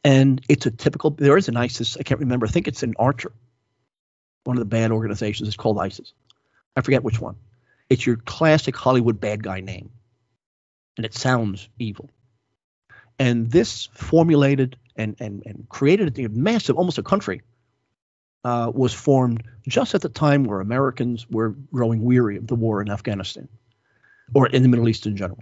[0.04, 2.96] and it's a typical, there is an ISIS, I can't remember, I think it's an
[3.00, 3.32] Archer.
[4.44, 6.14] One of the bad organizations It's called ISIS.
[6.76, 7.36] I forget which one.
[7.90, 9.92] It's your classic Hollywood bad guy name.
[10.98, 12.10] And it sounds evil.
[13.18, 17.42] And this formulated and, and, and created a massive, almost a country,
[18.44, 22.82] uh, was formed just at the time where Americans were growing weary of the war
[22.82, 23.48] in Afghanistan
[24.34, 25.40] or in the Middle East in general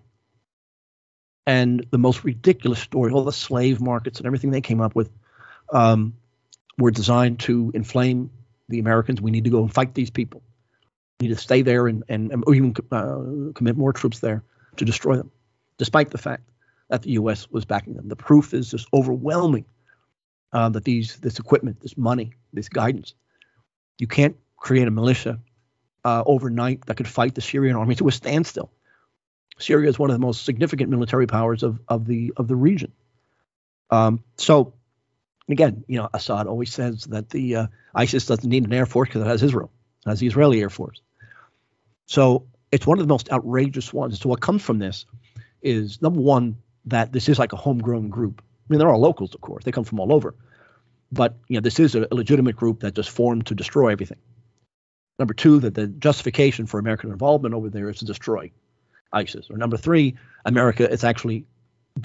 [1.46, 5.10] and the most ridiculous story, all the slave markets and everything they came up with,
[5.74, 6.14] um,
[6.78, 8.30] were designed to inflame
[8.70, 9.22] the Americans.
[9.22, 10.42] We need to go and fight these people.
[11.20, 14.44] We need to stay there and, and, and even uh, commit more troops there
[14.78, 15.32] to destroy them,
[15.78, 16.44] despite the fact
[16.90, 17.50] that the U.S.
[17.50, 18.08] was backing them.
[18.08, 19.66] The proof is just overwhelming
[20.54, 23.14] uh, that these this equipment, this money, this guidance,
[23.98, 25.40] you can't create a militia
[26.04, 28.72] uh, overnight that could fight the Syrian army to a standstill.
[29.58, 32.92] Syria is one of the most significant military powers of, of the of the region.
[33.90, 34.74] Um, so,
[35.50, 39.10] again, you know, Assad always says that the uh, ISIS doesn't need an air force
[39.10, 39.72] because it has Israel,
[40.06, 41.02] it has the Israeli air force.
[42.06, 44.20] So it's one of the most outrageous ones.
[44.20, 45.06] So what comes from this
[45.62, 48.42] is number one that this is like a homegrown group.
[48.42, 50.34] I mean, there are locals, of course; they come from all over,
[51.12, 54.20] but you know, this is a, a legitimate group that just formed to destroy everything.
[55.20, 58.52] Number two, that the justification for American involvement over there is to destroy
[59.14, 59.50] ISIS.
[59.50, 60.16] Or number three,
[60.46, 61.46] America is actually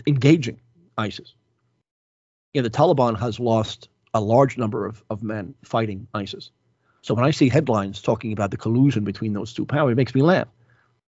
[0.07, 0.61] engaging
[0.99, 1.35] ISIS.
[2.53, 6.51] You know, the Taliban has lost a large number of, of men fighting ISIS.
[7.03, 10.15] So when I see headlines talking about the collusion between those two powers, it makes
[10.15, 10.49] me laugh.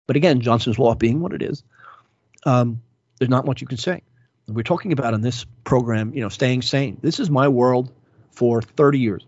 [0.06, 1.64] But again, Johnson's law being what it is,
[2.46, 2.82] um,
[3.18, 4.04] there's not much you can say.
[4.48, 6.98] We're talking about in this program, you know, staying sane.
[7.02, 7.92] This is my world
[8.32, 9.26] for 30 years.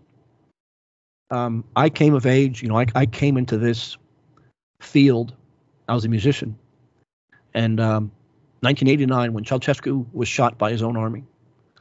[1.30, 3.96] Um, I came of age, you know, I, I came into this
[4.80, 5.34] field
[5.92, 6.56] I was a musician.
[7.52, 8.10] And um,
[8.60, 11.22] 1989, when Ceausescu was shot by his own army,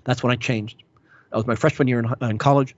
[0.04, 0.84] that's when I changed.
[1.30, 2.76] That was my freshman year in, in college,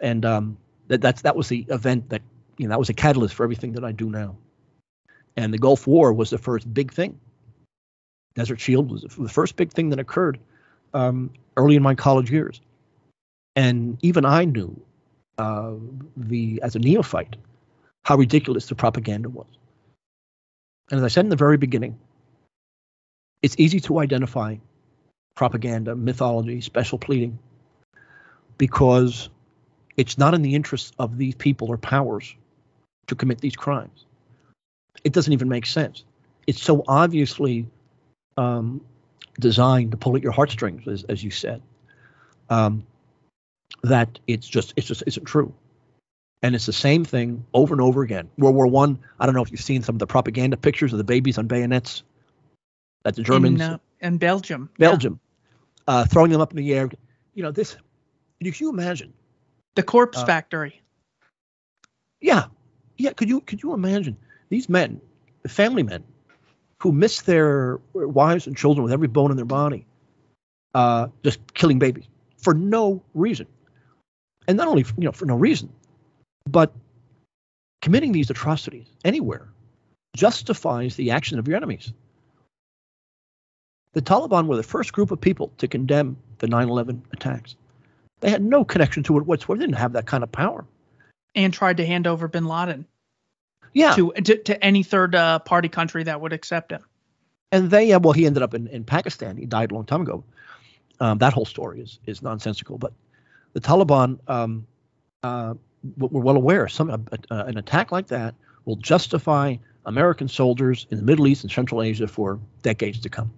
[0.00, 0.56] and um,
[0.88, 2.20] that that's that was the event that
[2.58, 4.34] you know that was a catalyst for everything that I do now.
[5.36, 7.16] And the Gulf War was the first big thing.
[8.34, 10.40] Desert Shield was the first big thing that occurred
[10.94, 12.60] um, early in my college years,
[13.54, 14.82] and even I knew
[15.38, 15.74] uh,
[16.16, 17.36] the as a neophyte
[18.02, 19.46] how ridiculous the propaganda was.
[20.90, 21.98] And as I said in the very beginning,
[23.42, 24.56] it's easy to identify
[25.34, 27.38] propaganda, mythology, special pleading,
[28.58, 29.28] because
[29.96, 32.34] it's not in the interests of these people or powers
[33.06, 34.04] to commit these crimes.
[35.04, 36.04] It doesn't even make sense.
[36.46, 37.66] It's so obviously
[38.36, 38.80] um,
[39.38, 41.62] designed to pull at your heartstrings, as, as you said,
[42.50, 42.86] um,
[43.82, 45.52] that it's just it's just isn't true.
[46.42, 48.28] And it's the same thing over and over again.
[48.36, 48.98] World War One.
[49.18, 51.38] I, I don't know if you've seen some of the propaganda pictures of the babies
[51.38, 52.02] on bayonets
[53.04, 55.20] that the Germans in, uh, in Belgium, Belgium,
[55.86, 55.94] yeah.
[55.94, 56.90] uh, throwing them up in the air.
[57.34, 57.76] You know this.
[58.42, 59.12] Can you imagine
[59.76, 60.82] the corpse uh, factory?
[62.20, 62.46] Yeah,
[62.96, 63.12] yeah.
[63.12, 64.16] Could you could you imagine
[64.48, 65.00] these men,
[65.42, 66.02] the family men,
[66.80, 69.86] who miss their wives and children with every bone in their body,
[70.74, 72.04] uh, just killing babies
[72.36, 73.46] for no reason,
[74.48, 75.72] and not only you know for no reason,
[76.48, 76.72] but
[77.80, 79.48] committing these atrocities anywhere
[80.14, 81.92] justifies the action of your enemies.
[83.92, 87.56] The Taliban were the first group of people to condemn the 9 11 attacks.
[88.20, 89.58] They had no connection to it whatsoever.
[89.58, 90.64] They didn't have that kind of power.
[91.34, 92.86] And tried to hand over bin Laden
[93.74, 93.94] yeah.
[93.94, 96.84] to, to, to any third uh, party country that would accept him.
[97.50, 99.36] And they, uh, well, he ended up in, in Pakistan.
[99.36, 100.24] He died a long time ago.
[101.00, 102.78] Um, that whole story is, is nonsensical.
[102.78, 102.92] But
[103.52, 104.66] the Taliban um,
[105.22, 105.54] uh,
[105.96, 106.96] were well aware some uh,
[107.30, 108.34] an attack like that
[108.64, 113.32] will justify American soldiers in the Middle East and Central Asia for decades to come.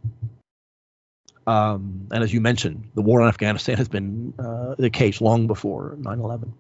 [1.47, 5.47] Um, and as you mentioned, the war in Afghanistan has been uh, the case long
[5.47, 6.55] before 9 11.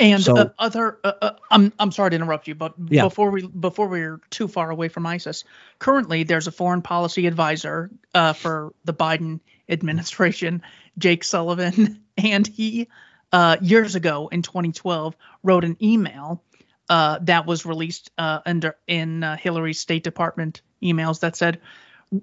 [0.00, 3.02] And so, uh, other, uh, uh, I'm I'm sorry to interrupt you, but yeah.
[3.02, 5.44] before we before we're too far away from ISIS,
[5.78, 10.62] currently there's a foreign policy advisor uh, for the Biden administration,
[10.96, 12.88] Jake Sullivan, and he
[13.32, 16.42] uh, years ago in 2012 wrote an email
[16.88, 21.60] uh, that was released under in Hillary's State Department emails that said,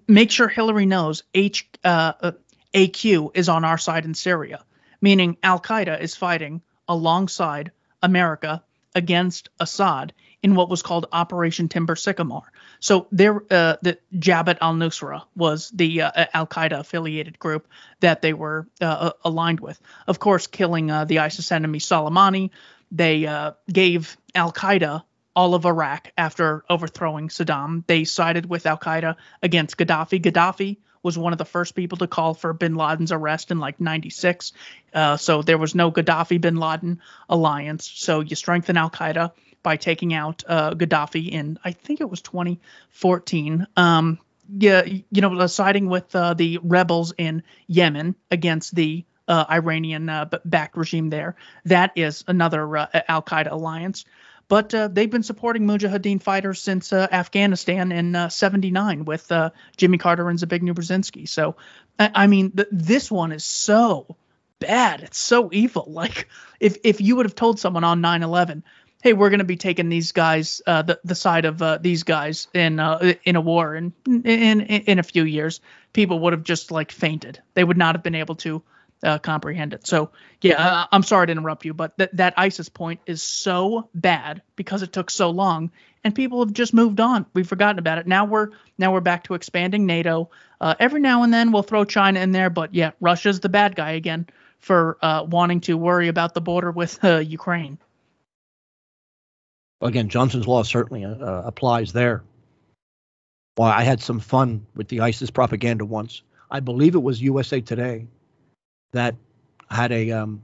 [0.07, 4.65] "Make sure Hillary knows H AQ is on our side in Syria,
[5.01, 7.71] meaning Al Qaeda is fighting." alongside
[8.01, 8.63] America
[8.95, 12.51] against Assad in what was called Operation Timber Sycamore.
[12.79, 17.67] So there, uh, the Jabhat al-Nusra was the uh, Al Qaeda affiliated group
[17.99, 19.79] that they were uh, aligned with.
[20.07, 22.51] Of course, killing uh, the ISIS enemy Soleimani,
[22.91, 25.03] they uh, gave Al Qaeda
[25.35, 27.85] all of Iraq after overthrowing Saddam.
[27.85, 30.21] They sided with Al Qaeda against Gaddafi.
[30.21, 33.79] Gaddafi was one of the first people to call for bin Laden's arrest in like
[33.79, 34.51] 96.
[34.93, 36.99] Uh, so there was no Gaddafi bin Laden
[37.29, 37.89] alliance.
[37.93, 39.31] So you strengthen Al Qaeda
[39.63, 43.67] by taking out uh, Gaddafi in, I think it was 2014.
[43.75, 44.19] Um,
[44.57, 50.29] yeah, you know, siding with uh, the rebels in Yemen against the uh, Iranian uh,
[50.73, 51.35] regime there.
[51.65, 54.05] That is another uh, Al Qaeda alliance.
[54.49, 59.31] But uh, they've been supporting Mujahideen fighters since Afghanistan in '79 uh, with
[59.75, 61.27] Jimmy Carter and Zbigniew Brzezinski.
[61.27, 61.57] So,
[61.99, 64.15] I, I mean, th- this one is so
[64.59, 65.01] bad.
[65.01, 65.85] It's so evil.
[65.97, 66.29] Like,
[66.61, 68.63] if if you would have told someone on 9/11,
[69.07, 72.03] hey, we're going to be taking these guys, uh, the the side of uh, these
[72.03, 75.61] guys in uh, in a war in, in in a few years,
[75.93, 77.41] people would have just like fainted.
[77.53, 78.61] They would not have been able to
[79.03, 79.87] uh, comprehend it.
[79.87, 80.11] So
[80.41, 84.83] yeah, I'm sorry to interrupt you, but that that ISIS point is so bad because
[84.83, 85.71] it took so long,
[86.03, 87.25] and people have just moved on.
[87.33, 88.07] We've forgotten about it.
[88.07, 90.31] Now we're now we're back to expanding NATO.
[90.59, 93.73] Uh, every now and then we'll throw China in there, but yeah, Russia's the bad
[93.73, 94.27] guy again
[94.59, 97.77] for uh, wanting to worry about the border with uh, Ukraine.
[99.81, 102.23] Again, Johnson's law certainly uh, uh, applies there.
[103.57, 106.23] Well, I had some fun with the ISIS propaganda once.
[106.49, 108.07] I believe it was USA Today
[108.93, 109.15] that
[109.69, 110.43] had a um,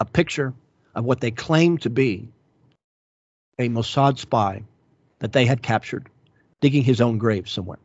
[0.00, 0.52] a picture
[0.94, 2.28] of what they claimed to be
[3.58, 4.64] a Mossad spy
[5.20, 6.08] that they had captured
[6.60, 7.78] digging his own grave somewhere.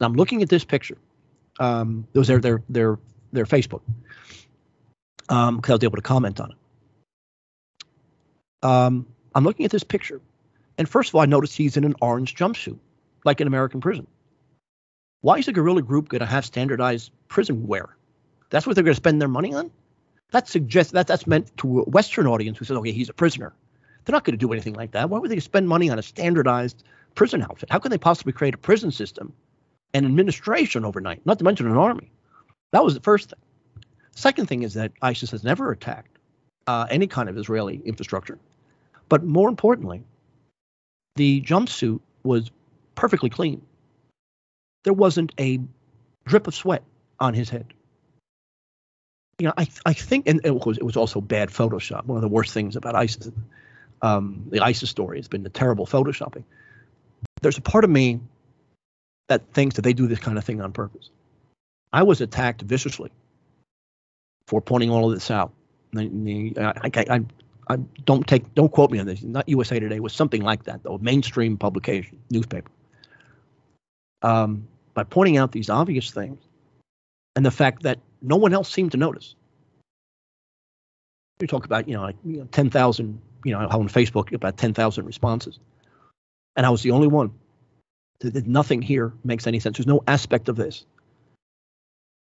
[0.00, 0.98] I'm looking at this picture.
[1.58, 2.98] Um, was their their their
[3.32, 3.80] their Facebook
[5.26, 6.56] because um, I was able to comment on it.
[8.62, 10.20] Um, I'm looking at this picture,
[10.78, 12.78] and first of all, I notice he's in an orange jumpsuit,
[13.24, 14.06] like an American prison.
[15.20, 17.96] Why is a guerrilla group going to have standardized prison wear?
[18.50, 19.70] That's what they're going to spend their money on?
[20.32, 23.52] That suggests that that's meant to a Western audience who says, okay, he's a prisoner.
[24.04, 25.10] They're not going to do anything like that.
[25.10, 26.82] Why would they spend money on a standardized
[27.14, 27.70] prison outfit?
[27.70, 29.32] How can they possibly create a prison system
[29.92, 32.12] and administration overnight, not to mention an army?
[32.72, 33.40] That was the first thing.
[34.14, 36.15] Second thing is that ISIS has never attacked
[36.66, 38.38] uh, any kind of Israeli infrastructure.
[39.08, 40.02] But more importantly,
[41.16, 42.50] the jumpsuit was
[42.94, 43.62] perfectly clean
[44.86, 45.58] there wasn't a
[46.26, 46.84] drip of sweat
[47.18, 47.74] on his head.
[49.40, 52.06] You know, I I think, and it was it was also bad Photoshop.
[52.06, 53.32] One of the worst things about ISIS,
[54.00, 56.44] um, the ISIS story has been the terrible photoshopping.
[57.42, 58.20] There's a part of me
[59.28, 61.10] that thinks that they do this kind of thing on purpose.
[61.92, 63.10] I was attacked viciously
[64.46, 65.52] for pointing all of this out.
[65.98, 67.20] I, I, I,
[67.68, 69.22] I don't take don't quote me on this.
[69.22, 72.70] Not USA Today was something like that though, mainstream publication, newspaper.
[74.22, 76.40] Um, by pointing out these obvious things,
[77.34, 79.34] and the fact that no one else seemed to notice.
[81.40, 84.56] We talk about you know like you know, ten thousand you know on Facebook about
[84.56, 85.58] ten thousand responses,
[86.56, 87.32] and I was the only one.
[88.20, 89.76] That nothing here makes any sense.
[89.76, 90.86] There's no aspect of this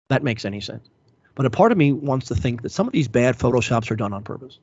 [0.09, 0.89] that makes any sense.
[1.39, 3.95] But a part of me wants to think that some of these bad photoshops are
[3.95, 4.59] done on purpose.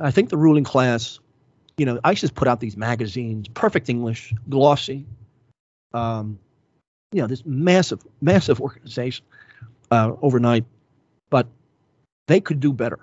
[0.00, 1.18] I think the ruling class,
[1.76, 5.04] you know, ISIS put out these magazines, perfect English, glossy,
[5.92, 6.38] um,
[7.10, 9.24] you know, this massive, massive organization
[9.90, 10.64] uh, overnight,
[11.28, 11.48] but
[12.28, 13.00] they could do better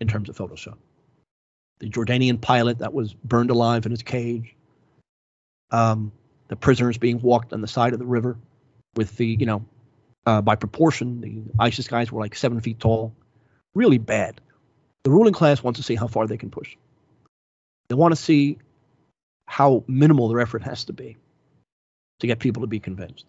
[0.00, 0.78] in terms of Photoshop.
[1.80, 4.56] The Jordanian pilot that was burned alive in his cage,
[5.72, 6.10] um,
[6.48, 8.38] the prisoners being walked on the side of the river
[8.94, 9.62] with the, you know,
[10.26, 13.14] uh, by proportion, the ISIS guys were like seven feet tall,
[13.74, 14.40] really bad.
[15.04, 16.76] The ruling class wants to see how far they can push.
[17.88, 18.58] They want to see
[19.46, 21.16] how minimal their effort has to be
[22.18, 23.26] to get people to be convinced.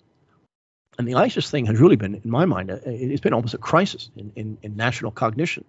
[0.97, 4.09] And the ISIS thing has really been, in my mind, it's been almost a crisis
[4.15, 5.63] in, in, in national cognition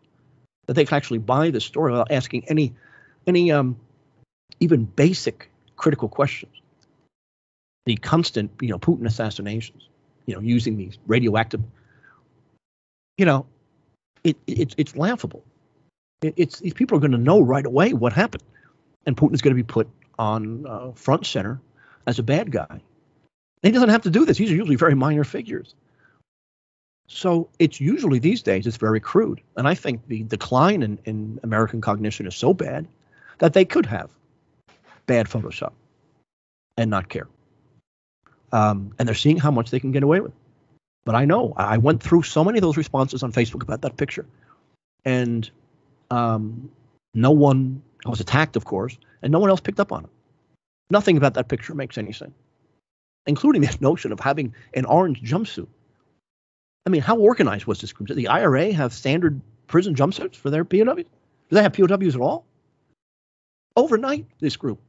[0.67, 2.75] that they can actually buy this story without asking any,
[3.27, 3.77] any um,
[4.61, 6.53] even basic critical questions.
[7.85, 9.89] The constant, you know, Putin assassinations,
[10.29, 11.63] you know, using these radioactive,
[13.17, 13.47] you know,
[14.23, 15.43] it, it it's laughable.
[16.21, 18.43] It, it's these people are going to know right away what happened,
[19.07, 19.89] and Putin's going to be put
[20.19, 21.59] on uh, front center
[22.07, 22.81] as a bad guy.
[23.63, 24.37] he doesn't have to do this.
[24.37, 25.75] These are usually very minor figures.
[27.07, 31.41] So it's usually these days it's very crude, and I think the decline in, in
[31.43, 32.87] American cognition is so bad
[33.39, 34.11] that they could have
[35.07, 35.73] bad Photoshop
[36.77, 37.29] and not care
[38.53, 40.33] um, and they're seeing how much they can get away with.
[41.05, 43.97] But I know I went through so many of those responses on Facebook about that
[43.97, 44.27] picture,
[45.05, 45.49] and
[46.11, 46.71] um,
[47.15, 50.11] no one I was attacked, of course, and no one else picked up on it.
[50.91, 52.35] Nothing about that picture makes any sense,
[53.27, 55.69] including this notion of having an orange jumpsuit.
[56.87, 58.09] I mean, how organized was this group?
[58.09, 61.05] Did the IRA have standard prison jumpsuits for their POWs?
[61.05, 61.05] Do
[61.51, 62.47] they have POWs at all?
[63.77, 64.81] Overnight, this group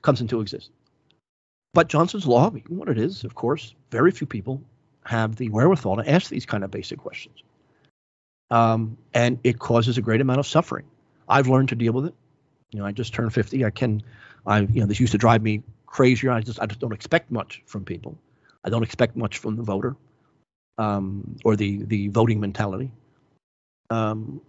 [0.00, 0.76] comes into existence.
[1.74, 4.62] But Johnson's Law, what it is, of course, very few people
[5.04, 7.42] have the wherewithal to ask these kind of basic questions.
[8.50, 10.84] Um, and it causes a great amount of suffering.
[11.28, 12.14] I've learned to deal with it.
[12.72, 13.64] You know, I just turned 50.
[13.64, 14.02] I can,
[14.46, 16.30] I, you know, this used to drive me crazier.
[16.30, 18.18] I just, I just don't expect much from people.
[18.64, 19.96] I don't expect much from the voter
[20.78, 22.90] um, or the the voting mentality.
[23.90, 24.40] Um,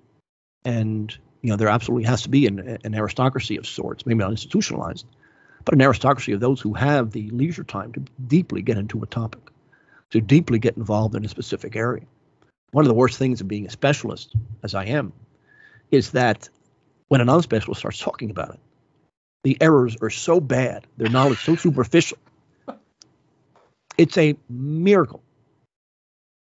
[0.65, 4.31] and you know, there absolutely has to be an, an aristocracy of sorts, maybe not
[4.31, 5.05] institutionalized,
[5.65, 9.07] but an aristocracy of those who have the leisure time to deeply get into a
[9.07, 9.41] topic,
[10.11, 12.03] to deeply get involved in a specific area.
[12.71, 15.13] One of the worst things of being a specialist, as I am,
[15.91, 16.49] is that
[17.07, 18.59] when a non-specialist starts talking about it,
[19.43, 22.17] the errors are so bad, their knowledge so superficial.
[23.97, 25.21] It's a miracle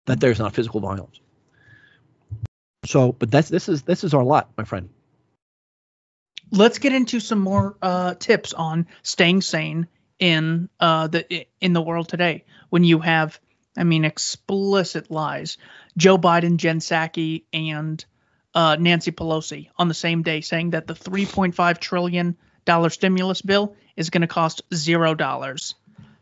[0.06, 1.20] that there's not physical violence.
[2.86, 4.90] So, but that's this is this is our lot, my friend
[6.52, 9.88] let's get into some more uh, tips on staying sane
[10.20, 12.46] in uh, the in the world today.
[12.70, 13.40] When you have,
[13.78, 15.58] I mean, explicit lies.
[15.98, 18.04] Joe Biden, Jen Psaki, and
[18.54, 23.76] uh, Nancy Pelosi on the same day saying that the 3.5 trillion dollar stimulus bill
[23.96, 25.76] is going to cost zero dollars.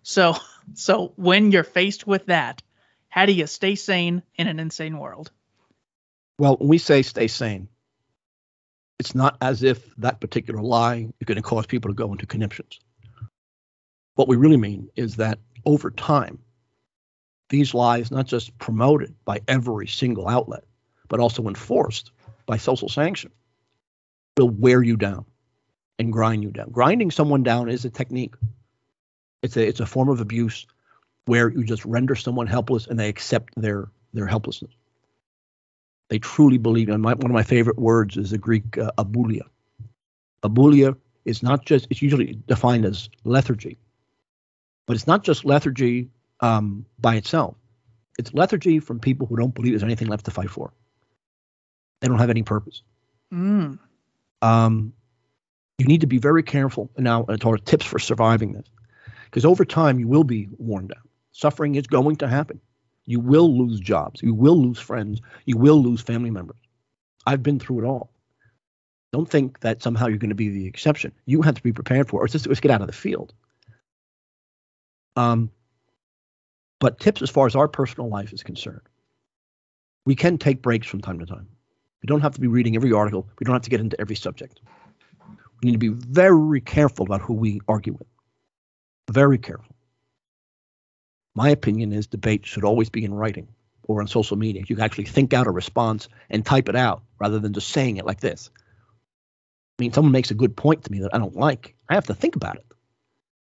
[0.04, 0.36] So,
[0.74, 2.62] so when you're faced with that,
[3.10, 5.32] how do you stay sane in an insane world?
[6.38, 7.68] Well, when we say stay sane,
[9.00, 12.26] it's not as if that particular lie is going to cause people to go into
[12.26, 12.80] conniptions.
[14.16, 16.40] What we really mean is that over time,
[17.50, 20.66] these lies not just promoted by every single outlet,
[21.08, 22.12] but also enforced
[22.46, 23.32] by social sanction,
[24.38, 25.26] will wear you down
[25.98, 26.70] and grind you down.
[26.72, 28.36] Grinding someone down is a technique.
[29.42, 30.68] It's a it's a form of abuse
[31.26, 34.72] where you just render someone helpless and they accept their their helplessness.
[36.10, 36.90] They truly believe.
[36.90, 39.44] And my, one of my favorite words is the Greek uh, abulia.
[40.44, 40.95] Abulia
[41.26, 43.77] is not just, it's usually defined as lethargy,
[44.86, 46.10] but it's not just lethargy
[46.40, 47.56] um, by itself.
[48.18, 50.73] It's lethargy from people who don't believe there's anything left to fight for.
[52.02, 52.81] They don't have any purpose.
[53.31, 53.80] Mm.
[54.41, 54.94] Um,
[55.77, 56.90] you need to be very careful.
[56.98, 58.65] Now, uh, tips for surviving this,
[59.26, 61.02] because over time you will be worn down.
[61.31, 62.60] Suffering is going to happen.
[63.10, 64.22] You will lose jobs.
[64.22, 65.19] You will lose friends.
[65.45, 66.60] You will lose family members.
[67.26, 68.11] I've been through it all.
[69.11, 71.11] Don't think that somehow you're going to be the exception.
[71.26, 72.26] You have to be prepared for it.
[72.26, 73.34] Or just, just get out of the field.
[75.15, 75.49] Um,
[76.80, 78.88] but tips as far as our personal life is concerned,
[80.06, 81.48] we can take breaks from time to time.
[82.03, 83.27] We don't have to be reading every article.
[83.40, 84.61] We don't have to get into every subject.
[85.64, 88.07] We need to be very careful about who we argue with.
[89.10, 89.76] Very careful.
[91.40, 93.48] My opinion is debate should always be in writing
[93.88, 94.66] or on social media.
[94.68, 97.95] You can actually think out a response and type it out rather than just saying
[97.95, 98.49] it like this.
[99.80, 101.76] I mean, someone makes a good point to me that I don't like.
[101.88, 102.66] I have to think about it.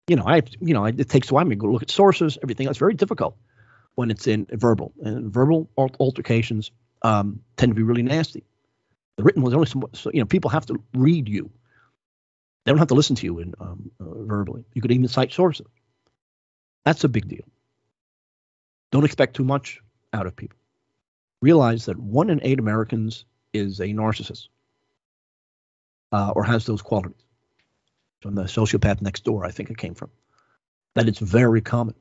[0.08, 1.48] You know, I you know it takes a while.
[1.48, 2.66] I go look at sources, everything.
[2.66, 3.36] It's very difficult
[3.94, 6.72] when it's in verbal and verbal altercations
[7.02, 8.42] um, tend to be really nasty.
[9.16, 11.52] The written ones only, so, you know, people have to read you.
[12.64, 14.64] They don't have to listen to you in um, uh, verbally.
[14.74, 15.68] You could even cite sources.
[16.84, 17.44] That's a big deal.
[18.92, 19.80] Don't expect too much
[20.12, 20.58] out of people.
[21.42, 24.48] Realize that one in eight Americans is a narcissist
[26.12, 27.22] uh, or has those qualities.
[28.22, 30.10] From the sociopath next door, I think it came from.
[30.94, 31.94] That it's very common.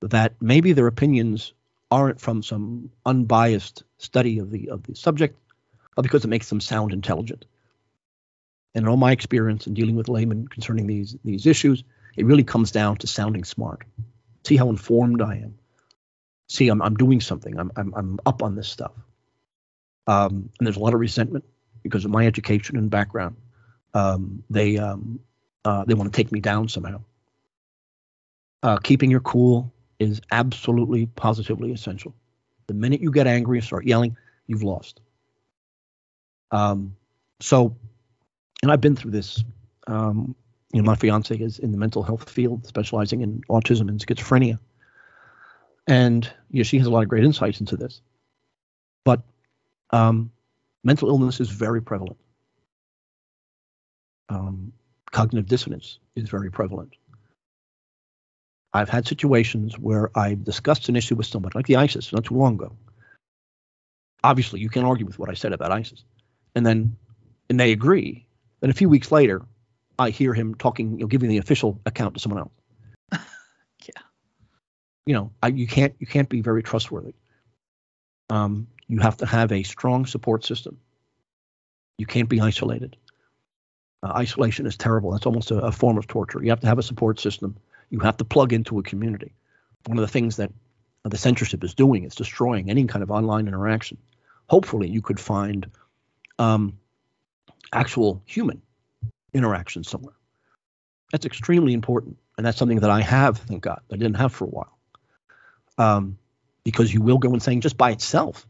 [0.00, 1.52] That maybe their opinions
[1.90, 5.36] aren't from some unbiased study of the of the subject,
[5.96, 7.44] but because it makes them sound intelligent.
[8.74, 11.82] And in all my experience in dealing with laymen concerning these these issues,
[12.16, 13.84] it really comes down to sounding smart.
[14.48, 15.58] See how informed I am.
[16.48, 17.58] See, I'm I'm doing something.
[17.58, 18.92] I'm I'm I'm up on this stuff.
[20.06, 21.44] Um, and there's a lot of resentment
[21.82, 23.36] because of my education and background.
[23.92, 25.20] Um, they um,
[25.66, 27.02] uh, they want to take me down somehow.
[28.62, 32.14] Uh, keeping your cool is absolutely positively essential.
[32.68, 34.16] The minute you get angry and start yelling,
[34.46, 35.02] you've lost.
[36.52, 36.96] Um,
[37.40, 37.76] so,
[38.62, 39.44] and I've been through this.
[39.86, 40.34] Um,
[40.72, 44.58] you know, my fiance is in the mental health field, specializing in autism and schizophrenia,
[45.86, 48.02] and you know, she has a lot of great insights into this.
[49.04, 49.22] But
[49.90, 50.30] um,
[50.84, 52.18] mental illness is very prevalent.
[54.28, 54.72] Um,
[55.10, 56.94] cognitive dissonance is very prevalent.
[58.74, 62.34] I've had situations where I've discussed an issue with somebody, like the ISIS, not too
[62.36, 62.76] long ago.
[64.22, 66.04] Obviously, you can't argue with what I said about ISIS.
[66.54, 66.96] And then,
[67.48, 68.26] and they agree.
[68.60, 69.42] Then a few weeks later,
[69.98, 72.52] I hear him talking, you know, giving the official account to someone else.
[73.12, 74.02] yeah.
[75.06, 77.14] You know, I, you can't you can't be very trustworthy.
[78.30, 80.78] Um, you have to have a strong support system.
[81.96, 82.96] You can't be isolated.
[84.02, 85.10] Uh, isolation is terrible.
[85.10, 86.42] That's almost a, a form of torture.
[86.42, 87.56] You have to have a support system
[87.90, 89.32] you have to plug into a community.
[89.86, 90.52] One of the things that
[91.04, 93.98] the censorship is doing is destroying any kind of online interaction.
[94.48, 95.70] Hopefully, you could find
[96.38, 96.78] um,
[97.72, 98.62] actual human
[99.32, 100.14] interaction somewhere.
[101.12, 104.44] That's extremely important, and that's something that I have, thank God, I didn't have for
[104.44, 104.78] a while.
[105.78, 106.18] Um,
[106.64, 108.46] because you will go insane just by itself,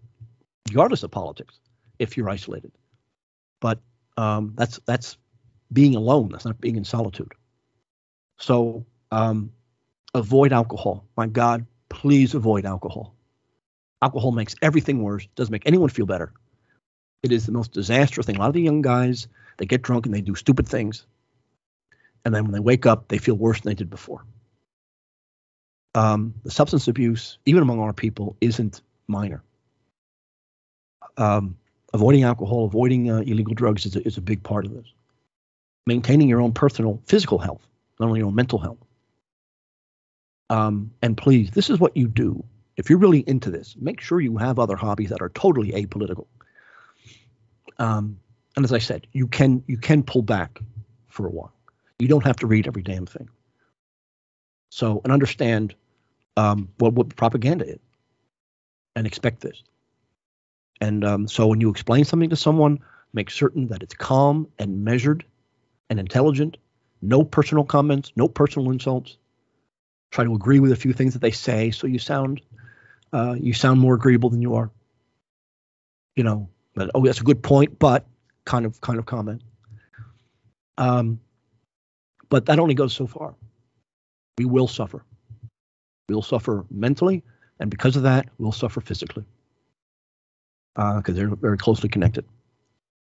[0.69, 1.59] regardless of politics,
[1.99, 2.73] if you're isolated.
[3.61, 3.79] But
[4.17, 5.17] um, that's that's
[5.73, 6.31] being alone.
[6.31, 7.33] That's not being in solitude.
[8.39, 9.53] So um,
[10.15, 11.05] avoid alcohol.
[11.17, 13.15] My God, please avoid alcohol.
[14.01, 16.33] Alcohol makes everything worse, doesn't make anyone feel better.
[17.23, 18.37] It is the most disastrous thing.
[18.37, 19.27] A lot of the young guys,
[19.57, 21.07] they get drunk and they do stupid things.
[22.25, 24.25] And then when they wake up, they feel worse than they did before.
[25.95, 29.43] Um, the substance abuse, even among our people, isn't minor.
[31.17, 31.57] Um,
[31.93, 34.87] avoiding alcohol, avoiding uh, illegal drugs is a, is a big part of this.
[35.87, 37.67] Maintaining your own personal physical health,
[37.99, 38.79] not only your own mental health.
[40.51, 42.45] Um, and please, this is what you do.
[42.77, 46.27] If you're really into this, make sure you have other hobbies that are totally apolitical.
[47.79, 48.19] Um,
[48.57, 50.59] and as I said, you can you can pull back
[51.09, 51.53] for a while.
[51.99, 53.29] You don't have to read every damn thing.
[54.71, 55.75] So and understand
[56.37, 57.81] um, what what propaganda is,
[58.97, 59.63] and expect this.
[60.81, 62.81] And um, so when you explain something to someone,
[63.13, 65.25] make certain that it's calm and measured
[65.91, 66.57] and intelligent.
[67.01, 69.19] No personal comments, no personal insults
[70.11, 72.41] try to agree with a few things that they say, so you sound
[73.13, 74.71] uh, you sound more agreeable than you are.
[76.17, 78.07] You know, but oh, that's a good point, but
[78.45, 79.43] kind of kind of comment.
[80.79, 81.21] Um,
[82.29, 83.35] but that only goes so far.
[84.39, 85.05] We will suffer.
[86.09, 87.23] We'll suffer mentally,
[87.61, 89.25] and because of that, we'll suffer physically
[90.75, 92.25] because uh, they're very closely connected.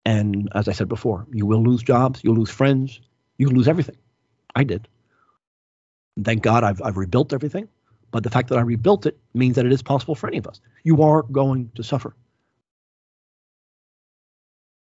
[0.07, 3.01] And as I said before, you will lose jobs, you'll lose friends,
[3.37, 3.97] you will lose everything.
[4.57, 4.89] I did.
[6.25, 7.69] Thank God I've, I've rebuilt everything.
[8.13, 10.47] But the fact that I rebuilt it means that it is possible for any of
[10.47, 10.61] us.
[10.83, 12.17] You are going to suffer.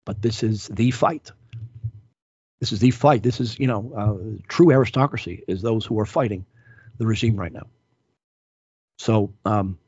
[0.07, 1.33] But this is the fight.
[2.61, 3.23] This is the fight.
[3.23, 6.47] This is, you know, uh, true aristocracy is those who are fighting
[6.97, 7.67] the regime right now.
[8.99, 9.79] So, um,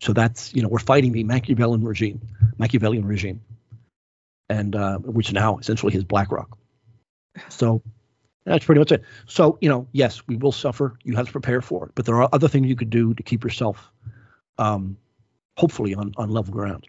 [0.00, 2.20] so that's, you know, we're fighting the Machiavellian regime,
[2.58, 3.40] Machiavellian regime,
[4.48, 6.56] and uh, which now essentially is BlackRock.
[7.48, 7.82] So,
[8.44, 9.02] That's pretty much it.
[9.26, 10.98] So, you know, yes, we will suffer.
[11.02, 13.22] You have to prepare for it, but there are other things you could do to
[13.22, 13.90] keep yourself,
[14.58, 14.98] um,
[15.56, 16.86] hopefully, on, on level ground.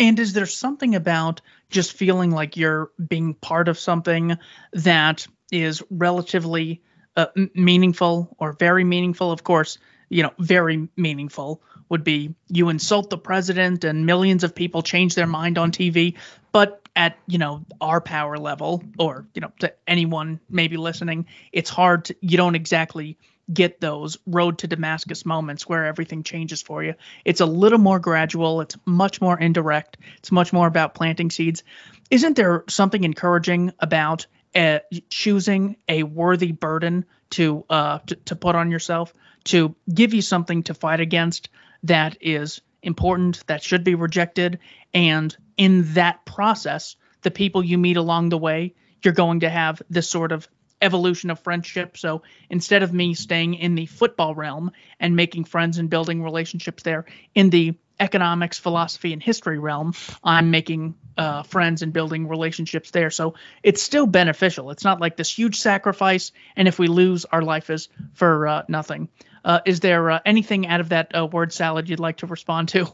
[0.00, 4.38] And is there something about just feeling like you're being part of something
[4.72, 6.82] that is relatively
[7.16, 9.30] uh, meaningful or very meaningful?
[9.30, 9.76] Of course,
[10.08, 15.14] you know, very meaningful would be you insult the president and millions of people change
[15.14, 16.16] their mind on TV.
[16.50, 21.68] But at, you know, our power level or, you know, to anyone maybe listening, it's
[21.68, 23.18] hard to, you don't exactly
[23.52, 26.94] get those road to Damascus moments where everything changes for you.
[27.24, 31.62] It's a little more gradual, it's much more indirect, it's much more about planting seeds.
[32.10, 38.56] Isn't there something encouraging about uh, choosing a worthy burden to, uh, to to put
[38.56, 39.14] on yourself
[39.44, 41.48] to give you something to fight against
[41.84, 44.58] that is important, that should be rejected.
[44.92, 49.80] And in that process, the people you meet along the way, you're going to have
[49.88, 50.48] this sort of
[50.80, 51.96] evolution of friendship.
[51.96, 56.82] So instead of me staying in the football realm and making friends and building relationships
[56.82, 59.92] there, in the economics, philosophy, and history realm,
[60.24, 63.10] I'm making uh, friends and building relationships there.
[63.10, 64.70] So it's still beneficial.
[64.70, 68.62] It's not like this huge sacrifice, and if we lose, our life is for uh,
[68.68, 69.10] nothing.
[69.44, 72.70] Uh, is there uh, anything out of that uh, word salad you'd like to respond
[72.70, 72.90] to?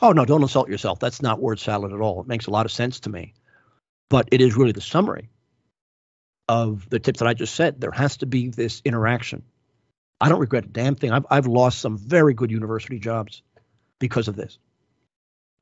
[0.00, 1.00] Oh, no, don't insult yourself.
[1.00, 2.20] That's not word salad at all.
[2.20, 3.34] It makes a lot of sense to me.
[4.10, 5.30] But it is really the summary
[6.52, 7.80] of the tips that I just said.
[7.80, 9.42] There has to be this interaction.
[10.20, 11.10] I don't regret a damn thing.
[11.10, 13.42] I've, I've lost some very good university jobs
[13.98, 14.58] because of this.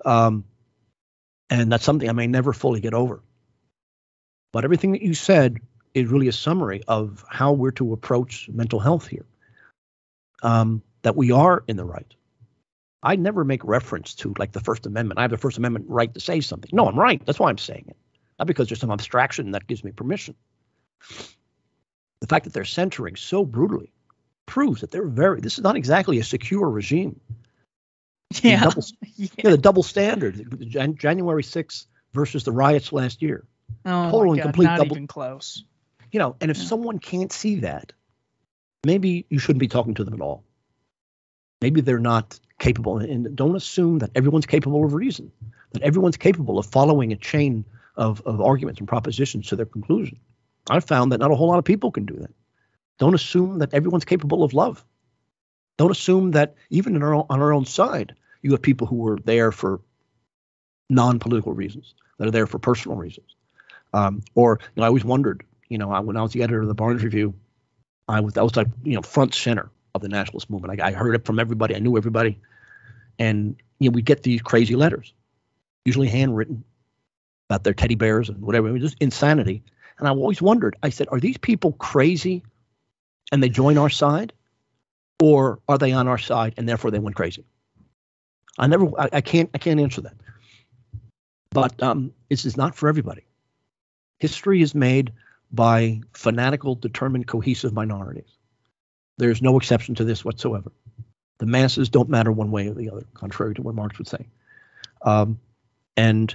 [0.04, 0.44] Um,
[1.48, 3.22] and that's something I may never fully get over.
[4.52, 5.58] But everything that you said
[5.94, 9.26] is really a summary of how we're to approach mental health here
[10.42, 12.12] um, that we are in the right.
[13.00, 15.20] I never make reference to like the First Amendment.
[15.20, 16.70] I have the First Amendment right to say something.
[16.72, 17.24] No, I'm right.
[17.24, 17.96] That's why I'm saying it.
[18.40, 20.34] Not because there's some abstraction that gives me permission.
[22.20, 23.92] The fact that they're censoring so brutally
[24.46, 25.40] proves that they're very.
[25.40, 27.20] This is not exactly a secure regime.
[28.42, 28.84] Yeah, the double,
[29.16, 29.28] yeah.
[29.38, 30.68] yeah the double standard.
[30.68, 33.44] Jan- January 6th versus the riots last year.
[33.86, 35.64] Oh Total and complete not double, even close.
[36.12, 36.64] You know, and if yeah.
[36.64, 37.92] someone can't see that,
[38.84, 40.44] maybe you shouldn't be talking to them at all.
[41.62, 42.98] Maybe they're not capable.
[42.98, 45.30] And don't assume that everyone's capable of reason,
[45.72, 47.64] that everyone's capable of following a chain
[47.96, 50.18] of, of arguments and propositions to their conclusion.
[50.68, 52.30] I've found that not a whole lot of people can do that.
[52.98, 54.84] Don't assume that everyone's capable of love.
[55.78, 59.52] Don't assume that even our, on our own side, you have people who are there
[59.52, 59.80] for
[60.90, 63.34] non-political reasons, that are there for personal reasons.
[63.94, 66.68] Um, or you know, I always wondered, you know, when I was the editor of
[66.68, 67.34] the Barnes Review,
[68.08, 70.80] I was I was like you know front center of the nationalist movement.
[70.80, 71.74] I, I heard it from everybody.
[71.74, 72.38] I knew everybody,
[73.18, 75.12] and you know we get these crazy letters,
[75.84, 76.64] usually handwritten,
[77.48, 78.68] about their teddy bears and whatever.
[78.68, 79.62] It was just insanity.
[80.00, 80.76] And I've always wondered.
[80.82, 82.42] I said, are these people crazy,
[83.30, 84.32] and they join our side,
[85.22, 87.44] or are they on our side and therefore they went crazy?
[88.58, 88.86] I never.
[88.98, 89.50] I, I can't.
[89.54, 90.14] I can't answer that.
[91.50, 93.22] But um, this is not for everybody.
[94.18, 95.12] History is made
[95.52, 98.36] by fanatical, determined, cohesive minorities.
[99.18, 100.72] There's no exception to this whatsoever.
[101.38, 104.26] The masses don't matter one way or the other, contrary to what Marx would say.
[105.02, 105.40] Um,
[105.96, 106.34] and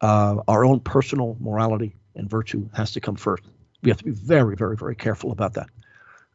[0.00, 3.42] uh, our own personal morality and virtue has to come first.
[3.82, 5.68] We have to be very, very, very careful about that.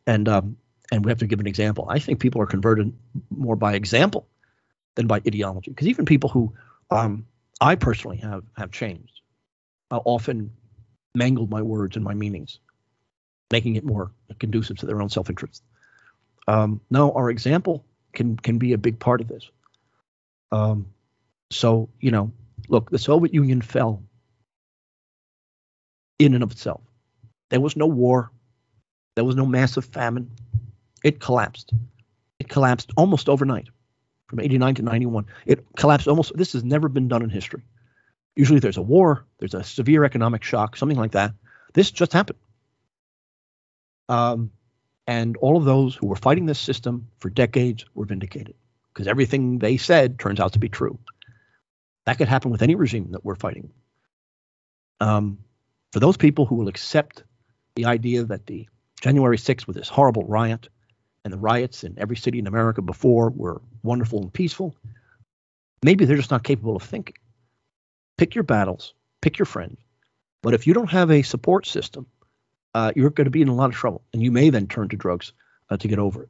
[0.06, 0.58] And um,
[0.92, 1.86] and we have to give an example.
[1.90, 2.94] I think people are converted
[3.30, 4.28] more by example
[4.96, 5.72] than by ideology.
[5.72, 6.54] Because even people who
[6.90, 7.26] um,
[7.62, 9.22] I personally have have changed,
[9.92, 10.52] often
[11.16, 12.60] mangled my words and my meanings,
[13.52, 15.64] making it more conducive to their own self-interest.
[16.48, 19.50] Um, no, our example can can be a big part of this.
[20.52, 20.88] Um,
[21.52, 22.32] so you know,
[22.68, 24.04] look, the Soviet Union fell
[26.20, 26.82] in and of itself.
[27.50, 28.32] There was no war.
[29.16, 30.32] There was no massive famine.
[31.04, 31.74] It collapsed.
[32.40, 33.70] It collapsed almost overnight,
[34.28, 35.26] from 89 to 91.
[35.46, 36.38] It collapsed almost.
[36.38, 37.64] This has never been done in history.
[38.36, 41.34] Usually there's a war, there's a severe economic shock, something like that.
[41.74, 42.40] This just happened.
[44.08, 44.52] Um,
[45.08, 48.56] and all of those who were fighting this system for decades were vindicated
[48.94, 51.00] because everything they said turns out to be true.
[52.06, 53.72] That could happen with any regime that we're fighting.
[55.00, 55.40] Um,
[55.92, 57.24] for those people who will accept
[57.76, 58.68] the idea that the
[59.02, 60.70] January 6th was this horrible riot
[61.24, 64.76] and the riots in every city in America before were wonderful and peaceful,
[65.84, 67.16] maybe they're just not capable of thinking
[68.18, 69.80] pick your battles, pick your friends.
[70.44, 72.06] But if you don't have a support system,
[72.76, 74.90] uh, you're going to be in a lot of trouble, and you may then turn
[74.90, 75.32] to drugs
[75.70, 76.30] uh, to get over it.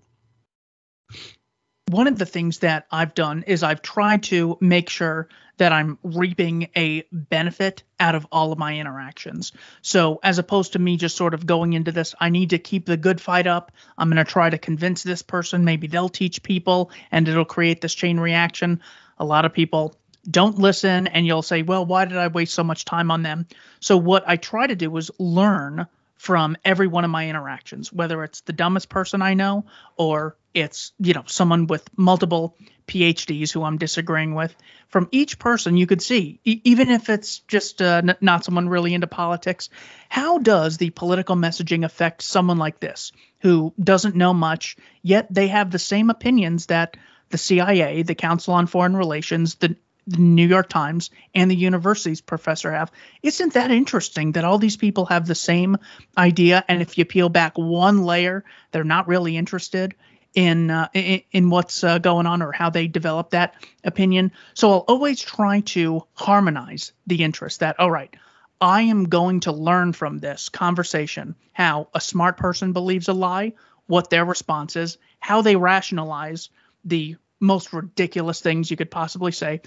[1.90, 5.28] one of the things that I've done is I've tried to make sure
[5.60, 9.52] that I'm reaping a benefit out of all of my interactions.
[9.82, 12.86] So, as opposed to me just sort of going into this, I need to keep
[12.86, 13.72] the good fight up.
[13.98, 15.66] I'm going to try to convince this person.
[15.66, 18.82] Maybe they'll teach people and it'll create this chain reaction.
[19.18, 19.96] A lot of people
[20.30, 23.46] don't listen and you'll say, well, why did I waste so much time on them?
[23.80, 25.88] So, what I try to do is learn
[26.20, 29.66] from every one of my interactions, whether it's the dumbest person I know
[29.96, 34.54] or it's, you know, someone with multiple PhDs who I'm disagreeing with.
[34.90, 38.68] From each person, you could see, e- even if it's just uh, n- not someone
[38.68, 39.70] really into politics,
[40.10, 45.48] how does the political messaging affect someone like this who doesn't know much, yet they
[45.48, 46.98] have the same opinions that
[47.30, 49.78] the CIA, the Council on Foreign Relations, the
[50.10, 52.92] the New York Times and the university's professor have.
[53.22, 55.78] Isn't that interesting that all these people have the same
[56.18, 56.66] idea?
[56.68, 59.94] And if you peel back one layer, they're not really interested
[60.34, 64.32] in uh, in, in, what's uh, going on or how they develop that opinion.
[64.54, 67.60] So I'll always try to harmonize the interest.
[67.60, 68.14] That all right.
[68.62, 73.54] I am going to learn from this conversation how a smart person believes a lie,
[73.88, 76.50] what their response is, how they rationalize
[76.84, 79.62] the most ridiculous things you could possibly say,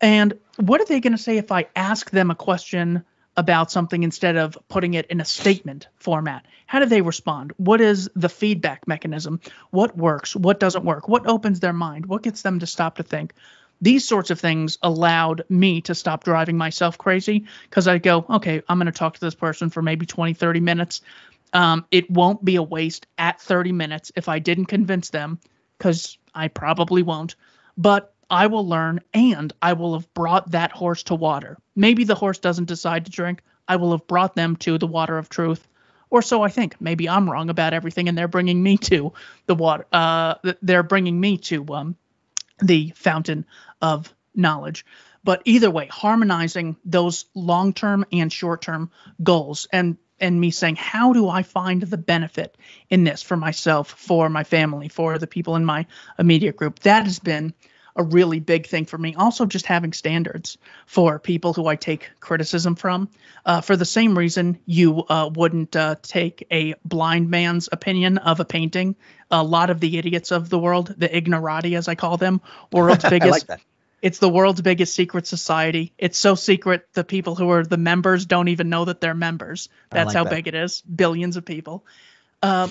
[0.00, 3.04] and what are they going to say if I ask them a question
[3.36, 6.44] about something instead of putting it in a statement format?
[6.66, 7.52] How do they respond?
[7.56, 9.40] What is the feedback mechanism?
[9.70, 10.34] What works?
[10.34, 11.08] What doesn't work?
[11.08, 12.06] What opens their mind?
[12.06, 13.34] What gets them to stop to think?
[13.82, 18.62] These sorts of things allowed me to stop driving myself crazy because I go, okay,
[18.68, 21.00] I'm going to talk to this person for maybe 20, 30 minutes.
[21.54, 25.40] Um, it won't be a waste at 30 minutes if I didn't convince them
[25.78, 27.36] because I probably won't.
[27.78, 31.58] But I will learn and I will have brought that horse to water.
[31.74, 33.42] Maybe the horse doesn't decide to drink.
[33.66, 35.66] I will have brought them to the water of truth.
[36.08, 36.80] Or so I think.
[36.80, 39.12] Maybe I'm wrong about everything and they're bringing me to
[39.46, 39.86] the water.
[39.92, 41.96] Uh, they're bringing me to um,
[42.60, 43.46] the fountain
[43.80, 44.84] of knowledge.
[45.22, 48.90] But either way, harmonizing those long term and short term
[49.22, 52.54] goals and and me saying, how do I find the benefit
[52.90, 55.86] in this for myself, for my family, for the people in my
[56.18, 56.80] immediate group?
[56.80, 57.54] That has been
[58.00, 59.14] a really big thing for me.
[59.14, 60.56] Also, just having standards
[60.86, 63.10] for people who I take criticism from.
[63.44, 68.40] Uh, for the same reason, you uh, wouldn't uh, take a blind man's opinion of
[68.40, 68.96] a painting.
[69.30, 72.40] A lot of the idiots of the world, the ignorati as I call them,
[72.72, 73.48] world's biggest.
[73.50, 73.60] like
[74.00, 75.92] it's the world's biggest secret society.
[75.98, 79.68] It's so secret the people who are the members don't even know that they're members.
[79.90, 80.30] That's like how that.
[80.30, 80.80] big it is.
[80.80, 81.84] Billions of people.
[82.42, 82.68] Uh,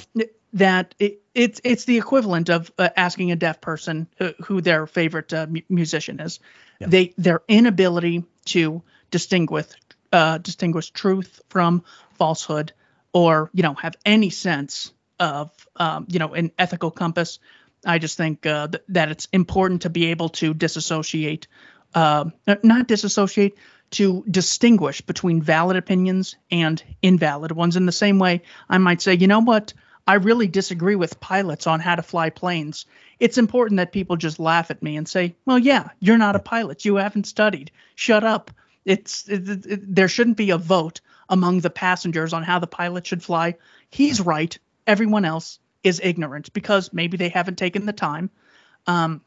[0.54, 4.88] that it, it's it's the equivalent of uh, asking a deaf person who, who their
[4.88, 6.40] favorite uh, musician is.
[6.80, 6.88] Yeah.
[6.88, 8.82] They their inability to
[9.12, 9.68] distinguish
[10.12, 11.84] uh, distinguish truth from
[12.18, 12.74] falsehood,
[13.14, 17.40] or you know have any sense of um, you know an ethical compass.
[17.86, 21.48] I just think uh, th- that it's important to be able to disassociate,
[21.94, 22.26] uh,
[22.64, 23.56] not disassociate,
[23.92, 27.78] to distinguish between valid opinions and invalid ones.
[27.78, 29.74] In the same way, I might say, you know what
[30.10, 32.88] I really disagree with pilots on how to fly planes.
[33.20, 36.40] It's important that people just laugh at me and say, "Well, yeah, you're not a
[36.40, 36.84] pilot.
[36.84, 37.70] You haven't studied.
[37.94, 38.50] Shut up."
[38.86, 43.06] It's it, it, there shouldn't be a vote among the passengers on how the pilot
[43.06, 43.58] should fly.
[43.92, 44.58] He's right.
[44.88, 48.32] Everyone else is ignorant because maybe they haven't taken the time
[48.88, 49.22] um,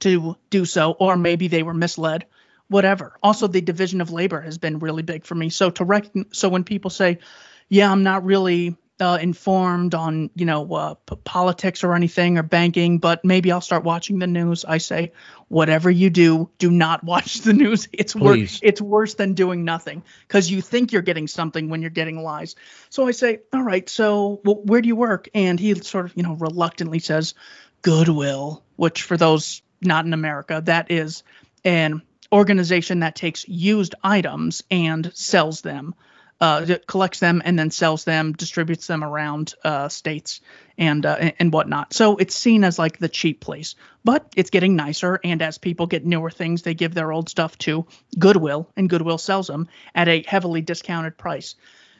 [0.00, 2.26] to do so, or maybe they were misled.
[2.66, 3.16] Whatever.
[3.22, 5.48] Also, the division of labor has been really big for me.
[5.48, 7.20] So to rec- so when people say,
[7.68, 12.42] "Yeah, I'm not really uh, informed on you know uh, p- politics or anything or
[12.42, 14.64] banking, but maybe I'll start watching the news.
[14.64, 15.12] I say,
[15.48, 17.88] whatever you do, do not watch the news.
[17.92, 18.60] It's worse.
[18.62, 22.54] It's worse than doing nothing because you think you're getting something when you're getting lies.
[22.90, 25.28] So I say, all right, so well, where do you work?
[25.34, 27.34] And he sort of you know reluctantly says,
[27.82, 31.24] Goodwill, which for those not in America, that is
[31.64, 32.02] an
[32.32, 35.94] organization that takes used items and sells them
[36.42, 40.40] uh, collects them and then sells them, distributes them around uh, states
[40.76, 41.94] and uh, and whatnot.
[41.94, 45.20] So it's seen as like the cheap place, but it's getting nicer.
[45.22, 47.86] And as people get newer things, they give their old stuff to
[48.18, 51.54] Goodwill, and Goodwill sells them at a heavily discounted price.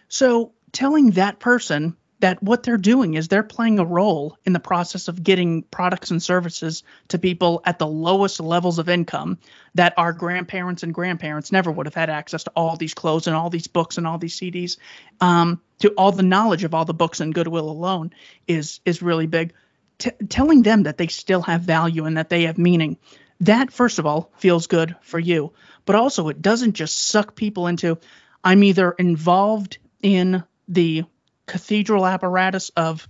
[0.09, 4.61] So telling that person that what they're doing is they're playing a role in the
[4.61, 9.39] process of getting products and services to people at the lowest levels of income
[9.74, 13.35] that our grandparents and grandparents never would have had access to all these clothes and
[13.35, 14.78] all these books and all these CDs.
[15.20, 18.12] Um, to all the knowledge of all the books and Goodwill alone
[18.47, 19.53] is is really big.
[19.99, 22.99] T- telling them that they still have value and that they have meaning.
[23.40, 25.55] That first of all feels good for you,
[25.85, 27.99] but also it doesn't just suck people into.
[28.44, 31.05] I'm either involved in the
[31.53, 33.07] cathedral apparatus of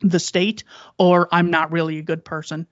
[0.00, 0.62] the state
[0.98, 2.66] or I'm not really a good person.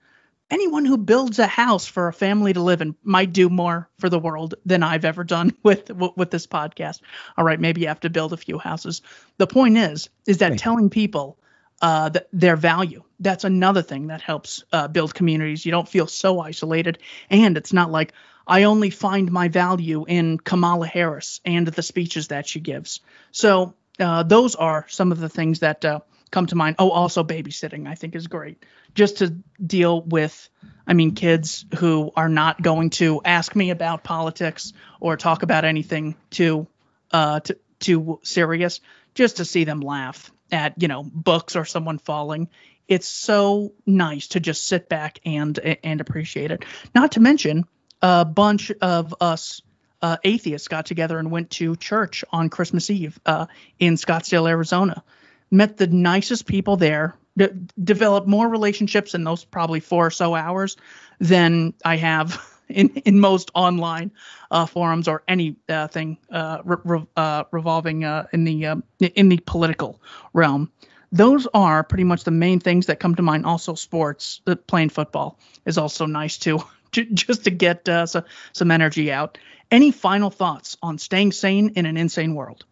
[0.51, 4.09] anyone who builds a house for a family to live in might do more for
[4.09, 7.01] the world than I've ever done with with this podcast.
[7.35, 9.01] All right, maybe you have to build a few houses.
[9.37, 10.59] The point is, is that right.
[10.59, 11.39] telling people
[11.81, 13.01] uh, th- their value.
[13.19, 15.65] That's another thing that helps uh, build communities.
[15.65, 16.99] You don't feel so isolated,
[17.31, 18.13] and it's not like
[18.45, 22.99] I only find my value in Kamala Harris and the speeches that she gives.
[23.31, 25.99] So uh, those are some of the things that uh,
[26.31, 26.77] come to mind.
[26.79, 28.63] Oh, also babysitting, I think is great.
[28.95, 29.35] Just to
[29.65, 30.49] deal with,
[30.87, 35.65] I mean, kids who are not going to ask me about politics or talk about
[35.65, 36.67] anything too,
[37.11, 38.79] uh, too, too serious.
[39.13, 42.49] Just to see them laugh at, you know, books or someone falling.
[42.87, 46.65] It's so nice to just sit back and and appreciate it.
[46.93, 47.65] Not to mention,
[48.01, 49.61] a bunch of us
[50.01, 53.45] uh, atheists got together and went to church on Christmas Eve uh,
[53.79, 55.03] in Scottsdale, Arizona
[55.51, 57.53] met the nicest people there, de-
[57.83, 60.77] developed more relationships in those probably four or so hours
[61.19, 64.11] than I have in, in most online
[64.49, 69.37] uh, forums or anything uh, re- re- uh, revolving uh, in the uh, in the
[69.45, 70.01] political
[70.33, 70.71] realm.
[71.13, 73.45] Those are pretty much the main things that come to mind.
[73.45, 76.59] Also, sports, uh, playing football is also nice too,
[77.13, 78.23] just to get some
[78.53, 79.37] some energy out.
[79.69, 82.65] Any final thoughts on staying sane in an insane world?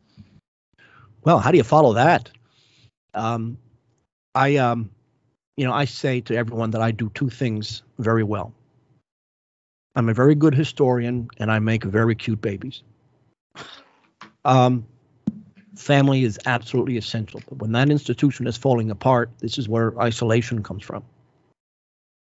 [1.24, 2.30] Well, how do you follow that?
[3.14, 3.58] Um,
[4.36, 4.90] I, um,
[5.58, 8.54] you know, I say to everyone that I do two things very well.
[9.96, 12.84] I'm a very good historian, and I make very cute babies.
[14.46, 14.86] Um,
[15.76, 20.64] family is absolutely essential, but when that institution is falling apart, this is where isolation
[20.64, 21.04] comes from.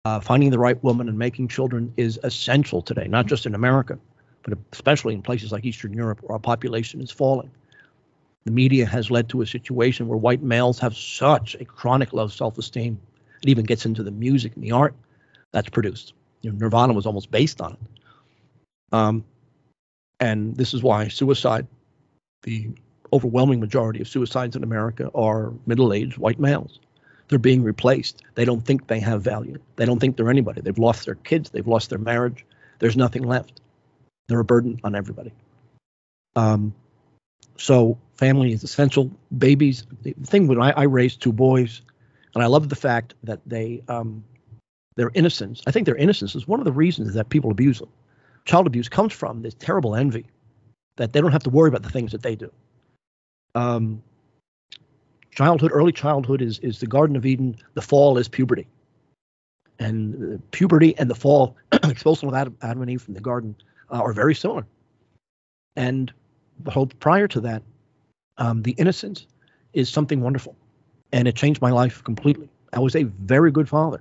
[0.05, 3.99] Uh, finding the right woman and making children is essential today, not just in America,
[4.43, 7.51] but especially in places like Eastern Europe where our population is falling
[8.45, 12.29] the media has led to a situation where white males have such a chronic low
[12.29, 13.01] self-esteem.
[13.43, 14.95] It even gets into the music and the art
[15.53, 16.13] that's produced.
[16.43, 17.79] You know, Nirvana was almost based on it.
[18.93, 19.25] Um,
[20.21, 21.67] and this is why suicide,
[22.43, 22.69] the
[23.13, 26.81] overwhelming majority of suicides in America are middle-aged white males.
[27.29, 28.23] They're being replaced.
[28.35, 29.59] They don't think they have value.
[29.77, 30.61] They don't think they're anybody.
[30.61, 31.51] They've lost their kids.
[31.51, 32.45] They've lost their marriage.
[32.79, 33.61] There's nothing left.
[34.29, 35.33] They're a burden on everybody.
[36.37, 36.75] Um,
[37.57, 39.11] so family is essential.
[39.37, 41.83] Babies, the thing when I, I raised two boys,
[42.35, 44.25] and I love the fact that they um,
[44.97, 45.63] their innocence.
[45.67, 47.91] I think their innocence is one of the reasons that people abuse them.
[48.45, 50.27] Child abuse comes from this terrible envy
[50.97, 52.53] that they don't have to worry about the things that they do.
[53.55, 54.03] Um,
[55.35, 57.56] childhood, early childhood is is the Garden of Eden.
[57.74, 58.66] The fall is puberty,
[59.78, 63.56] and puberty and the fall, expulsion of Adam, Adam and Eve from the garden,
[63.90, 64.66] uh, are very similar.
[65.77, 66.12] And
[66.61, 67.62] the hope prior to that,
[68.39, 69.27] um, the innocence
[69.73, 70.56] is something wonderful,
[71.12, 72.48] and it changed my life completely.
[72.73, 74.01] I was a very good father,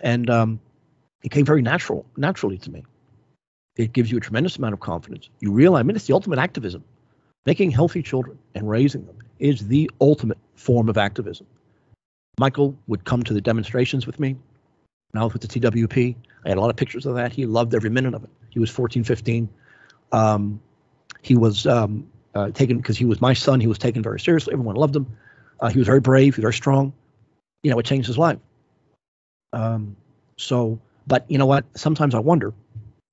[0.00, 0.60] and um,
[1.22, 2.84] it came very natural, naturally to me.
[3.76, 5.28] It gives you a tremendous amount of confidence.
[5.40, 6.82] You realize, I mean, it's the ultimate activism.
[7.44, 11.46] Making healthy children and raising them is the ultimate form of activism.
[12.38, 14.36] Michael would come to the demonstrations with me.
[15.12, 17.32] When I was with the TWP, I had a lot of pictures of that.
[17.32, 18.30] He loved every minute of it.
[18.50, 19.48] He was 14, 15.
[20.12, 20.60] Um,
[21.22, 23.60] he was um, uh, taken because he was my son.
[23.60, 24.52] He was taken very seriously.
[24.52, 25.16] Everyone loved him.
[25.60, 26.34] Uh, he was very brave.
[26.34, 26.92] He was very strong.
[27.62, 28.38] You know, it changed his life.
[29.52, 29.96] Um,
[30.36, 31.64] so, but you know what?
[31.76, 32.52] Sometimes I wonder.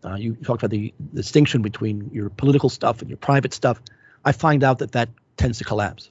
[0.03, 3.81] Uh, you talked about the, the distinction between your political stuff and your private stuff.
[4.25, 6.09] I find out that that tends to collapse.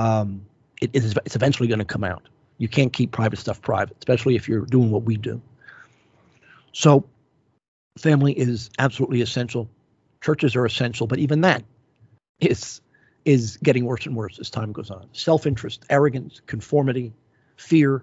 [0.00, 0.46] Um,
[0.80, 2.22] it is it's eventually going to come out.
[2.58, 5.40] You can't keep private stuff private, especially if you're doing what we do.
[6.72, 7.04] So,
[7.98, 9.68] family is absolutely essential
[10.20, 11.64] churches are essential, but even that
[12.40, 12.80] is
[13.24, 15.06] is getting worse and worse as time goes on.
[15.12, 17.12] Self-interest, arrogance, conformity,
[17.56, 18.02] fear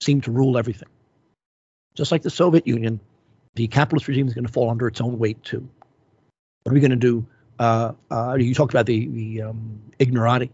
[0.00, 0.88] seem to rule everything.
[1.94, 3.00] Just like the Soviet Union,
[3.54, 5.68] the capitalist regime is going to fall under its own weight too.
[6.62, 7.26] What are we going to do?
[7.58, 10.50] Uh, uh, you talked about the the um, ignorati.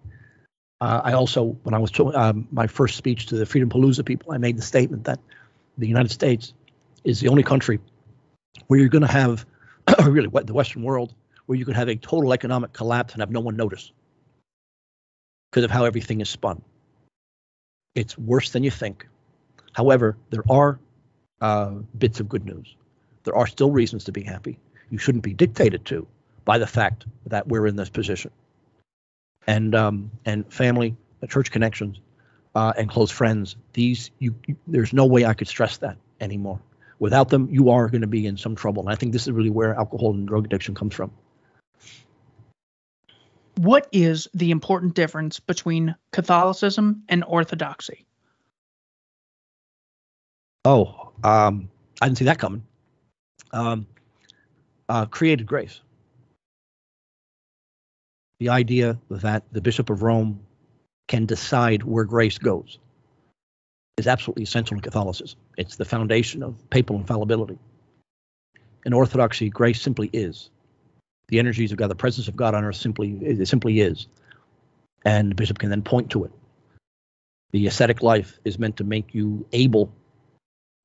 [0.80, 4.04] Uh, I also, when I was to, um, my first speech to the Freedom Palooza
[4.04, 5.20] people, I made the statement that
[5.76, 6.54] the United States
[7.04, 7.80] is the only country
[8.66, 9.44] where you're going to have
[10.06, 11.14] really what the Western world,
[11.46, 13.92] where you could have a total economic collapse and have no one notice
[15.50, 16.62] because of how everything is spun.
[17.94, 19.06] It's worse than you think.
[19.72, 20.78] However, there are
[21.40, 22.74] uh, bits of good news.
[23.24, 24.58] There are still reasons to be happy.
[24.90, 26.06] You shouldn't be dictated to
[26.44, 28.30] by the fact that we're in this position.
[29.46, 32.00] And um, and family, uh, church connections,
[32.54, 33.56] uh, and close friends.
[33.72, 36.60] These you, you, there's no way I could stress that anymore.
[36.98, 38.82] Without them, you are going to be in some trouble.
[38.82, 41.10] And I think this is really where alcohol and drug addiction comes from.
[43.56, 48.06] What is the important difference between Catholicism and Orthodoxy?
[50.64, 52.64] Oh, um, I didn't see that coming.
[53.52, 53.86] Um,
[54.88, 55.80] uh, created grace.
[58.40, 60.40] The idea that the Bishop of Rome
[61.08, 62.78] can decide where grace goes
[63.98, 65.38] is absolutely essential in Catholicism.
[65.58, 67.58] It's the foundation of papal infallibility.
[68.86, 70.48] In Orthodoxy, grace simply is.
[71.28, 74.06] The energies of God, the presence of God on earth simply it simply is.
[75.04, 76.32] And the bishop can then point to it.
[77.52, 79.92] The ascetic life is meant to make you able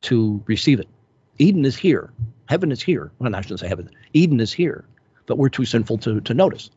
[0.01, 0.89] to receive it.
[1.37, 2.11] Eden is here.
[2.47, 3.11] Heaven is here.
[3.17, 3.89] Well, I shouldn't say heaven.
[4.13, 4.85] Eden is here,
[5.25, 6.69] but we're too sinful to, to notice.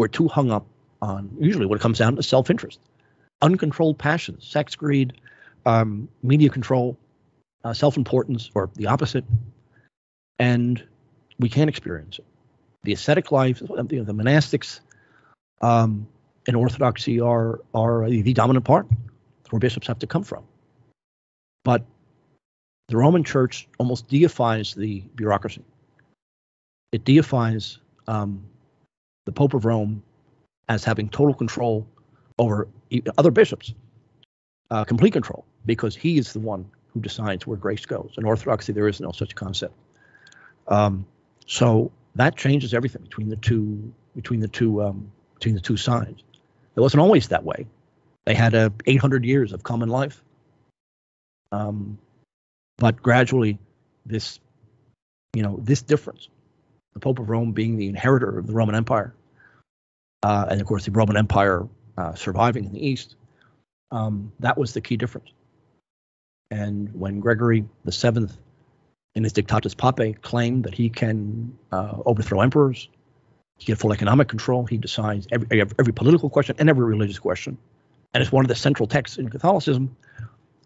[0.00, 0.64] We're too hung up
[1.02, 2.80] on usually what it comes down to self interest,
[3.42, 5.12] uncontrolled passions, sex, greed,
[5.66, 6.96] um, media control,
[7.64, 9.26] uh, self importance, or the opposite.
[10.38, 10.82] And
[11.38, 12.24] we can't experience it.
[12.82, 14.80] The ascetic life, the, the monastics
[15.60, 16.08] um,
[16.46, 18.86] in Orthodoxy are, are the dominant part
[19.50, 20.44] where bishops have to come from.
[21.62, 21.84] But
[22.88, 25.62] the Roman Church almost deifies the bureaucracy.
[26.90, 27.76] It deifies
[28.08, 28.46] um,
[29.30, 30.02] the Pope of Rome
[30.68, 31.86] as having total control
[32.36, 32.66] over
[33.16, 33.72] other bishops,
[34.72, 38.12] uh, complete control, because he is the one who decides where grace goes.
[38.18, 39.74] In Orthodoxy, there is no such concept.
[40.66, 41.06] Um,
[41.46, 46.24] so that changes everything between the two between the two um, between the two sides.
[46.74, 47.68] It wasn't always that way.
[48.26, 50.24] They had a 800 years of common life.
[51.52, 51.98] Um,
[52.78, 53.58] but gradually,
[54.04, 54.40] this,
[55.34, 56.28] you know, this difference,
[56.94, 59.14] the Pope of Rome being the inheritor of the Roman Empire,
[60.22, 61.66] uh, and of course the Roman Empire
[61.96, 63.16] uh, surviving in the East,
[63.90, 65.30] um, that was the key difference.
[66.50, 68.36] And when Gregory the Seventh,
[69.14, 72.88] in his Dictatus Papae, claimed that he can uh, overthrow emperors,
[73.58, 77.58] he get full economic control, he decides every, every political question and every religious question,
[78.14, 79.96] and it's one of the central texts in Catholicism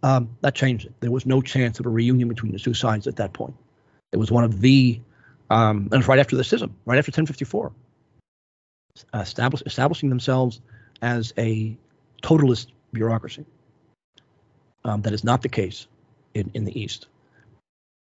[0.03, 0.93] um, that changed it.
[1.01, 3.55] There was no chance of a reunion between the two sides at that point.
[4.13, 5.01] It was one of the,
[5.51, 7.73] um, and it's right after the schism, right after 1054,
[9.13, 10.61] establish, establishing themselves
[11.03, 11.77] as a
[12.23, 13.45] totalist bureaucracy.
[14.85, 15.87] Um, that is not the case
[16.35, 17.07] in, in the East.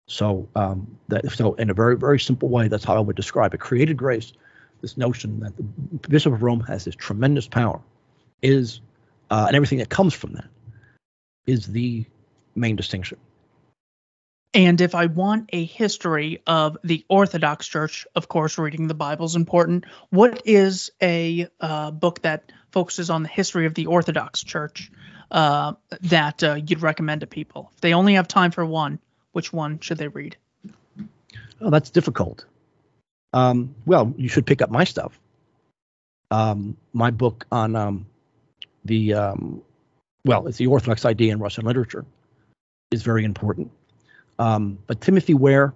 [0.07, 3.53] So, um, that, so in a very, very simple way, that's how I would describe
[3.53, 3.59] it.
[3.59, 4.33] Created grace,
[4.81, 5.63] this notion that the
[6.09, 7.79] Bishop of Rome has this tremendous power,
[8.41, 8.81] is,
[9.29, 10.47] uh, and everything that comes from that
[11.45, 12.05] is the
[12.55, 13.17] main distinction.
[14.53, 19.25] And if I want a history of the Orthodox Church, of course, reading the Bible
[19.25, 19.85] is important.
[20.09, 24.91] What is a uh, book that focuses on the history of the Orthodox Church
[25.29, 27.71] uh, that uh, you'd recommend to people?
[27.75, 28.99] If they only have time for one,
[29.31, 30.35] which one should they read?
[31.61, 32.43] Oh, that's difficult.
[33.31, 35.17] Um, well, you should pick up my stuff.
[36.29, 38.05] Um, my book on um,
[38.83, 39.61] the um,
[40.25, 42.05] well, it's the Orthodox idea in Russian literature
[42.91, 43.71] is very important.
[44.41, 45.71] Um, but Timothy Ware,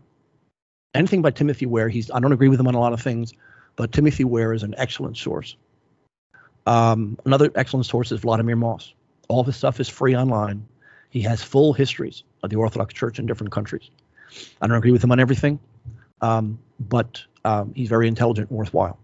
[0.96, 3.32] anything by Timothy Ware, he's I don't agree with him on a lot of things,
[3.76, 5.56] but Timothy Ware is an excellent source.
[6.66, 8.92] Um, another excellent source is Vladimir Moss.
[9.28, 10.68] All of his stuff is free online.
[11.12, 13.92] He has full histories of the Orthodox Church in different countries.
[14.60, 15.60] I don't agree with him on everything,
[16.22, 18.98] um, but um, he's very intelligent worthwhile.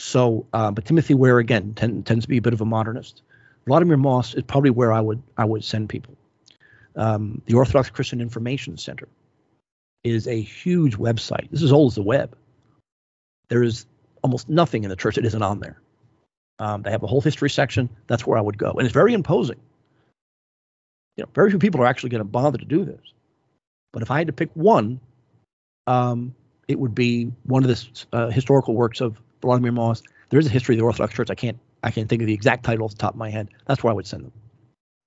[0.00, 3.22] So, uh, but Timothy Ware again tend, tends to be a bit of a modernist.
[3.64, 6.17] Vladimir Moss is probably where I would I would send people.
[6.98, 9.08] Um, the Orthodox Christian Information Center
[10.02, 11.48] is a huge website.
[11.50, 12.36] This is old as the web.
[13.48, 13.86] There is
[14.22, 15.80] almost nothing in the church that isn't on there.
[16.58, 17.88] Um, they have a whole history section.
[18.08, 19.60] That's where I would go, and it's very imposing.
[21.16, 23.00] You know, very few people are actually going to bother to do this.
[23.92, 25.00] But if I had to pick one,
[25.86, 26.34] um,
[26.66, 30.02] it would be one of the uh, historical works of Vladimir Moss.
[30.30, 31.30] There is a history of the Orthodox Church.
[31.30, 33.48] I can't I can't think of the exact title off the top of my head.
[33.66, 34.32] That's where I would send them.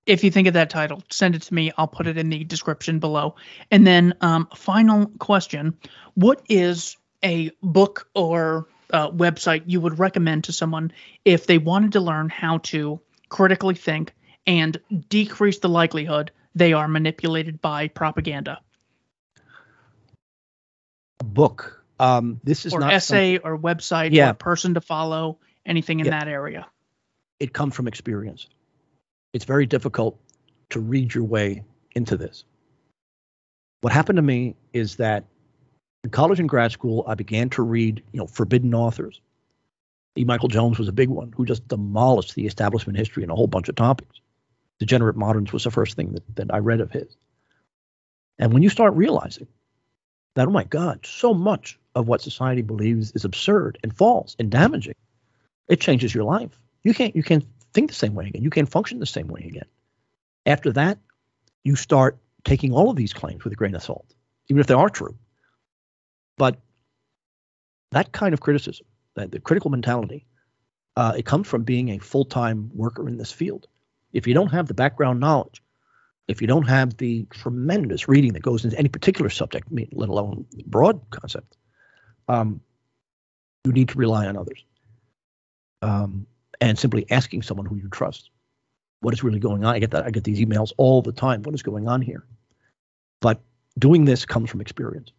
[0.06, 1.72] If you think of that title, send it to me.
[1.78, 3.36] I'll put it in the description below.
[3.70, 5.78] And then, um, final question:
[6.16, 10.92] What is a book or uh, website you would recommend to someone
[11.24, 13.00] if they wanted to learn how to
[13.30, 14.14] critically think
[14.48, 14.80] and
[15.10, 18.60] decrease the likelihood they are manipulated by propaganda?
[21.20, 21.84] A book.
[22.00, 23.46] Um, this is or not essay some...
[23.46, 24.32] or website yeah.
[24.32, 26.20] or person to follow anything in yeah.
[26.20, 26.68] that area?
[27.40, 28.48] It comes from experience.
[29.34, 30.20] It's very difficult
[30.72, 31.64] to read your way
[31.96, 32.44] into this.
[33.82, 35.26] What happened to me is that
[36.04, 39.22] in college and grad school, I began to read, you know, forbidden authors.
[40.18, 40.24] E.
[40.24, 43.48] Michael Jones was a big one who just demolished the establishment history and a whole
[43.48, 44.20] bunch of topics.
[44.80, 47.16] Degenerate Moderns was the first thing that, that I read of his.
[48.40, 49.48] And when you start realizing
[50.36, 54.50] that, oh my God, so much of what society believes is absurd and false and
[54.50, 54.96] damaging,
[55.68, 56.60] it changes your life.
[56.84, 58.44] You can't you can't think the same way again.
[58.44, 59.68] You can't function the same way again.
[60.46, 60.98] After that,
[61.64, 64.14] you start taking all of these claims with a grain of salt,
[64.50, 65.16] even if they are true.
[66.38, 66.60] But
[67.92, 68.86] that kind of criticism,
[69.16, 70.26] that the critical mentality,
[70.96, 73.68] uh, it comes from being a full-time worker in this field.
[74.12, 75.62] If you don't have the background knowledge,
[76.28, 80.46] if you don't have the tremendous reading that goes into any particular subject, let alone
[80.66, 81.58] broad concept,
[82.28, 82.62] um,
[83.66, 84.64] you need to rely on others.
[85.82, 86.28] Um,
[86.62, 88.30] and simply asking someone who you trust
[89.02, 89.76] what is really going on.
[89.76, 90.06] I get that.
[90.06, 91.42] I get these emails all the time.
[91.42, 92.24] What is going on here?
[93.20, 93.42] But
[93.78, 95.12] doing this comes from experience.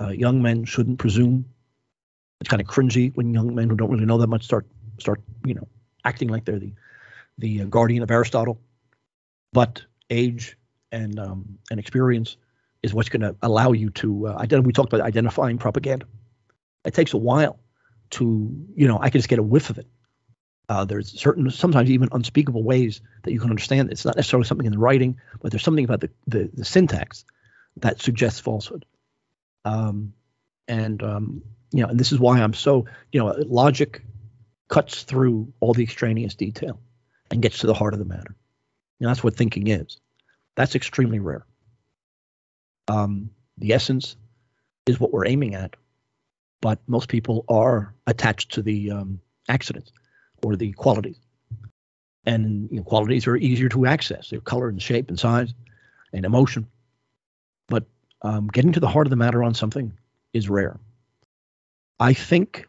[0.00, 1.46] Uh, young men shouldn't presume.
[2.40, 4.66] It's kind of cringy when young men who don't really know that much start
[4.98, 5.66] start you know
[6.04, 6.72] acting like they're the
[7.38, 8.60] the uh, guardian of Aristotle.
[9.52, 10.56] But age
[10.92, 12.36] and um, and experience
[12.82, 14.66] is what's going to allow you to uh, identify.
[14.66, 16.06] We talked about identifying propaganda.
[16.84, 17.58] It takes a while
[18.10, 19.86] to you know I can just get a whiff of it
[20.68, 23.90] uh, there's certain, sometimes even unspeakable ways that you can understand.
[23.90, 27.24] It's not necessarily something in the writing, but there's something about the, the, the syntax
[27.78, 28.84] that suggests falsehood.
[29.64, 30.14] Um,
[30.68, 34.02] and um, you know, and this is why I'm so, you know, logic
[34.68, 36.80] cuts through all the extraneous detail
[37.30, 38.36] and gets to the heart of the matter.
[39.00, 39.98] And that's what thinking is.
[40.54, 41.44] That's extremely rare.
[42.88, 44.16] Um, the essence
[44.86, 45.74] is what we're aiming at,
[46.60, 49.92] but most people are attached to the um, accidents
[50.42, 51.18] or the qualities.
[52.24, 54.30] And you know, qualities are easier to access.
[54.30, 55.54] Their color and shape and size
[56.12, 56.66] and emotion.
[57.68, 57.84] But
[58.22, 59.92] um, getting to the heart of the matter on something
[60.32, 60.78] is rare.
[61.98, 62.66] I think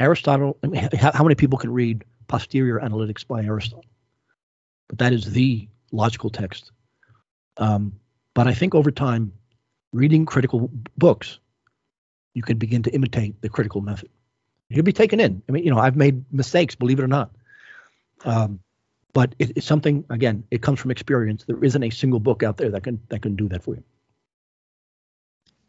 [0.00, 3.84] Aristotle, I mean, how many people can read Posterior Analytics by Aristotle?
[4.88, 6.70] But that is the logical text.
[7.58, 7.92] Um,
[8.34, 9.32] but I think over time,
[9.92, 11.38] reading critical books,
[12.34, 14.08] you can begin to imitate the critical method.
[14.72, 15.42] He'll be taken in.
[15.48, 17.30] I mean, you know, I've made mistakes, believe it or not.
[18.24, 18.60] Um,
[19.12, 20.44] but it, it's something again.
[20.50, 21.44] It comes from experience.
[21.44, 23.84] There isn't a single book out there that can that can do that for you.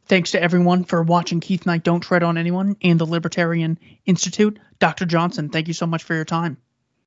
[0.05, 4.59] Thanks to everyone for watching Keith Knight Don't Tread on Anyone and the Libertarian Institute.
[4.79, 5.05] Dr.
[5.05, 6.57] Johnson, thank you so much for your time.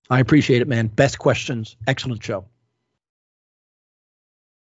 [0.09, 0.87] I appreciate it, man.
[0.87, 1.77] Best questions.
[1.87, 2.47] Excellent show.